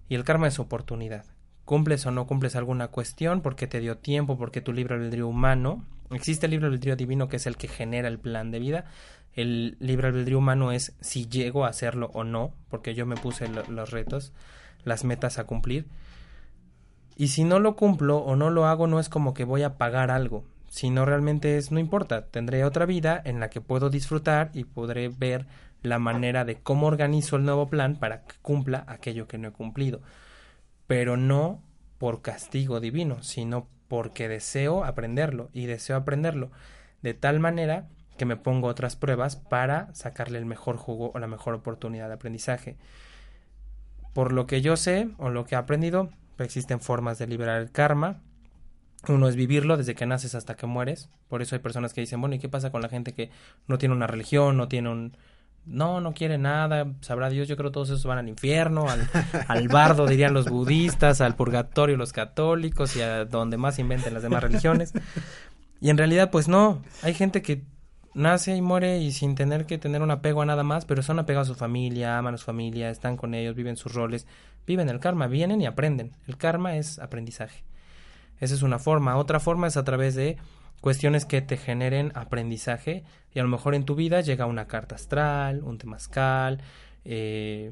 y 0.09 0.15
el 0.15 0.23
karma 0.23 0.47
es 0.47 0.59
oportunidad. 0.59 1.25
Cumples 1.65 2.05
o 2.05 2.11
no 2.11 2.27
cumples 2.27 2.55
alguna 2.55 2.87
cuestión 2.87 3.41
porque 3.41 3.67
te 3.67 3.81
dio 3.81 3.97
tiempo, 3.97 4.37
porque 4.37 4.61
tu 4.61 4.71
libre 4.71 4.95
albedrío 4.95 5.27
humano. 5.27 5.85
Existe 6.11 6.45
el 6.45 6.51
libre 6.51 6.67
albedrío 6.67 6.95
divino 6.95 7.27
que 7.27 7.35
es 7.35 7.45
el 7.45 7.57
que 7.57 7.67
genera 7.67 8.07
el 8.07 8.19
plan 8.19 8.51
de 8.51 8.59
vida. 8.59 8.85
El 9.33 9.75
libre 9.81 10.07
albedrío 10.07 10.37
humano 10.37 10.71
es 10.71 10.95
si 11.01 11.27
llego 11.27 11.65
a 11.65 11.69
hacerlo 11.69 12.09
o 12.13 12.23
no, 12.23 12.53
porque 12.69 12.95
yo 12.95 13.05
me 13.05 13.17
puse 13.17 13.49
los 13.49 13.91
retos, 13.91 14.31
las 14.85 15.03
metas 15.03 15.39
a 15.39 15.43
cumplir. 15.43 15.87
Y 17.17 17.29
si 17.29 17.43
no 17.43 17.59
lo 17.59 17.75
cumplo 17.75 18.19
o 18.19 18.35
no 18.35 18.49
lo 18.49 18.65
hago, 18.65 18.87
no 18.87 18.99
es 18.99 19.09
como 19.09 19.33
que 19.33 19.43
voy 19.43 19.63
a 19.63 19.77
pagar 19.77 20.11
algo, 20.11 20.45
sino 20.69 21.03
realmente 21.03 21.57
es, 21.57 21.71
no 21.71 21.79
importa, 21.79 22.27
tendré 22.27 22.63
otra 22.63 22.85
vida 22.85 23.21
en 23.25 23.39
la 23.39 23.49
que 23.49 23.59
puedo 23.59 23.89
disfrutar 23.89 24.51
y 24.53 24.63
podré 24.63 25.09
ver 25.09 25.47
la 25.81 25.99
manera 25.99 26.45
de 26.45 26.55
cómo 26.55 26.87
organizo 26.87 27.35
el 27.35 27.43
nuevo 27.43 27.67
plan 27.67 27.97
para 27.97 28.23
que 28.23 28.35
cumpla 28.41 28.85
aquello 28.87 29.27
que 29.27 29.37
no 29.37 29.49
he 29.49 29.51
cumplido 29.51 30.01
pero 30.87 31.17
no 31.17 31.61
por 31.99 32.21
castigo 32.21 32.79
divino, 32.79 33.21
sino 33.21 33.67
porque 33.87 34.27
deseo 34.27 34.83
aprenderlo 34.83 35.49
y 35.53 35.65
deseo 35.65 35.97
aprenderlo 35.97 36.51
de 37.01 37.13
tal 37.13 37.39
manera 37.39 37.87
que 38.17 38.25
me 38.25 38.37
pongo 38.37 38.67
otras 38.67 38.95
pruebas 38.95 39.35
para 39.35 39.93
sacarle 39.93 40.39
el 40.39 40.45
mejor 40.45 40.77
jugo 40.77 41.11
o 41.13 41.19
la 41.19 41.27
mejor 41.27 41.53
oportunidad 41.53 42.07
de 42.07 42.15
aprendizaje. 42.15 42.77
Por 44.13 44.33
lo 44.33 44.47
que 44.47 44.61
yo 44.61 44.75
sé 44.77 45.09
o 45.17 45.29
lo 45.29 45.45
que 45.45 45.53
he 45.53 45.57
aprendido, 45.57 46.09
existen 46.43 46.79
formas 46.79 47.19
de 47.19 47.27
liberar 47.27 47.61
el 47.61 47.71
karma. 47.71 48.21
Uno 49.07 49.27
es 49.27 49.35
vivirlo 49.35 49.77
desde 49.77 49.95
que 49.95 50.05
naces 50.05 50.35
hasta 50.35 50.55
que 50.55 50.65
mueres. 50.65 51.09
Por 51.27 51.41
eso 51.41 51.55
hay 51.55 51.61
personas 51.61 51.93
que 51.93 52.01
dicen, 52.01 52.19
bueno, 52.19 52.35
¿y 52.35 52.39
qué 52.39 52.49
pasa 52.49 52.71
con 52.71 52.81
la 52.81 52.89
gente 52.89 53.13
que 53.13 53.29
no 53.67 53.77
tiene 53.77 53.95
una 53.95 54.07
religión, 54.07 54.57
no 54.57 54.67
tiene 54.67 54.89
un, 54.89 55.17
no, 55.67 56.01
no 56.01 56.13
quiere 56.13 56.37
nada, 56.37 56.93
sabrá 57.01 57.29
Dios, 57.29 57.47
yo 57.47 57.57
creo 57.57 57.69
que 57.69 57.73
todos 57.73 57.89
esos 57.89 58.05
van 58.05 58.17
al 58.17 58.29
infierno, 58.29 58.89
al, 58.89 59.07
al 59.47 59.67
bardo 59.67 60.07
dirían 60.07 60.33
los 60.33 60.49
budistas, 60.49 61.21
al 61.21 61.35
purgatorio 61.35 61.97
los 61.97 62.13
católicos 62.13 62.95
y 62.95 63.01
a 63.01 63.25
donde 63.25 63.57
más 63.57 63.77
inventen 63.77 64.13
las 64.13 64.23
demás 64.23 64.43
religiones. 64.43 64.93
Y 65.79 65.89
en 65.89 65.97
realidad 65.97 66.31
pues 66.31 66.47
no, 66.47 66.81
hay 67.03 67.13
gente 67.13 67.41
que 67.41 67.63
nace 68.13 68.55
y 68.55 68.61
muere 68.61 68.99
y 68.99 69.11
sin 69.11 69.35
tener 69.35 69.65
que 69.65 69.77
tener 69.77 70.01
un 70.01 70.11
apego 70.11 70.41
a 70.41 70.45
nada 70.45 70.63
más, 70.63 70.85
pero 70.85 71.01
son 71.03 71.19
apegados 71.19 71.49
a 71.49 71.53
su 71.53 71.59
familia, 71.59 72.17
aman 72.17 72.35
a 72.35 72.37
su 72.37 72.45
familia, 72.45 72.89
están 72.89 73.17
con 73.17 73.33
ellos, 73.33 73.55
viven 73.55 73.77
sus 73.77 73.93
roles, 73.93 74.27
viven 74.65 74.89
el 74.89 74.99
karma, 74.99 75.27
vienen 75.27 75.61
y 75.61 75.65
aprenden. 75.65 76.11
El 76.27 76.37
karma 76.37 76.77
es 76.77 76.99
aprendizaje. 76.99 77.63
Esa 78.39 78.55
es 78.55 78.61
una 78.61 78.79
forma. 78.79 79.17
Otra 79.17 79.39
forma 79.39 79.67
es 79.67 79.77
a 79.77 79.83
través 79.83 80.15
de 80.15 80.37
cuestiones 80.81 81.25
que 81.25 81.41
te 81.41 81.57
generen 81.57 82.11
aprendizaje 82.15 83.03
y 83.33 83.39
a 83.39 83.43
lo 83.43 83.49
mejor 83.49 83.75
en 83.75 83.85
tu 83.85 83.95
vida 83.95 84.21
llega 84.21 84.45
una 84.45 84.67
carta 84.67 84.95
astral, 84.95 85.63
un 85.63 85.77
temazcal, 85.77 86.61
eh, 87.05 87.71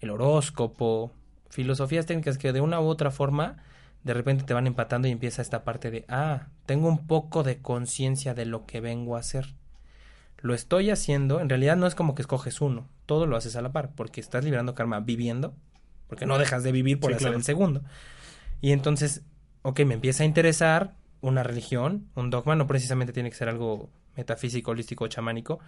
el 0.00 0.10
horóscopo, 0.10 1.12
filosofías 1.50 2.06
técnicas 2.06 2.38
que 2.38 2.52
de 2.52 2.60
una 2.60 2.80
u 2.80 2.84
otra 2.84 3.10
forma 3.10 3.58
de 4.02 4.14
repente 4.14 4.44
te 4.44 4.54
van 4.54 4.66
empatando 4.66 5.08
y 5.08 5.10
empieza 5.10 5.42
esta 5.42 5.64
parte 5.64 5.90
de, 5.90 6.04
ah, 6.08 6.48
tengo 6.66 6.88
un 6.88 7.06
poco 7.06 7.42
de 7.42 7.58
conciencia 7.58 8.34
de 8.34 8.46
lo 8.46 8.64
que 8.64 8.80
vengo 8.80 9.16
a 9.16 9.20
hacer. 9.20 9.54
Lo 10.42 10.54
estoy 10.54 10.90
haciendo, 10.90 11.40
en 11.40 11.48
realidad 11.48 11.76
no 11.76 11.86
es 11.86 11.94
como 11.94 12.14
que 12.14 12.22
escoges 12.22 12.60
uno, 12.60 12.88
todo 13.06 13.26
lo 13.26 13.36
haces 13.36 13.56
a 13.56 13.62
la 13.62 13.72
par, 13.72 13.90
porque 13.94 14.20
estás 14.20 14.44
liberando 14.44 14.74
karma 14.74 15.00
viviendo, 15.00 15.54
porque 16.08 16.26
no 16.26 16.38
dejas 16.38 16.62
de 16.62 16.72
vivir 16.72 16.98
por 16.98 17.12
hacer 17.12 17.34
el 17.34 17.42
segundo. 17.42 17.82
Y 18.60 18.72
entonces, 18.72 19.22
ok, 19.62 19.80
me 19.80 19.94
empieza 19.94 20.22
a 20.22 20.26
interesar, 20.26 20.94
una 21.20 21.42
religión, 21.42 22.08
un 22.14 22.30
dogma, 22.30 22.56
no 22.56 22.66
precisamente 22.66 23.12
tiene 23.12 23.30
que 23.30 23.36
ser 23.36 23.48
algo 23.48 23.90
metafísico, 24.16 24.70
holístico 24.70 25.04
o 25.04 25.08
chamánico, 25.08 25.60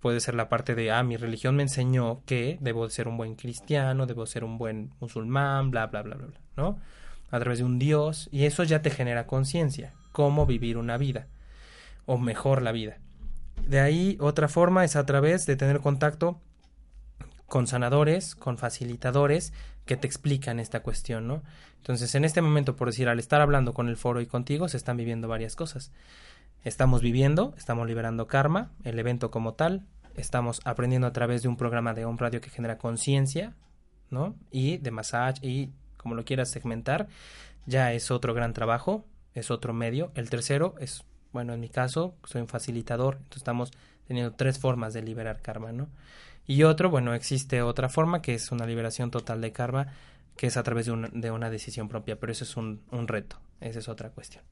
puede 0.00 0.20
ser 0.20 0.34
la 0.34 0.48
parte 0.48 0.74
de, 0.74 0.90
ah, 0.90 1.02
mi 1.02 1.16
religión 1.16 1.56
me 1.56 1.62
enseñó 1.62 2.22
que 2.26 2.58
debo 2.60 2.88
ser 2.90 3.08
un 3.08 3.16
buen 3.16 3.34
cristiano, 3.34 4.06
debo 4.06 4.26
ser 4.26 4.44
un 4.44 4.58
buen 4.58 4.92
musulmán, 5.00 5.70
bla, 5.70 5.86
bla, 5.86 6.02
bla, 6.02 6.16
bla, 6.16 6.26
bla, 6.26 6.40
¿no? 6.56 6.78
A 7.30 7.38
través 7.40 7.58
de 7.58 7.64
un 7.64 7.78
Dios, 7.78 8.28
y 8.32 8.44
eso 8.44 8.64
ya 8.64 8.80
te 8.82 8.90
genera 8.90 9.26
conciencia, 9.26 9.94
cómo 10.12 10.46
vivir 10.46 10.78
una 10.78 10.96
vida, 10.96 11.26
o 12.06 12.18
mejor 12.18 12.62
la 12.62 12.72
vida. 12.72 12.98
De 13.68 13.80
ahí, 13.80 14.16
otra 14.18 14.48
forma 14.48 14.82
es 14.86 14.96
a 14.96 15.04
través 15.04 15.44
de 15.44 15.54
tener 15.54 15.80
contacto 15.80 16.40
con 17.46 17.66
sanadores, 17.66 18.34
con 18.34 18.56
facilitadores 18.56 19.52
que 19.84 19.98
te 19.98 20.06
explican 20.06 20.58
esta 20.58 20.80
cuestión, 20.80 21.28
¿no? 21.28 21.42
Entonces, 21.76 22.14
en 22.14 22.24
este 22.24 22.40
momento, 22.40 22.76
por 22.76 22.88
decir, 22.88 23.10
al 23.10 23.18
estar 23.18 23.42
hablando 23.42 23.74
con 23.74 23.88
el 23.88 23.98
foro 23.98 24.22
y 24.22 24.26
contigo, 24.26 24.70
se 24.70 24.78
están 24.78 24.96
viviendo 24.96 25.28
varias 25.28 25.54
cosas. 25.54 25.92
Estamos 26.64 27.02
viviendo, 27.02 27.52
estamos 27.58 27.86
liberando 27.86 28.26
karma, 28.26 28.70
el 28.84 28.98
evento 28.98 29.30
como 29.30 29.52
tal, 29.52 29.84
estamos 30.16 30.62
aprendiendo 30.64 31.06
a 31.06 31.12
través 31.12 31.42
de 31.42 31.48
un 31.48 31.58
programa 31.58 31.92
de 31.92 32.06
un 32.06 32.16
radio 32.16 32.40
que 32.40 32.48
genera 32.48 32.78
conciencia, 32.78 33.54
¿no? 34.08 34.34
Y 34.50 34.78
de 34.78 34.92
massage 34.92 35.46
y 35.46 35.74
como 35.98 36.14
lo 36.14 36.24
quieras 36.24 36.48
segmentar, 36.48 37.06
ya 37.66 37.92
es 37.92 38.10
otro 38.10 38.32
gran 38.32 38.54
trabajo, 38.54 39.04
es 39.34 39.50
otro 39.50 39.74
medio. 39.74 40.10
El 40.14 40.30
tercero 40.30 40.74
es, 40.80 41.04
bueno, 41.32 41.52
en 41.52 41.60
mi 41.60 41.68
caso, 41.68 42.14
soy 42.24 42.40
un 42.40 42.48
facilitador, 42.48 43.16
entonces 43.16 43.38
estamos 43.38 43.70
teniendo 44.06 44.32
tres 44.34 44.58
formas 44.58 44.94
de 44.94 45.02
liberar 45.02 45.42
karma, 45.42 45.72
¿no? 45.72 45.88
Y 46.46 46.62
otro, 46.62 46.88
bueno, 46.88 47.14
existe 47.14 47.60
otra 47.60 47.90
forma 47.90 48.22
que 48.22 48.34
es 48.34 48.50
una 48.50 48.66
liberación 48.66 49.10
total 49.10 49.40
de 49.42 49.52
karma, 49.52 49.88
que 50.36 50.46
es 50.46 50.56
a 50.56 50.62
través 50.62 50.86
de, 50.86 51.10
de 51.12 51.30
una 51.30 51.50
decisión 51.50 51.88
propia, 51.88 52.18
pero 52.18 52.32
eso 52.32 52.44
es 52.44 52.56
un, 52.56 52.80
un, 52.90 53.06
reto, 53.06 53.38
esa 53.60 53.78
es 53.78 53.88
otra 53.88 54.10
cuestión. 54.10 54.44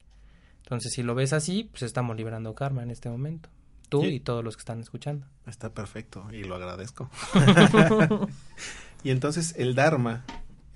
Entonces, 0.63 0.93
si 0.93 1.01
lo 1.01 1.15
ves 1.15 1.33
así, 1.33 1.63
pues 1.63 1.81
estamos 1.81 2.15
liberando 2.15 2.53
karma 2.53 2.83
en 2.83 2.91
este 2.91 3.09
momento, 3.09 3.49
tú 3.89 4.03
y 4.03 4.19
todos 4.19 4.43
los 4.43 4.55
que 4.55 4.61
están 4.61 4.79
escuchando. 4.79 5.25
Está 5.47 5.73
perfecto 5.73 6.27
y 6.31 6.43
lo 6.43 6.55
agradezco. 6.55 7.09
y 9.03 9.09
entonces 9.09 9.55
el 9.57 9.73
Dharma, 9.73 10.25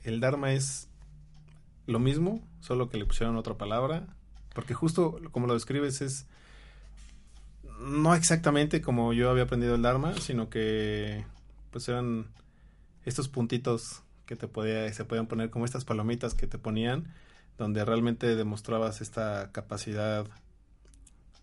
el 0.04 0.22
Dharma 0.22 0.54
es 0.54 0.90
lo 1.86 2.00
mismo, 2.00 2.42
solo 2.62 2.90
que 2.90 2.98
le 2.98 3.06
pusieron 3.06 3.36
otra 3.36 3.58
palabra, 3.58 4.08
porque 4.54 4.74
justo 4.74 5.20
como 5.32 5.48
lo 5.48 5.54
describes 5.54 6.02
es 6.02 6.26
no 7.80 8.14
exactamente 8.14 8.82
como 8.82 9.14
yo 9.14 9.30
había 9.30 9.44
aprendido 9.44 9.76
el 9.76 9.82
Dharma, 9.82 10.14
sino 10.16 10.50
que 10.50 11.26
pues 11.72 11.88
eran 11.90 12.28
estos 13.06 13.28
puntitos 13.28 14.04
que 14.26 14.36
te 14.36 14.48
podía, 14.48 14.92
se 14.94 15.06
podían 15.06 15.28
poner 15.28 15.50
como 15.50 15.66
estas 15.66 15.84
palomitas 15.84 16.36
que 16.36 16.48
te 16.48 16.58
ponían, 16.58 17.14
donde 17.58 17.84
realmente 17.84 18.36
demostrabas 18.36 19.02
esta 19.02 19.52
capacidad 19.52 20.26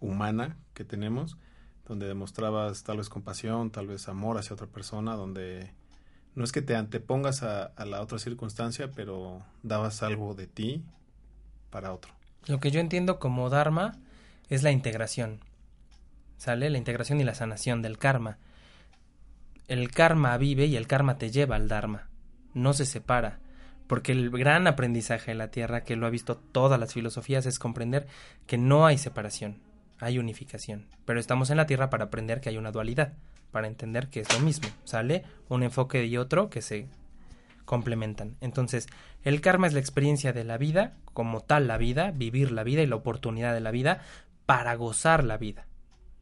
humana 0.01 0.57
que 0.75 0.85
tenemos, 0.85 1.37
donde 1.87 2.07
demostrabas 2.07 2.85
tal 2.85 2.99
vez 2.99 3.09
compasión, 3.09 3.71
tal 3.71 3.89
vez 3.89 4.09
amor 4.09 4.39
hacia 4.39 4.55
otra 4.55 4.69
persona, 4.69 5.17
donde 5.17 5.73
no 6.35 6.45
es 6.45 6.53
que 6.53 6.63
te 6.63 6.77
antepongas 6.77 7.43
a, 7.43 7.65
a 7.65 7.85
la 7.85 8.01
otra 8.01 8.19
circunstancia, 8.19 8.93
pero 8.93 9.43
dabas 9.63 10.03
algo 10.03 10.35
de 10.35 10.47
ti 10.47 10.85
para 11.71 11.93
otro. 11.93 12.18
Lo 12.49 12.61
que 12.61 12.71
yo 12.71 12.81
entiendo 12.81 13.19
como 13.19 13.51
Dharma 13.51 13.99
es 14.49 14.63
la 14.63 14.73
integración. 14.73 15.41
¿Sale? 16.39 16.71
La 16.71 16.79
integración 16.79 17.21
y 17.21 17.25
la 17.25 17.35
sanación 17.35 17.83
del 17.83 17.99
karma. 17.99 18.39
El 19.69 19.91
karma 19.91 20.37
vive 20.39 20.65
y 20.65 20.77
el 20.77 20.87
karma 20.87 21.19
te 21.19 21.31
lleva 21.31 21.57
al 21.57 21.69
Dharma. 21.69 22.09
No 22.55 22.73
se 22.73 22.87
separa. 22.87 23.41
Porque 23.87 24.13
el 24.13 24.31
gran 24.31 24.67
aprendizaje 24.67 25.33
de 25.33 25.35
la 25.35 25.51
Tierra, 25.51 25.85
que 25.85 25.97
lo 25.97 26.07
ha 26.07 26.11
visto 26.11 26.37
todas 26.37 26.81
las 26.81 26.95
filosofías, 26.95 27.45
es 27.45 27.59
comprender 27.59 28.07
que 28.47 28.57
no 28.57 28.87
hay 28.87 28.97
separación, 28.99 29.61
hay 29.99 30.19
unificación. 30.19 30.87
Pero 31.05 31.21
estamos 31.21 31.51
en 31.51 31.59
la 31.59 31.67
Tierra 31.67 31.91
para 31.91 32.05
aprender 32.05 32.41
que 32.41 32.49
hay 32.49 32.57
una 32.57 32.73
dualidad, 32.73 33.13
para 33.51 33.67
entender 33.67 34.09
que 34.09 34.21
es 34.21 34.33
lo 34.33 34.41
mismo. 34.41 34.69
¿Sale? 34.85 35.25
Un 35.49 35.63
enfoque 35.63 36.05
y 36.07 36.17
otro 36.17 36.49
que 36.49 36.63
se 36.63 36.87
complementan. 37.69 38.39
Entonces, 38.41 38.87
el 39.23 39.43
karma 39.43 39.67
es 39.67 39.75
la 39.75 39.81
experiencia 39.81 40.33
de 40.33 40.43
la 40.43 40.57
vida, 40.57 40.97
como 41.13 41.43
tal 41.43 41.69
la 41.69 41.77
vida, 41.77 42.13
vivir 42.13 42.51
la 42.51 42.65
vida 42.65 42.81
y 42.81 42.87
la 42.87 42.97
oportunidad 42.97 43.53
de 43.53 43.61
la 43.61 43.71
vida 43.71 44.01
para 44.47 44.75
gozar 44.75 45.23
la 45.23 45.37
vida 45.37 45.67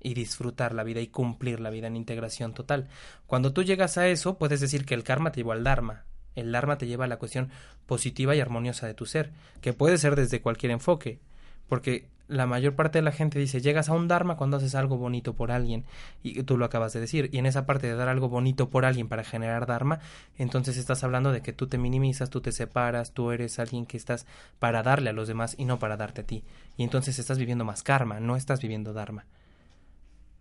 y 0.00 0.14
disfrutar 0.14 0.74
la 0.74 0.82
vida 0.82 1.00
y 1.00 1.06
cumplir 1.06 1.60
la 1.60 1.70
vida 1.70 1.86
en 1.86 1.94
integración 1.94 2.52
total. 2.52 2.88
Cuando 3.28 3.52
tú 3.52 3.62
llegas 3.62 3.96
a 3.96 4.08
eso, 4.08 4.38
puedes 4.38 4.60
decir 4.60 4.84
que 4.84 4.94
el 4.94 5.04
karma 5.04 5.30
te 5.30 5.38
llevó 5.38 5.52
al 5.52 5.62
dharma. 5.62 6.04
El 6.34 6.50
dharma 6.50 6.78
te 6.78 6.88
lleva 6.88 7.04
a 7.04 7.08
la 7.08 7.18
cuestión 7.18 7.50
positiva 7.86 8.34
y 8.34 8.40
armoniosa 8.40 8.88
de 8.88 8.94
tu 8.94 9.06
ser, 9.06 9.30
que 9.60 9.72
puede 9.72 9.98
ser 9.98 10.16
desde 10.16 10.42
cualquier 10.42 10.72
enfoque, 10.72 11.20
porque 11.68 12.08
la 12.28 12.46
mayor 12.46 12.74
parte 12.74 12.98
de 12.98 13.02
la 13.02 13.12
gente 13.12 13.38
dice, 13.38 13.60
llegas 13.60 13.88
a 13.88 13.92
un 13.92 14.08
dharma 14.08 14.36
cuando 14.36 14.56
haces 14.56 14.74
algo 14.74 14.96
bonito 14.96 15.34
por 15.34 15.50
alguien, 15.52 15.84
y 16.22 16.42
tú 16.42 16.56
lo 16.56 16.64
acabas 16.64 16.92
de 16.92 17.00
decir, 17.00 17.28
y 17.32 17.38
en 17.38 17.46
esa 17.46 17.66
parte 17.66 17.86
de 17.86 17.94
dar 17.94 18.08
algo 18.08 18.28
bonito 18.28 18.68
por 18.68 18.84
alguien 18.84 19.08
para 19.08 19.24
generar 19.24 19.66
dharma, 19.66 20.00
entonces 20.36 20.76
estás 20.76 21.04
hablando 21.04 21.32
de 21.32 21.42
que 21.42 21.52
tú 21.52 21.66
te 21.66 21.78
minimizas, 21.78 22.30
tú 22.30 22.40
te 22.40 22.52
separas, 22.52 23.12
tú 23.12 23.30
eres 23.30 23.58
alguien 23.58 23.86
que 23.86 23.96
estás 23.96 24.26
para 24.58 24.82
darle 24.82 25.10
a 25.10 25.12
los 25.12 25.28
demás 25.28 25.54
y 25.58 25.64
no 25.64 25.78
para 25.78 25.96
darte 25.96 26.22
a 26.22 26.26
ti, 26.26 26.44
y 26.76 26.82
entonces 26.82 27.18
estás 27.18 27.38
viviendo 27.38 27.64
más 27.64 27.82
karma, 27.82 28.20
no 28.20 28.36
estás 28.36 28.60
viviendo 28.60 28.92
dharma. 28.92 29.26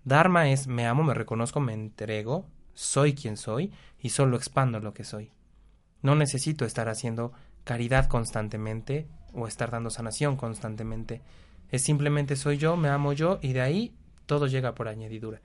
Dharma 0.04 0.50
es 0.50 0.68
me 0.68 0.86
amo, 0.86 1.04
me 1.04 1.16
reconozco, 1.16 1.60
me 1.60 1.74
entrego, 1.74 2.46
soy 2.76 3.16
quien 3.16 3.38
soy 3.38 3.72
y 4.00 4.10
solo 4.10 4.38
expando 4.38 4.80
lo 4.80 4.94
que 4.94 5.04
soy. 5.04 5.32
No 6.04 6.14
necesito 6.14 6.66
estar 6.66 6.90
haciendo 6.90 7.32
caridad 7.64 8.08
constantemente 8.08 9.08
o 9.34 9.48
estar 9.48 9.72
dando 9.72 9.90
sanación 9.90 10.36
constantemente. 10.36 11.22
Es 11.76 11.82
simplemente 11.82 12.38
soy 12.38 12.58
yo, 12.58 12.78
me 12.78 12.88
amo 12.88 13.12
yo 13.12 13.38
y 13.42 13.52
de 13.52 13.60
ahí 13.60 13.94
todo 14.28 14.48
llega 14.48 14.74
por 14.76 14.88
añadidura. 14.88 15.42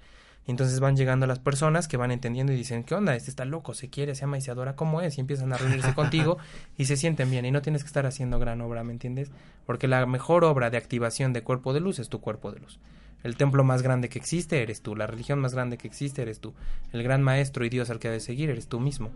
Entonces 0.46 0.78
van 0.78 0.96
llegando 0.96 1.26
las 1.26 1.40
personas 1.40 1.88
que 1.88 1.96
van 1.96 2.12
entendiendo 2.12 2.52
y 2.52 2.56
dicen, 2.56 2.84
¿qué 2.84 2.94
onda? 2.94 3.16
Este 3.16 3.30
está 3.30 3.44
loco, 3.44 3.74
se 3.74 3.90
quiere, 3.90 4.14
se 4.14 4.24
ama 4.24 4.38
y 4.38 4.40
se 4.40 4.52
adora 4.52 4.76
como 4.76 5.00
es 5.00 5.18
y 5.18 5.20
empiezan 5.22 5.52
a 5.52 5.56
reunirse 5.56 5.92
contigo 5.92 6.38
y 6.78 6.84
se 6.84 6.96
sienten 6.96 7.32
bien 7.32 7.46
y 7.46 7.50
no 7.50 7.62
tienes 7.62 7.82
que 7.82 7.88
estar 7.88 8.06
haciendo 8.06 8.38
gran 8.38 8.60
obra, 8.60 8.84
¿me 8.84 8.92
entiendes? 8.92 9.32
Porque 9.66 9.88
la 9.88 10.06
mejor 10.06 10.44
obra 10.44 10.70
de 10.70 10.76
activación 10.76 11.32
de 11.32 11.42
cuerpo 11.42 11.72
de 11.72 11.80
luz 11.80 11.98
es 11.98 12.08
tu 12.08 12.20
cuerpo 12.20 12.52
de 12.52 12.60
luz. 12.60 12.78
El 13.24 13.36
templo 13.36 13.64
más 13.64 13.82
grande 13.82 14.08
que 14.08 14.20
existe 14.20 14.62
eres 14.62 14.82
tú, 14.82 14.94
la 14.94 15.08
religión 15.08 15.40
más 15.40 15.52
grande 15.52 15.78
que 15.78 15.88
existe 15.88 16.22
eres 16.22 16.38
tú, 16.38 16.54
el 16.92 17.02
gran 17.02 17.24
maestro 17.24 17.64
y 17.64 17.70
Dios 17.70 17.90
al 17.90 17.98
que 17.98 18.06
debes 18.06 18.22
seguir 18.22 18.50
eres 18.50 18.68
tú 18.68 18.78
mismo, 18.78 19.10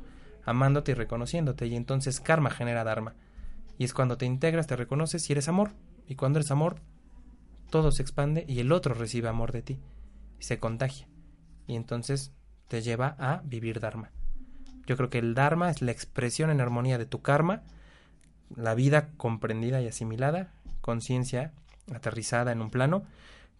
amándote 0.44 0.90
y 0.90 0.94
reconociéndote 0.94 1.68
y 1.68 1.76
entonces 1.76 2.18
karma 2.18 2.50
genera 2.50 2.82
dharma. 2.82 3.14
Y 3.78 3.84
es 3.84 3.94
cuando 3.94 4.18
te 4.18 4.26
integras, 4.26 4.66
te 4.66 4.74
reconoces 4.74 5.30
y 5.30 5.32
eres 5.32 5.46
amor. 5.46 5.70
Y 6.06 6.16
cuando 6.16 6.38
eres 6.38 6.50
amor, 6.50 6.76
todo 7.70 7.90
se 7.90 8.02
expande 8.02 8.44
y 8.48 8.60
el 8.60 8.72
otro 8.72 8.94
recibe 8.94 9.28
amor 9.28 9.52
de 9.52 9.62
ti 9.62 9.80
y 10.38 10.44
se 10.44 10.58
contagia. 10.58 11.08
Y 11.66 11.76
entonces 11.76 12.32
te 12.68 12.82
lleva 12.82 13.16
a 13.18 13.42
vivir 13.44 13.80
Dharma. 13.80 14.10
Yo 14.86 14.96
creo 14.96 15.10
que 15.10 15.18
el 15.18 15.34
Dharma 15.34 15.70
es 15.70 15.82
la 15.82 15.92
expresión 15.92 16.50
en 16.50 16.60
armonía 16.60 16.98
de 16.98 17.06
tu 17.06 17.22
karma, 17.22 17.62
la 18.54 18.74
vida 18.74 19.10
comprendida 19.16 19.80
y 19.80 19.88
asimilada, 19.88 20.52
conciencia 20.80 21.52
aterrizada 21.92 22.52
en 22.52 22.60
un 22.60 22.70
plano, 22.70 23.04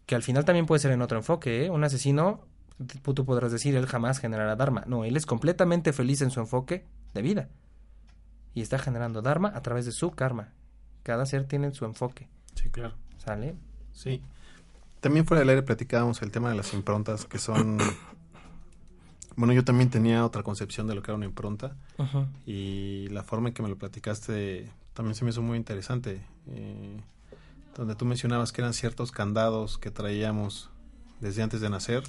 que 0.06 0.14
al 0.14 0.22
final 0.22 0.44
también 0.44 0.66
puede 0.66 0.80
ser 0.80 0.92
en 0.92 1.02
otro 1.02 1.18
enfoque. 1.18 1.64
¿eh? 1.64 1.70
Un 1.70 1.84
asesino, 1.84 2.46
tú 3.02 3.24
podrás 3.24 3.52
decir, 3.52 3.74
él 3.74 3.86
jamás 3.86 4.18
generará 4.18 4.56
Dharma. 4.56 4.84
No, 4.86 5.04
él 5.04 5.16
es 5.16 5.26
completamente 5.26 5.92
feliz 5.92 6.20
en 6.20 6.30
su 6.30 6.40
enfoque 6.40 6.86
de 7.14 7.22
vida. 7.22 7.48
Y 8.52 8.60
está 8.60 8.78
generando 8.78 9.22
Dharma 9.22 9.52
a 9.54 9.62
través 9.62 9.86
de 9.86 9.92
su 9.92 10.10
karma. 10.10 10.52
Cada 11.02 11.26
ser 11.26 11.46
tiene 11.46 11.72
su 11.72 11.84
enfoque. 11.84 12.28
Sí, 12.54 12.70
claro. 12.70 12.94
¿Sale? 13.16 13.56
Sí. 13.94 14.20
También 15.00 15.26
fuera 15.26 15.40
del 15.40 15.48
aire 15.50 15.62
platicábamos 15.62 16.20
el 16.22 16.30
tema 16.30 16.50
de 16.50 16.56
las 16.56 16.74
improntas, 16.74 17.24
que 17.24 17.38
son... 17.38 17.78
Bueno, 19.36 19.52
yo 19.52 19.64
también 19.64 19.90
tenía 19.90 20.24
otra 20.24 20.44
concepción 20.44 20.86
de 20.86 20.94
lo 20.94 21.02
que 21.02 21.10
era 21.10 21.16
una 21.16 21.24
impronta 21.24 21.74
y 22.46 23.08
la 23.08 23.24
forma 23.24 23.48
en 23.48 23.54
que 23.54 23.64
me 23.64 23.68
lo 23.68 23.76
platicaste 23.76 24.70
también 24.92 25.16
se 25.16 25.24
me 25.24 25.32
hizo 25.32 25.42
muy 25.42 25.58
interesante. 25.58 26.24
Eh, 26.46 27.00
donde 27.74 27.96
tú 27.96 28.04
mencionabas 28.04 28.52
que 28.52 28.60
eran 28.60 28.72
ciertos 28.72 29.10
candados 29.10 29.76
que 29.78 29.90
traíamos 29.90 30.70
desde 31.20 31.42
antes 31.42 31.60
de 31.60 31.68
nacer 31.68 32.04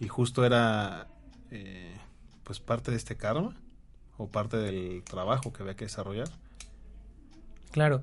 y 0.00 0.08
justo 0.08 0.44
era 0.44 1.06
eh, 1.50 1.96
pues 2.44 2.60
parte 2.60 2.90
de 2.90 2.96
este 2.96 3.16
karma 3.16 3.54
o 4.16 4.26
parte 4.28 4.56
del 4.56 5.02
trabajo 5.04 5.52
que 5.52 5.62
había 5.62 5.76
que 5.76 5.84
desarrollar. 5.84 6.28
Claro. 7.70 8.02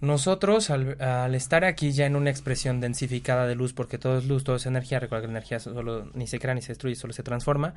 Nosotros, 0.00 0.70
al, 0.70 1.34
estar 1.34 1.64
aquí 1.64 1.90
ya 1.90 2.06
en 2.06 2.14
una 2.14 2.30
expresión 2.30 2.80
densificada 2.80 3.46
de 3.46 3.56
luz, 3.56 3.72
porque 3.72 3.98
todo 3.98 4.18
es 4.18 4.26
luz, 4.26 4.44
todo 4.44 4.56
es 4.56 4.66
energía, 4.66 5.00
recuerda 5.00 5.22
que 5.22 5.26
la 5.26 5.38
energía 5.38 5.58
solo 5.58 6.10
ni 6.14 6.28
se 6.28 6.38
crea 6.38 6.54
ni 6.54 6.62
se 6.62 6.68
destruye, 6.68 6.94
solo 6.94 7.12
se 7.12 7.24
transforma, 7.24 7.74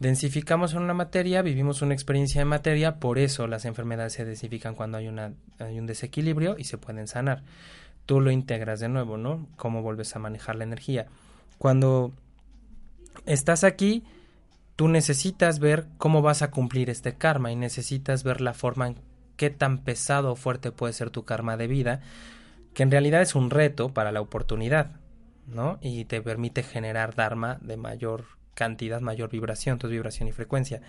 densificamos 0.00 0.72
en 0.72 0.82
una 0.82 0.94
materia, 0.94 1.42
vivimos 1.42 1.80
una 1.80 1.94
experiencia 1.94 2.40
de 2.40 2.44
materia, 2.44 2.98
por 2.98 3.18
eso 3.18 3.46
las 3.46 3.64
enfermedades 3.66 4.14
se 4.14 4.24
densifican 4.24 4.74
cuando 4.74 4.98
hay, 4.98 5.08
un 5.08 5.86
desequilibrio 5.86 6.56
y 6.58 6.64
se 6.64 6.76
pueden 6.76 7.06
sanar. 7.06 7.44
Tú 8.04 8.20
lo 8.20 8.32
integras 8.32 8.80
de 8.80 8.88
nuevo, 8.88 9.16
¿no? 9.16 9.46
Cómo 9.56 9.82
vuelves 9.82 10.16
a 10.16 10.18
manejar 10.18 10.56
la 10.56 10.64
energía. 10.64 11.06
Cuando 11.58 12.12
estás 13.26 13.62
aquí, 13.62 14.02
tú 14.74 14.88
necesitas 14.88 15.60
ver 15.60 15.86
cómo 15.98 16.22
vas 16.22 16.42
a 16.42 16.50
cumplir 16.50 16.90
este 16.90 17.14
karma 17.14 17.52
y 17.52 17.56
necesitas 17.56 18.24
ver 18.24 18.40
la 18.40 18.54
forma 18.54 18.88
en 18.88 19.07
qué 19.38 19.48
tan 19.48 19.78
pesado 19.78 20.32
o 20.32 20.36
fuerte 20.36 20.72
puede 20.72 20.92
ser 20.92 21.08
tu 21.08 21.24
karma 21.24 21.56
de 21.56 21.68
vida, 21.68 22.00
que 22.74 22.82
en 22.82 22.90
realidad 22.90 23.22
es 23.22 23.34
un 23.34 23.48
reto 23.48 23.94
para 23.94 24.12
la 24.12 24.20
oportunidad, 24.20 24.96
¿no? 25.46 25.78
Y 25.80 26.04
te 26.04 26.20
permite 26.20 26.62
generar 26.62 27.14
Dharma 27.14 27.56
de 27.62 27.78
mayor 27.78 28.24
cantidad, 28.54 29.00
mayor 29.00 29.30
vibración, 29.30 29.74
entonces 29.74 29.92
vibración 29.92 30.28
y 30.28 30.32
frecuencia. 30.32 30.82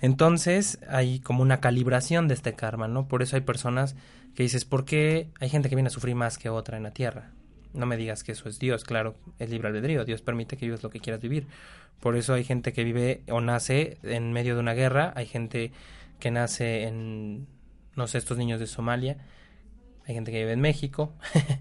Entonces 0.00 0.80
hay 0.88 1.20
como 1.20 1.42
una 1.42 1.60
calibración 1.60 2.28
de 2.28 2.34
este 2.34 2.54
karma, 2.54 2.88
¿no? 2.88 3.08
Por 3.08 3.22
eso 3.22 3.36
hay 3.36 3.42
personas 3.42 3.94
que 4.34 4.42
dices, 4.42 4.64
¿por 4.64 4.84
qué 4.84 5.30
hay 5.40 5.48
gente 5.48 5.70
que 5.70 5.76
viene 5.76 5.88
a 5.88 5.90
sufrir 5.90 6.16
más 6.16 6.36
que 6.36 6.50
otra 6.50 6.76
en 6.76 6.82
la 6.82 6.90
tierra? 6.90 7.30
No 7.72 7.86
me 7.86 7.96
digas 7.96 8.24
que 8.24 8.32
eso 8.32 8.48
es 8.48 8.58
Dios, 8.58 8.84
claro, 8.84 9.14
es 9.38 9.48
libre 9.48 9.68
albedrío, 9.68 10.04
Dios 10.04 10.22
permite 10.22 10.56
que 10.56 10.66
vivas 10.66 10.82
lo 10.82 10.90
que 10.90 11.00
quieras 11.00 11.22
vivir. 11.22 11.46
Por 12.00 12.16
eso 12.16 12.34
hay 12.34 12.42
gente 12.44 12.72
que 12.72 12.84
vive 12.84 13.22
o 13.30 13.40
nace 13.40 13.98
en 14.02 14.32
medio 14.32 14.54
de 14.54 14.60
una 14.60 14.74
guerra, 14.74 15.12
hay 15.14 15.26
gente 15.26 15.72
que 16.18 16.30
nace 16.30 16.84
en 16.84 17.46
no 17.96 18.06
sé, 18.06 18.18
estos 18.18 18.38
niños 18.38 18.60
de 18.60 18.66
Somalia, 18.66 19.16
hay 20.06 20.14
gente 20.14 20.30
que 20.30 20.38
vive 20.38 20.52
en 20.52 20.60
México, 20.60 21.12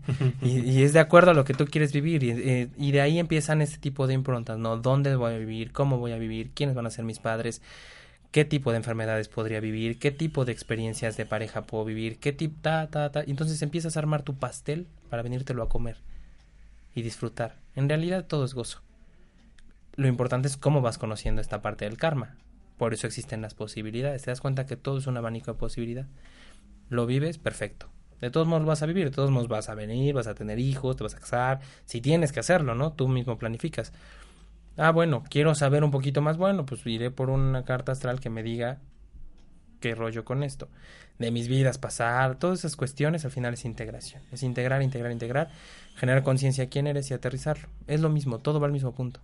y, 0.41 0.83
es 0.83 0.93
de 0.93 0.99
acuerdo 0.99 1.31
a 1.31 1.33
lo 1.33 1.45
que 1.45 1.53
tú 1.53 1.65
quieres 1.65 1.91
vivir, 1.93 2.23
y, 2.23 2.69
y, 2.77 2.91
de 2.91 3.01
ahí 3.01 3.17
empiezan 3.17 3.61
este 3.61 3.79
tipo 3.79 4.05
de 4.05 4.13
improntas, 4.13 4.59
¿no? 4.59 4.77
¿Dónde 4.77 5.15
voy 5.15 5.33
a 5.33 5.37
vivir? 5.37 5.71
¿Cómo 5.71 5.97
voy 5.97 6.11
a 6.11 6.17
vivir? 6.17 6.51
¿Quiénes 6.53 6.75
van 6.75 6.85
a 6.85 6.91
ser 6.91 7.05
mis 7.05 7.19
padres? 7.19 7.61
¿Qué 8.35 8.43
tipo 8.43 8.71
de 8.71 8.77
enfermedades 8.77 9.29
podría 9.29 9.61
vivir? 9.61 9.97
¿Qué 9.97 10.11
tipo 10.11 10.43
de 10.43 10.51
experiencias 10.51 11.15
de 11.15 11.25
pareja 11.25 11.63
puedo 11.63 11.85
vivir? 11.85 12.19
¿Qué 12.19 12.33
tipo, 12.33 12.55
ta, 12.61 12.87
ta, 12.87 13.09
ta? 13.09 13.23
Entonces 13.25 13.61
empiezas 13.61 13.95
a 13.95 13.99
armar 13.99 14.23
tu 14.23 14.35
pastel 14.35 14.87
para 15.09 15.23
venírtelo 15.23 15.63
a 15.63 15.69
comer 15.69 15.95
y 16.93 17.01
disfrutar. 17.01 17.55
En 17.75 17.87
realidad 17.87 18.25
todo 18.25 18.43
es 18.43 18.53
gozo. 18.53 18.81
Lo 19.95 20.07
importante 20.07 20.49
es 20.49 20.57
cómo 20.57 20.81
vas 20.81 20.97
conociendo 20.97 21.41
esta 21.41 21.61
parte 21.61 21.85
del 21.85 21.97
karma. 21.97 22.35
Por 22.77 22.93
eso 22.93 23.07
existen 23.07 23.41
las 23.41 23.53
posibilidades. 23.53 24.23
Te 24.23 24.31
das 24.31 24.41
cuenta 24.41 24.65
que 24.65 24.75
todo 24.75 24.97
es 24.97 25.07
un 25.07 25.17
abanico 25.17 25.51
de 25.51 25.57
posibilidad. 25.57 26.07
Lo 26.89 27.05
vives, 27.05 27.37
perfecto. 27.37 27.89
De 28.21 28.31
todos 28.31 28.47
modos 28.47 28.65
vas 28.65 28.81
a 28.81 28.85
vivir, 28.85 29.05
de 29.05 29.11
todos 29.11 29.31
modos 29.31 29.47
vas 29.47 29.69
a 29.69 29.75
venir, 29.75 30.13
vas 30.13 30.27
a 30.27 30.35
tener 30.35 30.59
hijos, 30.59 30.95
te 30.95 31.03
vas 31.03 31.15
a 31.15 31.19
casar. 31.19 31.59
Si 31.85 32.01
tienes 32.01 32.31
que 32.31 32.39
hacerlo, 32.39 32.75
¿no? 32.75 32.93
Tú 32.93 33.07
mismo 33.07 33.37
planificas. 33.37 33.93
Ah, 34.77 34.91
bueno, 34.91 35.23
quiero 35.29 35.55
saber 35.55 35.83
un 35.83 35.91
poquito 35.91 36.21
más. 36.21 36.37
Bueno, 36.37 36.65
pues 36.65 36.85
iré 36.85 37.11
por 37.11 37.29
una 37.29 37.63
carta 37.63 37.91
astral 37.91 38.19
que 38.19 38.29
me 38.29 38.43
diga 38.43 38.79
qué 39.79 39.95
rollo 39.95 40.25
con 40.25 40.43
esto. 40.43 40.69
De 41.19 41.31
mis 41.31 41.47
vidas 41.47 41.77
pasar, 41.77 42.37
todas 42.39 42.59
esas 42.59 42.75
cuestiones 42.75 43.23
al 43.23 43.31
final 43.31 43.53
es 43.53 43.63
integración. 43.63 44.21
Es 44.31 44.43
integrar, 44.43 44.81
integrar, 44.81 45.11
integrar, 45.11 45.49
generar 45.95 46.23
conciencia 46.23 46.69
quién 46.69 46.87
eres 46.87 47.09
y 47.11 47.13
aterrizarlo. 47.13 47.69
Es 47.87 48.01
lo 48.01 48.09
mismo, 48.09 48.39
todo 48.39 48.59
va 48.59 48.67
al 48.67 48.73
mismo 48.73 48.93
punto. 48.93 49.21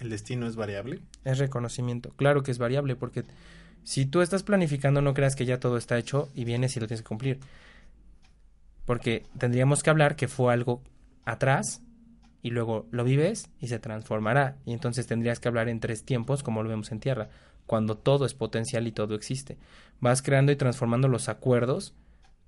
¿El 0.00 0.10
destino 0.10 0.46
es 0.46 0.56
variable? 0.56 1.00
Es 1.24 1.38
reconocimiento. 1.38 2.10
Claro 2.16 2.42
que 2.42 2.50
es 2.50 2.58
variable 2.58 2.96
porque 2.96 3.24
si 3.84 4.06
tú 4.06 4.22
estás 4.22 4.42
planificando 4.42 5.02
no 5.02 5.14
creas 5.14 5.36
que 5.36 5.44
ya 5.44 5.60
todo 5.60 5.76
está 5.76 5.98
hecho 5.98 6.30
y 6.34 6.44
vienes 6.44 6.76
y 6.76 6.80
lo 6.80 6.86
tienes 6.86 7.02
que 7.02 7.08
cumplir. 7.08 7.38
Porque 8.86 9.26
tendríamos 9.38 9.82
que 9.82 9.90
hablar 9.90 10.16
que 10.16 10.26
fue 10.26 10.52
algo 10.52 10.82
atrás 11.24 11.82
y 12.42 12.50
luego 12.50 12.86
lo 12.90 13.04
vives 13.04 13.50
y 13.60 13.68
se 13.68 13.78
transformará. 13.78 14.56
Y 14.64 14.72
entonces 14.72 15.06
tendrías 15.06 15.38
que 15.38 15.48
hablar 15.48 15.68
en 15.68 15.80
tres 15.80 16.02
tiempos 16.02 16.42
como 16.42 16.62
lo 16.62 16.70
vemos 16.70 16.90
en 16.92 17.00
tierra, 17.00 17.28
cuando 17.66 17.96
todo 17.96 18.24
es 18.24 18.32
potencial 18.34 18.86
y 18.86 18.92
todo 18.92 19.14
existe. 19.14 19.58
Vas 20.00 20.22
creando 20.22 20.50
y 20.50 20.56
transformando 20.56 21.08
los 21.08 21.28
acuerdos 21.28 21.94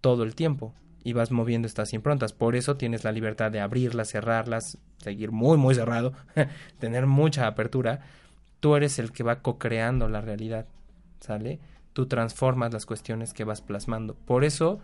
todo 0.00 0.24
el 0.24 0.34
tiempo 0.34 0.74
y 1.04 1.12
vas 1.12 1.30
moviendo 1.30 1.66
estas 1.66 1.92
improntas. 1.92 2.32
Por 2.32 2.56
eso 2.56 2.76
tienes 2.76 3.04
la 3.04 3.12
libertad 3.12 3.50
de 3.50 3.60
abrirlas, 3.60 4.10
cerrarlas, 4.10 4.78
seguir 4.98 5.32
muy, 5.32 5.56
muy 5.58 5.74
cerrado, 5.74 6.12
tener 6.78 7.06
mucha 7.06 7.46
apertura. 7.46 8.00
Tú 8.60 8.76
eres 8.76 8.98
el 8.98 9.12
que 9.12 9.22
va 9.22 9.40
co-creando 9.40 10.08
la 10.08 10.20
realidad, 10.20 10.66
¿sale? 11.20 11.60
Tú 11.92 12.06
transformas 12.06 12.72
las 12.72 12.86
cuestiones 12.86 13.34
que 13.34 13.44
vas 13.44 13.60
plasmando. 13.60 14.14
Por 14.14 14.44
eso 14.44 14.80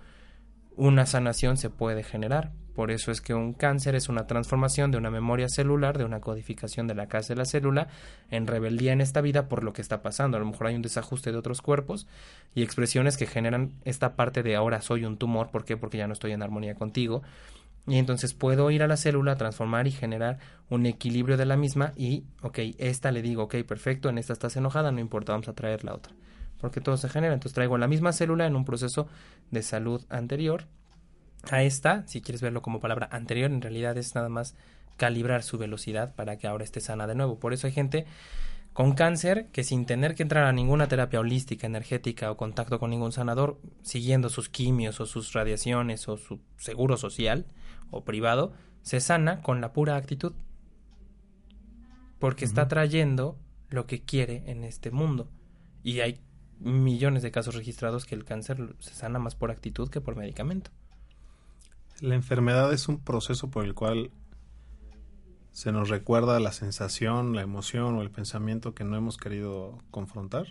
una 0.76 1.06
sanación 1.06 1.56
se 1.56 1.70
puede 1.70 2.02
generar. 2.02 2.52
Por 2.78 2.92
eso 2.92 3.10
es 3.10 3.20
que 3.20 3.34
un 3.34 3.54
cáncer 3.54 3.96
es 3.96 4.08
una 4.08 4.28
transformación 4.28 4.92
de 4.92 4.98
una 4.98 5.10
memoria 5.10 5.48
celular, 5.48 5.98
de 5.98 6.04
una 6.04 6.20
codificación 6.20 6.86
de 6.86 6.94
la 6.94 7.08
casa 7.08 7.34
de 7.34 7.38
la 7.38 7.44
célula, 7.44 7.88
en 8.30 8.46
rebeldía 8.46 8.92
en 8.92 9.00
esta 9.00 9.20
vida 9.20 9.48
por 9.48 9.64
lo 9.64 9.72
que 9.72 9.82
está 9.82 10.00
pasando. 10.00 10.36
A 10.36 10.40
lo 10.40 10.46
mejor 10.46 10.68
hay 10.68 10.76
un 10.76 10.82
desajuste 10.82 11.32
de 11.32 11.38
otros 11.38 11.60
cuerpos 11.60 12.06
y 12.54 12.62
expresiones 12.62 13.16
que 13.16 13.26
generan 13.26 13.72
esta 13.84 14.14
parte 14.14 14.44
de 14.44 14.54
ahora 14.54 14.80
soy 14.80 15.04
un 15.04 15.16
tumor. 15.16 15.50
¿Por 15.50 15.64
qué? 15.64 15.76
Porque 15.76 15.98
ya 15.98 16.06
no 16.06 16.12
estoy 16.12 16.30
en 16.30 16.40
armonía 16.40 16.76
contigo. 16.76 17.22
Y 17.88 17.96
entonces 17.96 18.32
puedo 18.32 18.70
ir 18.70 18.84
a 18.84 18.86
la 18.86 18.96
célula, 18.96 19.34
transformar 19.34 19.88
y 19.88 19.90
generar 19.90 20.38
un 20.70 20.86
equilibrio 20.86 21.36
de 21.36 21.46
la 21.46 21.56
misma 21.56 21.94
y, 21.96 22.26
ok, 22.42 22.60
esta 22.78 23.10
le 23.10 23.22
digo, 23.22 23.42
ok, 23.42 23.56
perfecto, 23.66 24.08
en 24.08 24.18
esta 24.18 24.34
estás 24.34 24.56
enojada, 24.56 24.92
no 24.92 25.00
importa, 25.00 25.32
vamos 25.32 25.48
a 25.48 25.52
traer 25.52 25.82
la 25.82 25.94
otra 25.94 26.14
porque 26.60 26.80
todo 26.80 26.96
se 26.96 27.08
genera. 27.08 27.34
Entonces 27.34 27.54
traigo 27.54 27.76
la 27.76 27.88
misma 27.88 28.12
célula 28.12 28.46
en 28.46 28.54
un 28.54 28.64
proceso 28.64 29.08
de 29.50 29.62
salud 29.62 30.04
anterior 30.10 30.66
a 31.50 31.62
esta, 31.62 32.06
si 32.06 32.20
quieres 32.20 32.42
verlo 32.42 32.62
como 32.62 32.80
palabra 32.80 33.08
anterior, 33.12 33.50
en 33.50 33.62
realidad 33.62 33.96
es 33.96 34.14
nada 34.14 34.28
más 34.28 34.54
calibrar 34.96 35.42
su 35.42 35.58
velocidad 35.58 36.14
para 36.14 36.36
que 36.38 36.46
ahora 36.46 36.64
esté 36.64 36.80
sana 36.80 37.06
de 37.06 37.14
nuevo. 37.14 37.38
Por 37.38 37.52
eso 37.52 37.66
hay 37.66 37.72
gente 37.72 38.06
con 38.72 38.92
cáncer 38.94 39.48
que 39.52 39.64
sin 39.64 39.86
tener 39.86 40.14
que 40.14 40.22
entrar 40.22 40.44
a 40.44 40.52
ninguna 40.52 40.88
terapia 40.88 41.20
holística, 41.20 41.66
energética 41.66 42.30
o 42.30 42.36
contacto 42.36 42.78
con 42.78 42.90
ningún 42.90 43.12
sanador, 43.12 43.60
siguiendo 43.82 44.28
sus 44.28 44.48
quimios 44.48 45.00
o 45.00 45.06
sus 45.06 45.32
radiaciones 45.32 46.08
o 46.08 46.16
su 46.16 46.40
seguro 46.58 46.96
social 46.96 47.46
o 47.90 48.04
privado, 48.04 48.52
se 48.82 49.00
sana 49.00 49.42
con 49.42 49.60
la 49.60 49.72
pura 49.72 49.96
actitud. 49.96 50.32
porque 52.18 52.44
está 52.44 52.66
trayendo 52.66 53.38
lo 53.70 53.86
que 53.86 54.02
quiere 54.02 54.42
en 54.50 54.64
este 54.64 54.90
mundo. 54.90 55.30
Y 55.82 56.00
hay 56.00 56.20
millones 56.58 57.22
de 57.22 57.30
casos 57.30 57.54
registrados 57.54 58.06
que 58.06 58.14
el 58.14 58.24
cáncer 58.24 58.74
se 58.80 58.94
sana 58.94 59.18
más 59.18 59.34
por 59.34 59.50
actitud 59.50 59.88
que 59.88 60.00
por 60.00 60.16
medicamento. 60.16 60.70
La 62.00 62.14
enfermedad 62.14 62.72
es 62.72 62.88
un 62.88 63.00
proceso 63.00 63.50
por 63.50 63.64
el 63.64 63.74
cual 63.74 64.10
se 65.50 65.72
nos 65.72 65.88
recuerda 65.88 66.38
la 66.38 66.52
sensación, 66.52 67.34
la 67.34 67.42
emoción 67.42 67.96
o 67.96 68.02
el 68.02 68.10
pensamiento 68.10 68.74
que 68.74 68.84
no 68.84 68.96
hemos 68.96 69.16
querido 69.16 69.78
confrontar. 69.90 70.46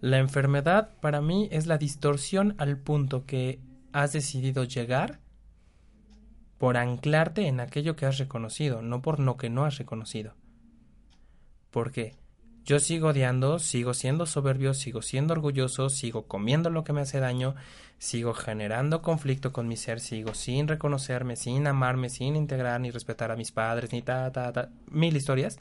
La 0.00 0.18
enfermedad 0.18 0.94
para 1.00 1.20
mí 1.20 1.48
es 1.52 1.66
la 1.66 1.78
distorsión 1.78 2.56
al 2.58 2.78
punto 2.78 3.24
que 3.26 3.60
has 3.92 4.12
decidido 4.12 4.64
llegar 4.64 5.20
por 6.58 6.76
anclarte 6.76 7.46
en 7.46 7.60
aquello 7.60 7.94
que 7.94 8.06
has 8.06 8.18
reconocido, 8.18 8.82
no 8.82 9.00
por 9.00 9.20
lo 9.20 9.36
que 9.36 9.50
no 9.50 9.64
has 9.64 9.78
reconocido. 9.78 10.34
Porque 11.70 12.16
yo 12.68 12.80
sigo 12.80 13.08
odiando, 13.08 13.58
sigo 13.58 13.94
siendo 13.94 14.26
soberbio, 14.26 14.74
sigo 14.74 15.00
siendo 15.00 15.32
orgulloso, 15.32 15.88
sigo 15.88 16.26
comiendo 16.26 16.68
lo 16.68 16.84
que 16.84 16.92
me 16.92 17.00
hace 17.00 17.18
daño, 17.18 17.54
sigo 17.98 18.34
generando 18.34 19.00
conflicto 19.00 19.54
con 19.54 19.68
mi 19.68 19.76
ser, 19.78 20.00
sigo 20.00 20.34
sin 20.34 20.68
reconocerme, 20.68 21.36
sin 21.36 21.66
amarme, 21.66 22.10
sin 22.10 22.36
integrar 22.36 22.78
ni 22.82 22.90
respetar 22.90 23.30
a 23.30 23.36
mis 23.36 23.52
padres, 23.52 23.90
ni 23.94 24.02
ta, 24.02 24.30
ta, 24.32 24.52
ta, 24.52 24.68
mil 24.90 25.16
historias, 25.16 25.58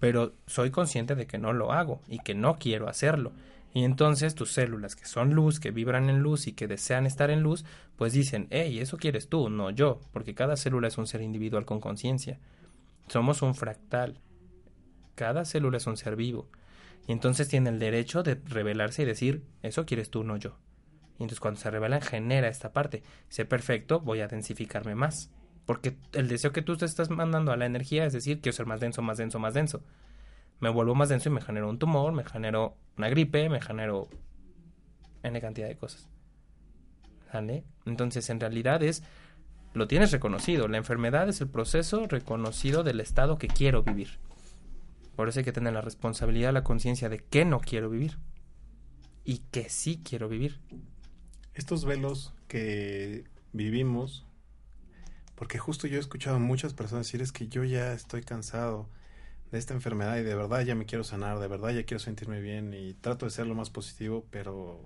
pero 0.00 0.34
soy 0.46 0.70
consciente 0.70 1.14
de 1.14 1.26
que 1.26 1.38
no 1.38 1.54
lo 1.54 1.72
hago 1.72 2.02
y 2.08 2.18
que 2.18 2.34
no 2.34 2.58
quiero 2.58 2.90
hacerlo. 2.90 3.32
Y 3.72 3.84
entonces 3.84 4.34
tus 4.34 4.52
células, 4.52 4.96
que 4.96 5.06
son 5.06 5.32
luz, 5.32 5.60
que 5.60 5.70
vibran 5.70 6.10
en 6.10 6.20
luz 6.20 6.46
y 6.46 6.52
que 6.52 6.66
desean 6.66 7.06
estar 7.06 7.30
en 7.30 7.40
luz, 7.40 7.64
pues 7.96 8.12
dicen, 8.12 8.48
hey, 8.50 8.80
eso 8.80 8.98
quieres 8.98 9.30
tú, 9.30 9.48
no 9.48 9.70
yo, 9.70 9.98
porque 10.12 10.34
cada 10.34 10.58
célula 10.58 10.88
es 10.88 10.98
un 10.98 11.06
ser 11.06 11.22
individual 11.22 11.64
con 11.64 11.80
conciencia. 11.80 12.38
Somos 13.08 13.40
un 13.40 13.54
fractal. 13.54 14.20
Cada 15.14 15.44
célula 15.44 15.78
es 15.78 15.86
un 15.86 15.96
ser 15.96 16.16
vivo. 16.16 16.48
Y 17.06 17.12
entonces 17.12 17.48
tiene 17.48 17.70
el 17.70 17.78
derecho 17.78 18.22
de 18.22 18.40
revelarse 18.46 19.02
y 19.02 19.06
decir, 19.06 19.44
eso 19.62 19.86
quieres 19.86 20.10
tú, 20.10 20.24
no 20.24 20.36
yo. 20.36 20.58
Y 21.18 21.24
entonces 21.24 21.40
cuando 21.40 21.60
se 21.60 21.70
revelan 21.70 22.00
genera 22.00 22.48
esta 22.48 22.72
parte. 22.72 23.02
Sé 23.28 23.44
perfecto, 23.44 24.00
voy 24.00 24.20
a 24.20 24.28
densificarme 24.28 24.94
más. 24.94 25.30
Porque 25.66 25.96
el 26.12 26.28
deseo 26.28 26.52
que 26.52 26.62
tú 26.62 26.76
te 26.76 26.84
estás 26.84 27.10
mandando 27.10 27.52
a 27.52 27.56
la 27.56 27.66
energía 27.66 28.04
es 28.04 28.12
decir, 28.12 28.40
quiero 28.40 28.56
ser 28.56 28.66
más 28.66 28.80
denso, 28.80 29.02
más 29.02 29.18
denso, 29.18 29.38
más 29.38 29.54
denso. 29.54 29.82
Me 30.58 30.68
vuelvo 30.68 30.94
más 30.94 31.08
denso 31.08 31.28
y 31.28 31.32
me 31.32 31.40
genero 31.40 31.68
un 31.68 31.78
tumor, 31.78 32.12
me 32.12 32.24
genero 32.24 32.76
una 32.96 33.08
gripe, 33.08 33.48
me 33.48 33.60
genero 33.60 34.08
N 35.22 35.40
cantidad 35.40 35.68
de 35.68 35.76
cosas. 35.76 36.08
¿Sale? 37.30 37.64
Entonces, 37.86 38.28
en 38.30 38.40
realidad 38.40 38.82
es, 38.82 39.02
lo 39.74 39.86
tienes 39.86 40.12
reconocido. 40.12 40.68
La 40.68 40.78
enfermedad 40.78 41.28
es 41.28 41.40
el 41.40 41.48
proceso 41.48 42.06
reconocido 42.06 42.82
del 42.82 43.00
estado 43.00 43.38
que 43.38 43.48
quiero 43.48 43.82
vivir. 43.82 44.18
Por 45.20 45.28
eso 45.28 45.40
hay 45.40 45.44
que 45.44 45.52
tener 45.52 45.74
la 45.74 45.82
responsabilidad, 45.82 46.50
la 46.50 46.64
conciencia 46.64 47.10
de 47.10 47.18
que 47.18 47.44
no 47.44 47.60
quiero 47.60 47.90
vivir 47.90 48.16
y 49.22 49.40
que 49.50 49.68
sí 49.68 50.00
quiero 50.02 50.30
vivir. 50.30 50.58
Estos 51.52 51.84
velos 51.84 52.32
que 52.48 53.24
vivimos, 53.52 54.24
porque 55.34 55.58
justo 55.58 55.86
yo 55.86 55.98
he 55.98 56.00
escuchado 56.00 56.36
a 56.36 56.38
muchas 56.38 56.72
personas 56.72 57.06
decir 57.06 57.20
es 57.20 57.32
que 57.32 57.48
yo 57.48 57.64
ya 57.64 57.92
estoy 57.92 58.22
cansado, 58.22 58.88
de 59.50 59.58
esta 59.58 59.74
enfermedad 59.74 60.16
y 60.16 60.22
de 60.22 60.34
verdad 60.34 60.62
ya 60.62 60.74
me 60.74 60.86
quiero 60.86 61.04
sanar, 61.04 61.38
de 61.38 61.48
verdad 61.48 61.68
ya 61.68 61.82
quiero 61.82 61.98
sentirme 61.98 62.40
bien 62.40 62.72
y 62.72 62.94
trato 62.94 63.26
de 63.26 63.30
ser 63.30 63.46
lo 63.46 63.54
más 63.54 63.68
positivo, 63.68 64.24
pero... 64.30 64.80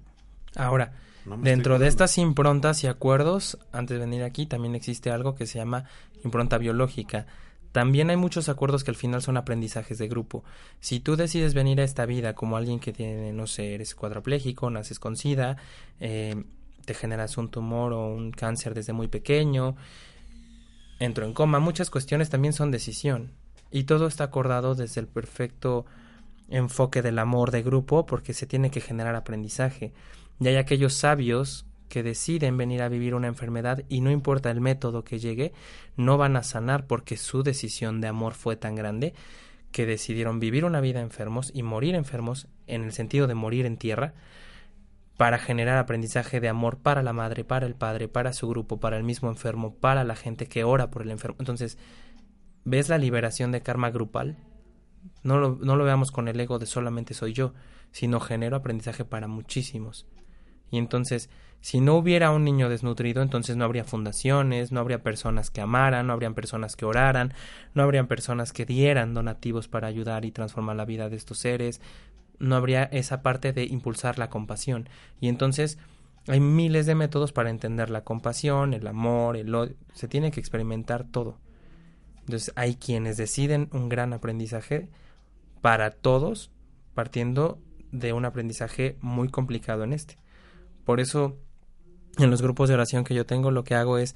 Ahora, 0.56 0.94
dentro 1.42 1.78
de 1.78 1.86
estas 1.86 2.18
improntas 2.18 2.82
y 2.82 2.88
acuerdos, 2.88 3.56
antes 3.70 4.00
de 4.00 4.04
venir 4.04 4.24
aquí, 4.24 4.46
también 4.46 4.74
existe 4.74 5.12
algo 5.12 5.36
que 5.36 5.46
se 5.46 5.60
llama 5.60 5.84
impronta 6.24 6.58
biológica. 6.58 7.26
También 7.74 8.08
hay 8.08 8.16
muchos 8.16 8.48
acuerdos 8.48 8.84
que 8.84 8.92
al 8.92 8.96
final 8.96 9.20
son 9.20 9.36
aprendizajes 9.36 9.98
de 9.98 10.06
grupo. 10.06 10.44
Si 10.78 11.00
tú 11.00 11.16
decides 11.16 11.54
venir 11.54 11.80
a 11.80 11.82
esta 11.82 12.06
vida 12.06 12.36
como 12.36 12.56
alguien 12.56 12.78
que 12.78 12.92
tiene, 12.92 13.32
no 13.32 13.48
sé, 13.48 13.74
eres 13.74 13.96
cuadrapléjico, 13.96 14.70
naces 14.70 15.00
con 15.00 15.16
SIDA, 15.16 15.56
eh, 15.98 16.44
te 16.84 16.94
generas 16.94 17.36
un 17.36 17.48
tumor 17.48 17.92
o 17.92 18.14
un 18.14 18.30
cáncer 18.30 18.74
desde 18.74 18.92
muy 18.92 19.08
pequeño, 19.08 19.74
entro 21.00 21.26
en 21.26 21.34
coma, 21.34 21.58
muchas 21.58 21.90
cuestiones 21.90 22.30
también 22.30 22.52
son 22.52 22.70
decisión. 22.70 23.32
Y 23.72 23.82
todo 23.82 24.06
está 24.06 24.22
acordado 24.22 24.76
desde 24.76 25.00
el 25.00 25.08
perfecto 25.08 25.84
enfoque 26.48 27.02
del 27.02 27.18
amor 27.18 27.50
de 27.50 27.64
grupo 27.64 28.06
porque 28.06 28.34
se 28.34 28.46
tiene 28.46 28.70
que 28.70 28.82
generar 28.82 29.16
aprendizaje. 29.16 29.92
Y 30.38 30.46
hay 30.46 30.58
aquellos 30.58 30.94
sabios 30.94 31.66
que 31.88 32.02
deciden 32.02 32.56
venir 32.56 32.82
a 32.82 32.88
vivir 32.88 33.14
una 33.14 33.28
enfermedad 33.28 33.84
y 33.88 34.00
no 34.00 34.10
importa 34.10 34.50
el 34.50 34.60
método 34.60 35.04
que 35.04 35.18
llegue, 35.18 35.52
no 35.96 36.18
van 36.18 36.36
a 36.36 36.42
sanar 36.42 36.86
porque 36.86 37.16
su 37.16 37.42
decisión 37.42 38.00
de 38.00 38.08
amor 38.08 38.34
fue 38.34 38.56
tan 38.56 38.74
grande 38.74 39.14
que 39.70 39.86
decidieron 39.86 40.40
vivir 40.40 40.64
una 40.64 40.80
vida 40.80 41.00
enfermos 41.00 41.50
y 41.54 41.62
morir 41.62 41.94
enfermos 41.94 42.48
en 42.66 42.84
el 42.84 42.92
sentido 42.92 43.26
de 43.26 43.34
morir 43.34 43.66
en 43.66 43.76
tierra 43.76 44.14
para 45.16 45.38
generar 45.38 45.78
aprendizaje 45.78 46.40
de 46.40 46.48
amor 46.48 46.78
para 46.78 47.02
la 47.02 47.12
madre, 47.12 47.44
para 47.44 47.66
el 47.66 47.74
padre, 47.74 48.08
para 48.08 48.32
su 48.32 48.48
grupo, 48.48 48.80
para 48.80 48.96
el 48.96 49.04
mismo 49.04 49.28
enfermo, 49.28 49.74
para 49.76 50.04
la 50.04 50.16
gente 50.16 50.46
que 50.46 50.64
ora 50.64 50.90
por 50.90 51.02
el 51.02 51.10
enfermo. 51.10 51.36
Entonces, 51.38 51.78
¿Ves 52.64 52.88
la 52.88 52.96
liberación 52.96 53.52
de 53.52 53.62
karma 53.62 53.90
grupal? 53.90 54.38
No 55.22 55.38
lo, 55.38 55.56
no 55.56 55.76
lo 55.76 55.84
veamos 55.84 56.10
con 56.10 56.28
el 56.28 56.40
ego 56.40 56.58
de 56.58 56.64
solamente 56.64 57.12
soy 57.12 57.34
yo, 57.34 57.52
sino 57.92 58.20
genero 58.20 58.56
aprendizaje 58.56 59.04
para 59.04 59.28
muchísimos. 59.28 60.06
Y 60.70 60.78
entonces, 60.78 61.28
si 61.64 61.80
no 61.80 61.96
hubiera 61.96 62.30
un 62.30 62.44
niño 62.44 62.68
desnutrido, 62.68 63.22
entonces 63.22 63.56
no 63.56 63.64
habría 63.64 63.84
fundaciones, 63.84 64.70
no 64.70 64.80
habría 64.80 65.02
personas 65.02 65.50
que 65.50 65.62
amaran, 65.62 66.06
no 66.06 66.12
habrían 66.12 66.34
personas 66.34 66.76
que 66.76 66.84
oraran, 66.84 67.32
no 67.72 67.82
habrían 67.82 68.06
personas 68.06 68.52
que 68.52 68.66
dieran 68.66 69.14
donativos 69.14 69.66
para 69.66 69.88
ayudar 69.88 70.26
y 70.26 70.30
transformar 70.30 70.76
la 70.76 70.84
vida 70.84 71.08
de 71.08 71.16
estos 71.16 71.38
seres, 71.38 71.80
no 72.38 72.54
habría 72.54 72.82
esa 72.82 73.22
parte 73.22 73.54
de 73.54 73.64
impulsar 73.64 74.18
la 74.18 74.28
compasión. 74.28 74.90
Y 75.22 75.28
entonces 75.28 75.78
hay 76.28 76.38
miles 76.38 76.84
de 76.84 76.96
métodos 76.96 77.32
para 77.32 77.48
entender 77.48 77.88
la 77.88 78.04
compasión, 78.04 78.74
el 78.74 78.86
amor, 78.86 79.38
el 79.38 79.54
odio, 79.54 79.74
se 79.94 80.06
tiene 80.06 80.32
que 80.32 80.40
experimentar 80.40 81.04
todo. 81.04 81.38
Entonces 82.26 82.52
hay 82.56 82.76
quienes 82.76 83.16
deciden 83.16 83.70
un 83.72 83.88
gran 83.88 84.12
aprendizaje 84.12 84.90
para 85.62 85.92
todos, 85.92 86.50
partiendo 86.92 87.58
de 87.90 88.12
un 88.12 88.26
aprendizaje 88.26 88.98
muy 89.00 89.30
complicado 89.30 89.82
en 89.82 89.94
este. 89.94 90.18
Por 90.84 91.00
eso, 91.00 91.38
en 92.18 92.30
los 92.30 92.42
grupos 92.42 92.68
de 92.68 92.74
oración 92.74 93.04
que 93.04 93.14
yo 93.14 93.26
tengo, 93.26 93.50
lo 93.50 93.64
que 93.64 93.74
hago 93.74 93.98
es, 93.98 94.14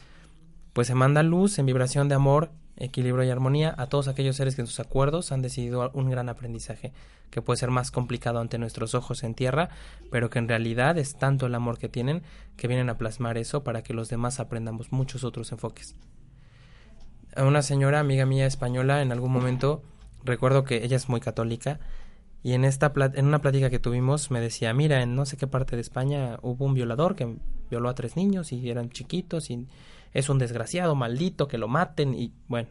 pues 0.72 0.86
se 0.86 0.94
manda 0.94 1.22
luz 1.22 1.58
en 1.58 1.66
vibración 1.66 2.08
de 2.08 2.14
amor, 2.14 2.50
equilibrio 2.76 3.24
y 3.24 3.30
armonía 3.30 3.74
a 3.76 3.86
todos 3.86 4.08
aquellos 4.08 4.36
seres 4.36 4.54
que 4.54 4.60
en 4.60 4.66
sus 4.66 4.80
acuerdos 4.80 5.32
han 5.32 5.42
decidido 5.42 5.90
un 5.94 6.10
gran 6.10 6.28
aprendizaje, 6.28 6.92
que 7.30 7.42
puede 7.42 7.58
ser 7.58 7.70
más 7.70 7.90
complicado 7.90 8.38
ante 8.38 8.58
nuestros 8.58 8.94
ojos 8.94 9.24
en 9.24 9.34
tierra, 9.34 9.70
pero 10.10 10.30
que 10.30 10.38
en 10.38 10.48
realidad 10.48 10.96
es 10.98 11.16
tanto 11.16 11.46
el 11.46 11.54
amor 11.54 11.78
que 11.78 11.88
tienen 11.88 12.22
que 12.56 12.68
vienen 12.68 12.90
a 12.90 12.98
plasmar 12.98 13.38
eso 13.38 13.64
para 13.64 13.82
que 13.82 13.94
los 13.94 14.08
demás 14.08 14.40
aprendamos 14.40 14.92
muchos 14.92 15.24
otros 15.24 15.50
enfoques. 15.52 15.96
A 17.36 17.44
una 17.44 17.62
señora 17.62 18.00
amiga 18.00 18.26
mía 18.26 18.46
española 18.46 19.02
en 19.02 19.12
algún 19.12 19.32
momento 19.32 19.82
recuerdo 20.24 20.64
que 20.64 20.84
ella 20.84 20.96
es 20.96 21.08
muy 21.08 21.20
católica 21.20 21.78
y 22.42 22.52
en 22.52 22.64
esta 22.64 22.92
en 23.14 23.26
una 23.26 23.40
plática 23.40 23.70
que 23.70 23.78
tuvimos 23.78 24.30
me 24.30 24.40
decía 24.40 24.72
mira 24.72 25.02
en 25.02 25.14
no 25.14 25.26
sé 25.26 25.36
qué 25.36 25.46
parte 25.46 25.76
de 25.76 25.82
España 25.82 26.38
hubo 26.42 26.64
un 26.64 26.74
violador 26.74 27.14
que 27.14 27.36
violó 27.70 27.88
a 27.88 27.94
tres 27.94 28.16
niños 28.16 28.52
y 28.52 28.68
eran 28.70 28.90
chiquitos 28.90 29.50
y 29.50 29.66
es 30.12 30.28
un 30.28 30.38
desgraciado 30.38 30.94
maldito 30.94 31.48
que 31.48 31.58
lo 31.58 31.68
maten 31.68 32.14
y 32.14 32.32
bueno 32.48 32.68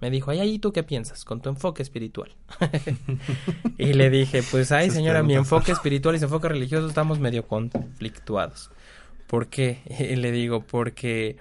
me 0.00 0.10
dijo 0.10 0.30
ay 0.30 0.40
ahí 0.40 0.58
tú 0.58 0.72
qué 0.72 0.82
piensas 0.82 1.24
con 1.24 1.40
tu 1.40 1.48
enfoque 1.48 1.82
espiritual 1.82 2.34
y 3.78 3.92
le 3.92 4.10
dije 4.10 4.42
pues 4.50 4.72
ay 4.72 4.90
señora 4.90 5.22
mi 5.22 5.34
enfoque 5.34 5.72
espiritual 5.72 6.16
y 6.16 6.18
su 6.18 6.26
enfoque 6.26 6.48
religioso 6.48 6.88
estamos 6.88 7.18
medio 7.18 7.46
conflictuados 7.46 8.70
¿por 9.28 9.46
qué? 9.48 9.80
y 9.98 10.16
le 10.16 10.32
digo 10.32 10.60
porque 10.60 11.36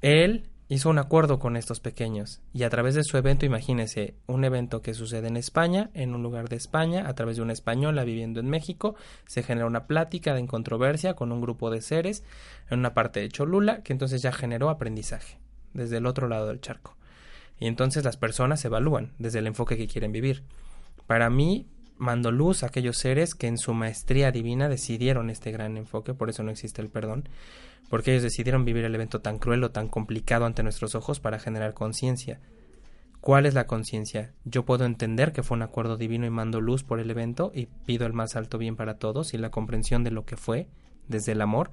él 0.00 0.44
hizo 0.72 0.88
un 0.88 0.98
acuerdo 0.98 1.38
con 1.38 1.58
estos 1.58 1.80
pequeños 1.80 2.40
y 2.54 2.62
a 2.62 2.70
través 2.70 2.94
de 2.94 3.04
su 3.04 3.18
evento, 3.18 3.44
imagínese, 3.44 4.14
un 4.26 4.42
evento 4.42 4.80
que 4.80 4.94
sucede 4.94 5.28
en 5.28 5.36
España, 5.36 5.90
en 5.92 6.14
un 6.14 6.22
lugar 6.22 6.48
de 6.48 6.56
España, 6.56 7.06
a 7.06 7.14
través 7.14 7.36
de 7.36 7.42
una 7.42 7.52
española 7.52 8.04
viviendo 8.04 8.40
en 8.40 8.48
México, 8.48 8.94
se 9.26 9.42
genera 9.42 9.66
una 9.66 9.86
plática 9.86 10.32
de 10.32 10.46
controversia 10.46 11.12
con 11.12 11.30
un 11.30 11.42
grupo 11.42 11.70
de 11.70 11.82
seres 11.82 12.24
en 12.70 12.78
una 12.78 12.94
parte 12.94 13.20
de 13.20 13.28
Cholula 13.28 13.82
que 13.82 13.92
entonces 13.92 14.22
ya 14.22 14.32
generó 14.32 14.70
aprendizaje 14.70 15.38
desde 15.74 15.98
el 15.98 16.06
otro 16.06 16.26
lado 16.26 16.46
del 16.46 16.62
charco. 16.62 16.96
Y 17.58 17.66
entonces 17.66 18.02
las 18.02 18.16
personas 18.16 18.64
evalúan 18.64 19.12
desde 19.18 19.40
el 19.40 19.48
enfoque 19.48 19.76
que 19.76 19.86
quieren 19.86 20.10
vivir. 20.10 20.42
Para 21.06 21.28
mí, 21.28 21.66
mando 22.02 22.32
luz 22.32 22.62
a 22.62 22.66
aquellos 22.66 22.98
seres 22.98 23.34
que 23.36 23.46
en 23.46 23.56
su 23.56 23.72
maestría 23.74 24.32
divina 24.32 24.68
decidieron 24.68 25.30
este 25.30 25.52
gran 25.52 25.76
enfoque, 25.76 26.14
por 26.14 26.28
eso 26.28 26.42
no 26.42 26.50
existe 26.50 26.82
el 26.82 26.88
perdón, 26.88 27.28
porque 27.88 28.10
ellos 28.10 28.24
decidieron 28.24 28.64
vivir 28.64 28.84
el 28.84 28.94
evento 28.94 29.20
tan 29.20 29.38
cruel 29.38 29.62
o 29.62 29.70
tan 29.70 29.88
complicado 29.88 30.44
ante 30.44 30.64
nuestros 30.64 30.96
ojos 30.96 31.20
para 31.20 31.38
generar 31.38 31.74
conciencia. 31.74 32.40
¿Cuál 33.20 33.46
es 33.46 33.54
la 33.54 33.68
conciencia? 33.68 34.32
Yo 34.44 34.64
puedo 34.64 34.84
entender 34.84 35.32
que 35.32 35.44
fue 35.44 35.56
un 35.56 35.62
acuerdo 35.62 35.96
divino 35.96 36.26
y 36.26 36.30
mando 36.30 36.60
luz 36.60 36.82
por 36.82 36.98
el 36.98 37.08
evento 37.08 37.52
y 37.54 37.66
pido 37.66 38.04
el 38.04 38.12
más 38.12 38.34
alto 38.34 38.58
bien 38.58 38.74
para 38.74 38.98
todos 38.98 39.32
y 39.32 39.38
la 39.38 39.50
comprensión 39.50 40.02
de 40.02 40.10
lo 40.10 40.24
que 40.24 40.36
fue 40.36 40.66
desde 41.06 41.32
el 41.32 41.40
amor. 41.40 41.70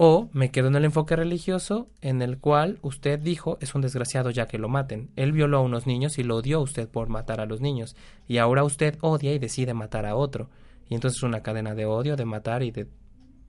O 0.00 0.30
me 0.32 0.52
quedo 0.52 0.68
en 0.68 0.76
el 0.76 0.84
enfoque 0.84 1.16
religioso 1.16 1.88
en 2.02 2.22
el 2.22 2.38
cual 2.38 2.78
usted 2.82 3.18
dijo 3.18 3.58
es 3.60 3.74
un 3.74 3.80
desgraciado 3.80 4.30
ya 4.30 4.46
que 4.46 4.56
lo 4.56 4.68
maten. 4.68 5.10
Él 5.16 5.32
violó 5.32 5.58
a 5.58 5.62
unos 5.62 5.88
niños 5.88 6.20
y 6.20 6.22
lo 6.22 6.36
odió 6.36 6.58
a 6.58 6.62
usted 6.62 6.88
por 6.88 7.08
matar 7.08 7.40
a 7.40 7.46
los 7.46 7.60
niños. 7.60 7.96
Y 8.28 8.38
ahora 8.38 8.62
usted 8.62 8.96
odia 9.00 9.34
y 9.34 9.40
decide 9.40 9.74
matar 9.74 10.06
a 10.06 10.14
otro. 10.14 10.50
Y 10.88 10.94
entonces 10.94 11.18
es 11.18 11.24
una 11.24 11.42
cadena 11.42 11.74
de 11.74 11.86
odio, 11.86 12.14
de 12.14 12.24
matar 12.26 12.62
y 12.62 12.70
de 12.70 12.86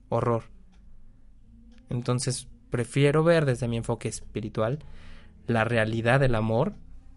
horror. 0.08 0.42
Entonces 1.88 2.48
prefiero 2.68 3.22
ver 3.22 3.44
desde 3.44 3.68
mi 3.68 3.76
enfoque 3.76 4.08
espiritual 4.08 4.80
la 5.46 5.62
realidad 5.62 6.18
del 6.18 6.34
amor 6.34 6.74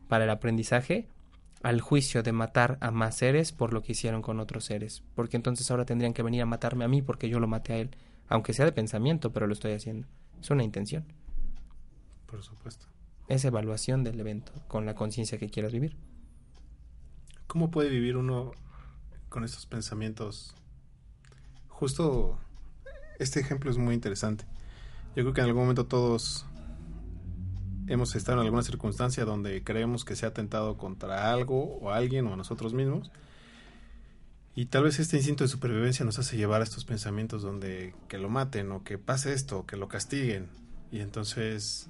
para 0.10 0.26
el 0.26 0.30
aprendizaje 0.30 1.08
al 1.64 1.82
juicio 1.82 2.22
de 2.22 2.34
matar 2.34 2.78
a 2.82 2.92
más 2.92 3.18
seres 3.18 3.52
por 3.52 3.74
lo 3.74 3.82
que 3.82 3.94
hicieron 3.94 4.22
con 4.22 4.40
otros 4.40 4.66
seres. 4.66 5.02
Porque 5.16 5.38
entonces 5.38 5.72
ahora 5.72 5.86
tendrían 5.86 6.14
que 6.14 6.22
venir 6.22 6.44
a 6.44 6.46
matarme 6.46 6.86
a 6.86 6.88
mí 6.88 7.02
porque 7.02 7.30
yo 7.30 7.40
lo 7.40 7.48
maté 7.48 7.74
a 7.74 7.78
él 7.78 7.96
aunque 8.34 8.54
sea 8.54 8.66
de 8.66 8.72
pensamiento, 8.72 9.32
pero 9.32 9.46
lo 9.46 9.54
estoy 9.54 9.74
haciendo. 9.74 10.08
Es 10.42 10.50
una 10.50 10.64
intención. 10.64 11.06
Por 12.26 12.42
supuesto. 12.42 12.88
Es 13.28 13.46
evaluación 13.46 14.04
del 14.04 14.20
evento 14.20 14.52
con 14.68 14.88
la 14.88 14.96
conciencia 14.96 15.38
que 15.38 15.52
quieras 15.52 15.72
vivir. 15.72 15.96
¿Cómo 17.46 17.70
puede 17.70 17.90
vivir 17.90 18.18
uno 18.18 18.54
con 19.30 19.44
estos 19.44 19.68
pensamientos? 19.68 20.56
Justo 21.68 22.40
este 23.20 23.40
ejemplo 23.40 23.70
es 23.70 23.78
muy 23.78 23.94
interesante. 23.94 24.46
Yo 25.16 25.22
creo 25.22 25.34
que 25.34 25.42
en 25.42 25.48
algún 25.48 25.62
momento 25.62 25.86
todos 25.86 26.48
hemos 27.86 28.16
estado 28.16 28.40
en 28.40 28.46
alguna 28.48 28.64
circunstancia 28.64 29.26
donde 29.26 29.64
creemos 29.64 30.06
que 30.06 30.16
se 30.16 30.26
ha 30.26 30.30
atentado 30.30 30.76
contra 30.76 31.32
algo 31.32 31.78
o 31.78 31.92
alguien 31.92 32.26
o 32.26 32.34
a 32.34 32.36
nosotros 32.36 32.74
mismos 32.74 33.12
y 34.56 34.66
tal 34.68 34.84
vez 34.84 35.00
este 35.00 35.18
instinto 35.18 35.44
de 35.44 35.48
supervivencia 35.48 36.06
nos 36.06 36.20
hace 36.20 36.38
llevar 36.38 36.62
a 36.62 36.64
estos 36.64 36.86
pensamientos 36.86 37.42
donde 37.42 37.96
que 38.08 38.20
lo 38.20 38.30
maten 38.30 38.72
o 38.72 38.84
que 38.84 39.00
pase 39.00 39.34
esto, 39.34 39.60
o 39.60 39.66
que 39.66 39.78
lo 39.78 39.88
castiguen. 39.88 40.48
Y 40.92 41.00
entonces, 41.00 41.90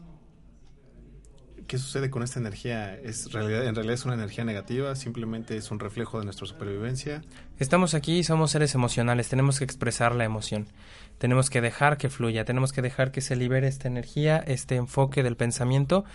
¿qué 1.67 1.77
sucede 1.77 2.09
con 2.09 2.23
esta 2.23 2.39
energía? 2.39 2.97
¿Es 2.97 3.33
realidad, 3.33 3.65
¿En 3.65 3.75
realidad 3.75 3.95
es 3.95 4.05
una 4.05 4.13
energía 4.13 4.45
negativa? 4.45 4.95
¿Simplemente 4.95 5.57
es 5.57 5.71
un 5.71 5.79
reflejo 5.79 6.19
de 6.19 6.23
nuestra 6.23 6.47
supervivencia? 6.47 7.21
Estamos 7.59 7.95
aquí 7.95 8.19
y 8.19 8.23
somos 8.23 8.51
seres 8.51 8.73
emocionales, 8.75 9.27
tenemos 9.27 9.59
que 9.59 9.65
expresar 9.65 10.15
la 10.15 10.23
emoción. 10.23 10.67
Tenemos 11.17 11.49
que 11.49 11.59
dejar 11.59 11.97
que 11.97 12.09
fluya, 12.09 12.45
tenemos 12.45 12.71
que 12.71 12.81
dejar 12.81 13.11
que 13.11 13.19
se 13.19 13.35
libere 13.35 13.67
esta 13.67 13.89
energía, 13.89 14.37
este 14.37 14.75
enfoque 14.75 15.21
del 15.21 15.35
pensamiento 15.35 16.05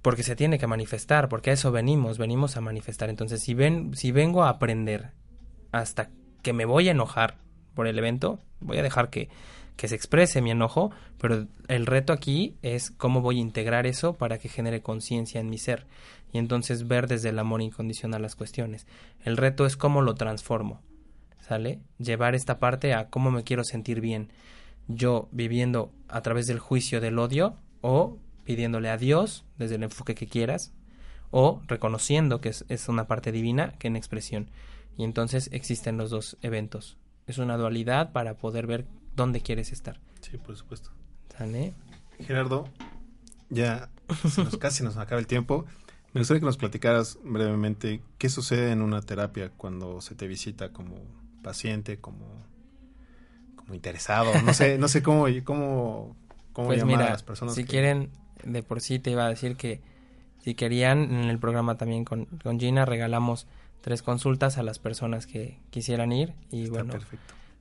porque 0.00 0.22
se 0.22 0.36
tiene 0.36 0.56
que 0.58 0.68
manifestar, 0.68 1.28
porque 1.28 1.50
a 1.50 1.52
eso 1.52 1.72
venimos, 1.72 2.16
venimos 2.16 2.56
a 2.56 2.60
manifestar. 2.60 3.10
Entonces, 3.10 3.42
si 3.42 3.54
ven, 3.54 3.92
si 3.96 4.12
vengo 4.12 4.44
a 4.44 4.50
aprender 4.50 5.10
hasta 5.78 6.10
que 6.42 6.52
me 6.52 6.64
voy 6.64 6.88
a 6.88 6.92
enojar 6.92 7.38
por 7.74 7.86
el 7.86 7.98
evento, 7.98 8.40
voy 8.60 8.78
a 8.78 8.82
dejar 8.82 9.10
que, 9.10 9.28
que 9.76 9.88
se 9.88 9.94
exprese 9.94 10.40
mi 10.40 10.50
enojo, 10.50 10.90
pero 11.18 11.46
el 11.68 11.86
reto 11.86 12.12
aquí 12.12 12.56
es 12.62 12.90
cómo 12.90 13.20
voy 13.20 13.38
a 13.38 13.42
integrar 13.42 13.86
eso 13.86 14.14
para 14.14 14.38
que 14.38 14.48
genere 14.48 14.82
conciencia 14.82 15.40
en 15.40 15.50
mi 15.50 15.58
ser 15.58 15.86
y 16.32 16.38
entonces 16.38 16.88
ver 16.88 17.06
desde 17.06 17.28
el 17.28 17.38
amor 17.38 17.62
incondicional 17.62 18.22
las 18.22 18.36
cuestiones. 18.36 18.86
El 19.24 19.36
reto 19.36 19.66
es 19.66 19.76
cómo 19.76 20.02
lo 20.02 20.14
transformo, 20.14 20.80
¿sale? 21.40 21.80
Llevar 21.98 22.34
esta 22.34 22.58
parte 22.58 22.94
a 22.94 23.08
cómo 23.08 23.30
me 23.30 23.44
quiero 23.44 23.64
sentir 23.64 24.00
bien, 24.00 24.32
yo 24.88 25.28
viviendo 25.32 25.92
a 26.08 26.22
través 26.22 26.46
del 26.46 26.58
juicio 26.58 27.00
del 27.00 27.18
odio 27.18 27.56
o 27.80 28.18
pidiéndole 28.44 28.88
a 28.88 28.96
Dios 28.96 29.44
desde 29.58 29.76
el 29.76 29.82
enfoque 29.82 30.14
que 30.14 30.26
quieras 30.28 30.72
o 31.30 31.60
reconociendo 31.66 32.40
que 32.40 32.50
es, 32.50 32.64
es 32.68 32.88
una 32.88 33.06
parte 33.06 33.32
divina 33.32 33.74
que 33.78 33.88
en 33.88 33.96
expresión. 33.96 34.48
Y 34.96 35.04
entonces 35.04 35.48
existen 35.52 35.98
los 35.98 36.10
dos 36.10 36.36
eventos. 36.42 36.96
Es 37.26 37.38
una 37.38 37.56
dualidad 37.56 38.12
para 38.12 38.34
poder 38.34 38.66
ver 38.66 38.86
dónde 39.14 39.40
quieres 39.40 39.72
estar. 39.72 40.00
Sí, 40.20 40.38
por 40.38 40.56
supuesto. 40.56 40.90
¿Sale? 41.36 41.74
Gerardo, 42.20 42.68
ya 43.50 43.90
casi 44.60 44.82
nos 44.82 44.96
acaba 44.96 45.20
el 45.20 45.26
tiempo. 45.26 45.66
Me 46.12 46.20
gustaría 46.20 46.40
que 46.40 46.46
nos 46.46 46.56
platicaras 46.56 47.18
brevemente 47.22 48.00
qué 48.16 48.30
sucede 48.30 48.72
en 48.72 48.80
una 48.80 49.02
terapia 49.02 49.50
cuando 49.50 50.00
se 50.00 50.14
te 50.14 50.26
visita 50.26 50.70
como 50.72 50.96
paciente, 51.42 51.98
como, 51.98 52.26
como 53.54 53.74
interesado. 53.74 54.32
No 54.42 54.54
sé, 54.54 54.78
no 54.78 54.88
sé 54.88 55.02
cómo, 55.02 55.26
cómo, 55.44 56.16
cómo 56.52 56.68
pues 56.68 56.78
llamar 56.78 56.96
mira, 56.96 57.08
a 57.08 57.10
las 57.10 57.22
personas. 57.22 57.54
Si 57.54 57.64
quieren, 57.64 58.10
de 58.44 58.62
por 58.62 58.80
sí 58.80 58.98
te 58.98 59.10
iba 59.10 59.26
a 59.26 59.28
decir 59.28 59.56
que 59.56 59.82
si 60.42 60.54
querían, 60.54 61.02
en 61.02 61.24
el 61.28 61.38
programa 61.38 61.76
también 61.76 62.04
con, 62.04 62.24
con 62.24 62.58
Gina 62.58 62.86
regalamos 62.86 63.46
tres 63.80 64.02
consultas 64.02 64.58
a 64.58 64.62
las 64.62 64.78
personas 64.78 65.26
que 65.26 65.58
quisieran 65.70 66.12
ir 66.12 66.34
y 66.50 66.68
bueno, 66.68 66.94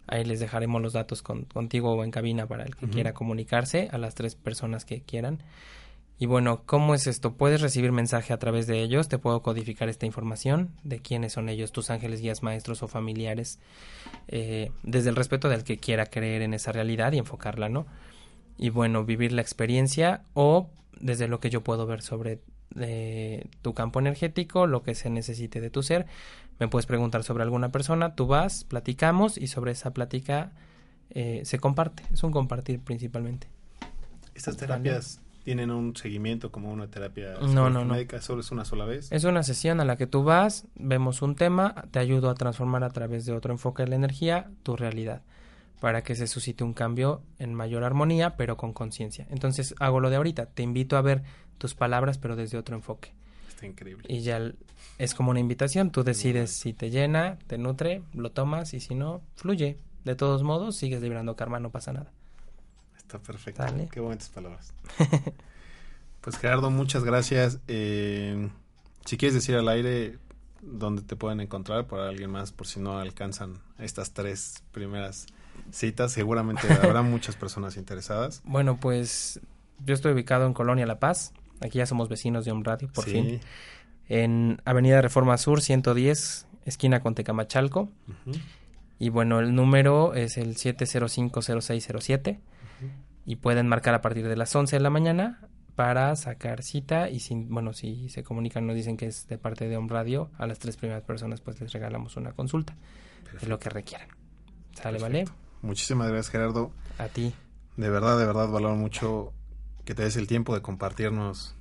ahí 0.07 0.23
les 0.23 0.39
dejaremos 0.39 0.81
los 0.81 0.93
datos 0.93 1.21
contigo 1.21 1.93
o 1.93 2.03
en 2.03 2.11
cabina 2.11 2.47
para 2.47 2.63
el 2.63 2.75
que 2.75 2.87
quiera 2.87 3.13
comunicarse 3.13 3.89
a 3.91 3.97
las 3.97 4.15
tres 4.15 4.35
personas 4.35 4.85
que 4.85 5.01
quieran. 5.01 5.39
Y 6.17 6.27
bueno, 6.27 6.61
¿cómo 6.65 6.95
es 6.95 7.07
esto? 7.07 7.33
Puedes 7.33 7.59
recibir 7.59 7.91
mensaje 7.91 8.31
a 8.31 8.39
través 8.39 8.67
de 8.67 8.81
ellos, 8.81 9.09
te 9.09 9.17
puedo 9.17 9.41
codificar 9.41 9.89
esta 9.89 10.05
información 10.05 10.69
de 10.83 10.99
quiénes 10.99 11.33
son 11.33 11.49
ellos, 11.49 11.73
tus 11.73 11.89
ángeles, 11.89 12.21
guías, 12.21 12.41
maestros 12.41 12.83
o 12.83 12.87
familiares, 12.87 13.59
eh, 14.29 14.71
desde 14.83 15.09
el 15.09 15.17
respeto 15.17 15.49
del 15.49 15.65
que 15.65 15.77
quiera 15.77 16.05
creer 16.05 16.41
en 16.41 16.53
esa 16.53 16.71
realidad 16.71 17.11
y 17.11 17.17
enfocarla, 17.17 17.67
¿no? 17.67 17.85
Y 18.57 18.69
bueno, 18.69 19.03
vivir 19.03 19.33
la 19.33 19.41
experiencia 19.41 20.23
o 20.33 20.69
desde 21.01 21.27
lo 21.27 21.41
que 21.41 21.49
yo 21.49 21.61
puedo 21.61 21.85
ver 21.85 22.01
sobre 22.01 22.39
de 22.71 23.47
tu 23.61 23.73
campo 23.73 23.99
energético, 23.99 24.67
lo 24.67 24.83
que 24.83 24.95
se 24.95 25.09
necesite 25.09 25.61
de 25.61 25.69
tu 25.69 25.83
ser. 25.83 26.05
Me 26.59 26.67
puedes 26.67 26.85
preguntar 26.85 27.23
sobre 27.23 27.43
alguna 27.43 27.71
persona, 27.71 28.15
tú 28.15 28.27
vas, 28.27 28.63
platicamos 28.63 29.37
y 29.37 29.47
sobre 29.47 29.71
esa 29.71 29.93
plática 29.93 30.51
eh, 31.09 31.41
se 31.45 31.59
comparte. 31.59 32.03
Es 32.13 32.23
un 32.23 32.31
compartir 32.31 32.79
principalmente. 32.79 33.47
¿Estas 34.33 34.57
terapias 34.57 35.21
tienen 35.43 35.69
un 35.69 35.95
seguimiento 35.95 36.51
como 36.51 36.71
una 36.71 36.87
terapia 36.87 37.35
no, 37.41 37.69
no, 37.69 37.85
médica? 37.85 38.21
¿Solo 38.21 38.41
es 38.41 38.51
una 38.51 38.65
sola 38.65 38.85
vez? 38.85 39.11
Es 39.11 39.23
una 39.23 39.43
sesión 39.43 39.79
a 39.79 39.85
la 39.85 39.95
que 39.95 40.07
tú 40.07 40.23
vas, 40.23 40.65
vemos 40.75 41.21
un 41.21 41.35
tema, 41.35 41.85
te 41.91 41.99
ayudo 41.99 42.29
a 42.29 42.35
transformar 42.35 42.83
a 42.83 42.89
través 42.89 43.25
de 43.25 43.33
otro 43.33 43.53
enfoque 43.53 43.83
de 43.83 43.89
la 43.89 43.95
energía 43.95 44.49
tu 44.63 44.75
realidad 44.75 45.21
para 45.79 46.03
que 46.03 46.15
se 46.15 46.27
suscite 46.27 46.63
un 46.63 46.73
cambio 46.73 47.21
en 47.37 47.53
mayor 47.53 47.83
armonía, 47.83 48.37
pero 48.37 48.57
con 48.57 48.73
conciencia. 48.73 49.27
Entonces 49.29 49.75
hago 49.79 49.99
lo 49.99 50.09
de 50.09 50.15
ahorita, 50.15 50.47
te 50.47 50.63
invito 50.63 50.97
a 50.97 51.01
ver 51.01 51.23
tus 51.57 51.75
palabras, 51.75 52.17
pero 52.17 52.35
desde 52.35 52.57
otro 52.57 52.75
enfoque. 52.75 53.13
Está 53.49 53.65
increíble. 53.65 54.05
Y 54.09 54.21
ya 54.21 54.53
es 54.97 55.13
como 55.13 55.31
una 55.31 55.39
invitación, 55.39 55.91
tú 55.91 56.03
decides 56.03 56.51
si 56.51 56.73
te 56.73 56.89
llena, 56.89 57.37
te 57.47 57.57
nutre, 57.57 58.03
lo 58.13 58.31
tomas 58.31 58.73
y 58.73 58.79
si 58.79 58.95
no, 58.95 59.21
fluye. 59.35 59.77
De 60.03 60.15
todos 60.15 60.43
modos, 60.43 60.75
sigues 60.75 61.01
librando 61.01 61.35
karma, 61.35 61.59
no 61.59 61.71
pasa 61.71 61.91
nada. 61.91 62.11
Está 62.95 63.19
perfecto. 63.19 63.63
Qué 63.91 63.99
bonitas 63.99 64.29
palabras. 64.29 64.73
pues 66.21 66.37
Gerardo, 66.37 66.69
muchas 66.69 67.03
gracias. 67.03 67.59
Eh, 67.67 68.49
si 69.05 69.17
quieres 69.17 69.35
decir 69.35 69.55
al 69.55 69.67
aire 69.67 70.17
dónde 70.61 71.01
te 71.01 71.15
pueden 71.15 71.39
encontrar 71.39 71.87
por 71.87 71.99
alguien 71.99 72.31
más, 72.31 72.51
por 72.51 72.67
si 72.67 72.79
no 72.79 72.99
alcanzan 72.99 73.59
estas 73.77 74.13
tres 74.13 74.63
primeras 74.71 75.27
citas, 75.71 76.11
seguramente 76.11 76.67
habrá 76.73 77.01
muchas 77.03 77.35
personas 77.35 77.77
interesadas. 77.77 78.41
Bueno, 78.43 78.79
pues 78.79 79.39
yo 79.85 79.93
estoy 79.93 80.13
ubicado 80.13 80.45
en 80.45 80.53
Colonia 80.53 80.85
La 80.85 80.99
Paz, 80.99 81.33
aquí 81.61 81.77
ya 81.79 81.85
somos 81.85 82.09
vecinos 82.09 82.45
de 82.45 82.51
un 82.51 82.63
radio, 82.63 82.89
por 82.93 83.05
fin. 83.05 83.39
En 84.07 84.61
Avenida 84.65 85.01
Reforma 85.01 85.37
Sur 85.37 85.61
110, 85.61 86.47
esquina 86.65 87.01
con 87.01 87.15
Tecamachalco. 87.15 87.89
Y 88.99 89.09
bueno, 89.09 89.39
el 89.39 89.53
número 89.55 90.13
es 90.13 90.37
el 90.37 90.55
7050607 90.55 92.39
y 93.25 93.35
pueden 93.37 93.67
marcar 93.67 93.93
a 93.93 94.01
partir 94.01 94.27
de 94.27 94.35
las 94.35 94.55
11 94.55 94.75
de 94.75 94.79
la 94.81 94.89
mañana 94.89 95.41
para 95.75 96.15
sacar 96.15 96.63
cita 96.63 97.09
y 97.09 97.19
si, 97.19 97.35
bueno, 97.35 97.73
si 97.73 98.09
se 98.09 98.23
comunican 98.23 98.65
nos 98.65 98.75
dicen 98.75 98.95
que 98.95 99.07
es 99.07 99.27
de 99.27 99.37
parte 99.37 99.67
de 99.67 99.75
Home 99.75 99.89
Radio, 99.89 100.29
a 100.37 100.47
las 100.47 100.59
tres 100.59 100.77
primeras 100.77 101.03
personas 101.03 101.41
pues 101.41 101.59
les 101.59 101.73
regalamos 101.73 102.15
una 102.15 102.31
consulta 102.31 102.77
de 103.41 103.47
lo 103.47 103.59
que 103.59 103.69
requieran. 103.69 104.07
¿Sale, 104.73 104.99
vale? 104.99 105.25
Muchísimas 105.61 106.07
gracias, 106.07 106.29
Gerardo. 106.29 106.71
A 106.97 107.07
ti. 107.07 107.33
De 107.75 107.89
verdad, 107.89 108.17
de 108.17 108.25
verdad, 108.25 108.47
valoro 108.49 108.75
mucho 108.75 109.33
que 109.85 109.95
te 109.95 110.03
des 110.03 110.17
el 110.17 110.27
tiempo 110.27 110.53
de 110.53 110.61
compartirnos 110.61 111.55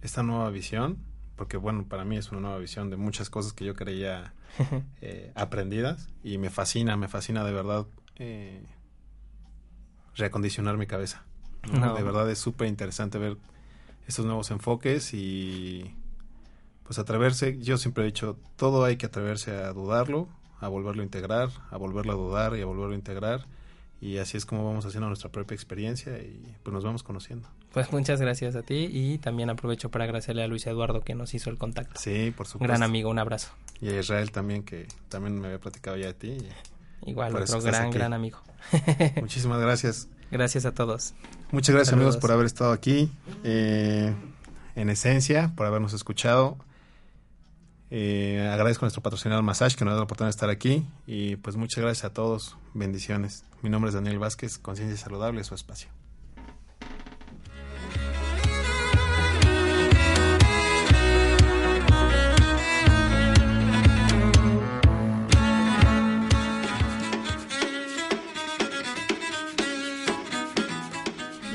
esta 0.00 0.22
nueva 0.22 0.50
visión, 0.50 0.98
porque 1.36 1.56
bueno, 1.56 1.86
para 1.88 2.04
mí 2.04 2.16
es 2.16 2.32
una 2.32 2.40
nueva 2.40 2.58
visión 2.58 2.90
de 2.90 2.96
muchas 2.96 3.30
cosas 3.30 3.52
que 3.52 3.64
yo 3.64 3.74
creía 3.74 4.34
eh, 5.00 5.32
aprendidas 5.34 6.08
y 6.24 6.38
me 6.38 6.50
fascina, 6.50 6.96
me 6.96 7.08
fascina 7.08 7.44
de 7.44 7.52
verdad 7.52 7.86
eh, 8.16 8.64
reacondicionar 10.16 10.76
mi 10.76 10.86
cabeza. 10.86 11.24
De 11.62 12.02
verdad 12.02 12.28
es 12.28 12.40
súper 12.40 12.66
interesante 12.66 13.18
ver 13.18 13.36
estos 14.08 14.26
nuevos 14.26 14.50
enfoques 14.50 15.14
y 15.14 15.94
pues 16.82 16.98
atreverse, 16.98 17.58
yo 17.60 17.78
siempre 17.78 18.02
he 18.02 18.06
dicho, 18.06 18.36
todo 18.56 18.84
hay 18.84 18.96
que 18.96 19.06
atreverse 19.06 19.52
a 19.52 19.72
dudarlo, 19.72 20.28
a 20.58 20.66
volverlo 20.66 21.02
a 21.02 21.04
integrar, 21.04 21.50
a 21.70 21.76
volverlo 21.76 22.12
a 22.12 22.16
dudar 22.16 22.56
y 22.56 22.62
a 22.62 22.66
volverlo 22.66 22.92
a 22.92 22.96
integrar. 22.96 23.46
Y 24.02 24.18
así 24.18 24.36
es 24.36 24.44
como 24.44 24.64
vamos 24.64 24.84
haciendo 24.84 25.06
nuestra 25.06 25.30
propia 25.30 25.54
experiencia 25.54 26.18
y 26.18 26.56
pues 26.64 26.74
nos 26.74 26.82
vamos 26.82 27.04
conociendo. 27.04 27.48
Pues 27.72 27.92
muchas 27.92 28.20
gracias 28.20 28.56
a 28.56 28.62
ti 28.62 28.88
y 28.90 29.18
también 29.18 29.48
aprovecho 29.48 29.92
para 29.92 30.06
agradecerle 30.06 30.42
a 30.42 30.48
Luis 30.48 30.66
Eduardo 30.66 31.02
que 31.02 31.14
nos 31.14 31.34
hizo 31.34 31.50
el 31.50 31.56
contacto. 31.56 32.00
Sí, 32.00 32.34
por 32.36 32.48
supuesto. 32.48 32.66
Gran 32.66 32.82
amigo, 32.82 33.10
un 33.10 33.20
abrazo. 33.20 33.52
Y 33.80 33.90
a 33.90 34.00
Israel 34.00 34.32
también, 34.32 34.64
que 34.64 34.88
también 35.08 35.40
me 35.40 35.46
había 35.46 35.60
platicado 35.60 35.96
ya 35.96 36.08
de 36.08 36.14
ti. 36.14 36.38
igual 37.06 37.36
otro 37.36 37.62
gran, 37.62 37.92
gran 37.92 38.12
amigo. 38.12 38.40
Muchísimas 39.20 39.60
gracias. 39.60 40.08
Gracias 40.32 40.66
a 40.66 40.72
todos. 40.72 41.14
Muchas 41.52 41.72
gracias 41.72 41.92
amigos 41.92 42.16
por 42.16 42.32
haber 42.32 42.46
estado 42.46 42.72
aquí. 42.72 43.08
Eh, 43.44 44.12
en 44.74 44.90
esencia, 44.90 45.52
por 45.54 45.66
habernos 45.66 45.92
escuchado. 45.92 46.56
Eh, 47.94 48.48
agradezco 48.50 48.86
a 48.86 48.86
nuestro 48.86 49.02
patrocinador 49.02 49.44
Massage 49.44 49.76
que 49.76 49.84
nos 49.84 49.92
da 49.92 49.98
la 49.98 50.04
oportunidad 50.04 50.28
de 50.28 50.36
estar 50.36 50.48
aquí. 50.48 50.86
Y 51.06 51.36
pues 51.36 51.56
muchas 51.56 51.84
gracias 51.84 52.06
a 52.06 52.14
todos. 52.14 52.56
Bendiciones. 52.72 53.44
Mi 53.60 53.68
nombre 53.68 53.90
es 53.90 53.94
Daniel 53.94 54.18
Vázquez, 54.18 54.56
Conciencia 54.56 54.96
Saludable, 54.96 55.44
su 55.44 55.54
espacio. 55.54 55.90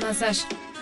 Massage. 0.00 0.67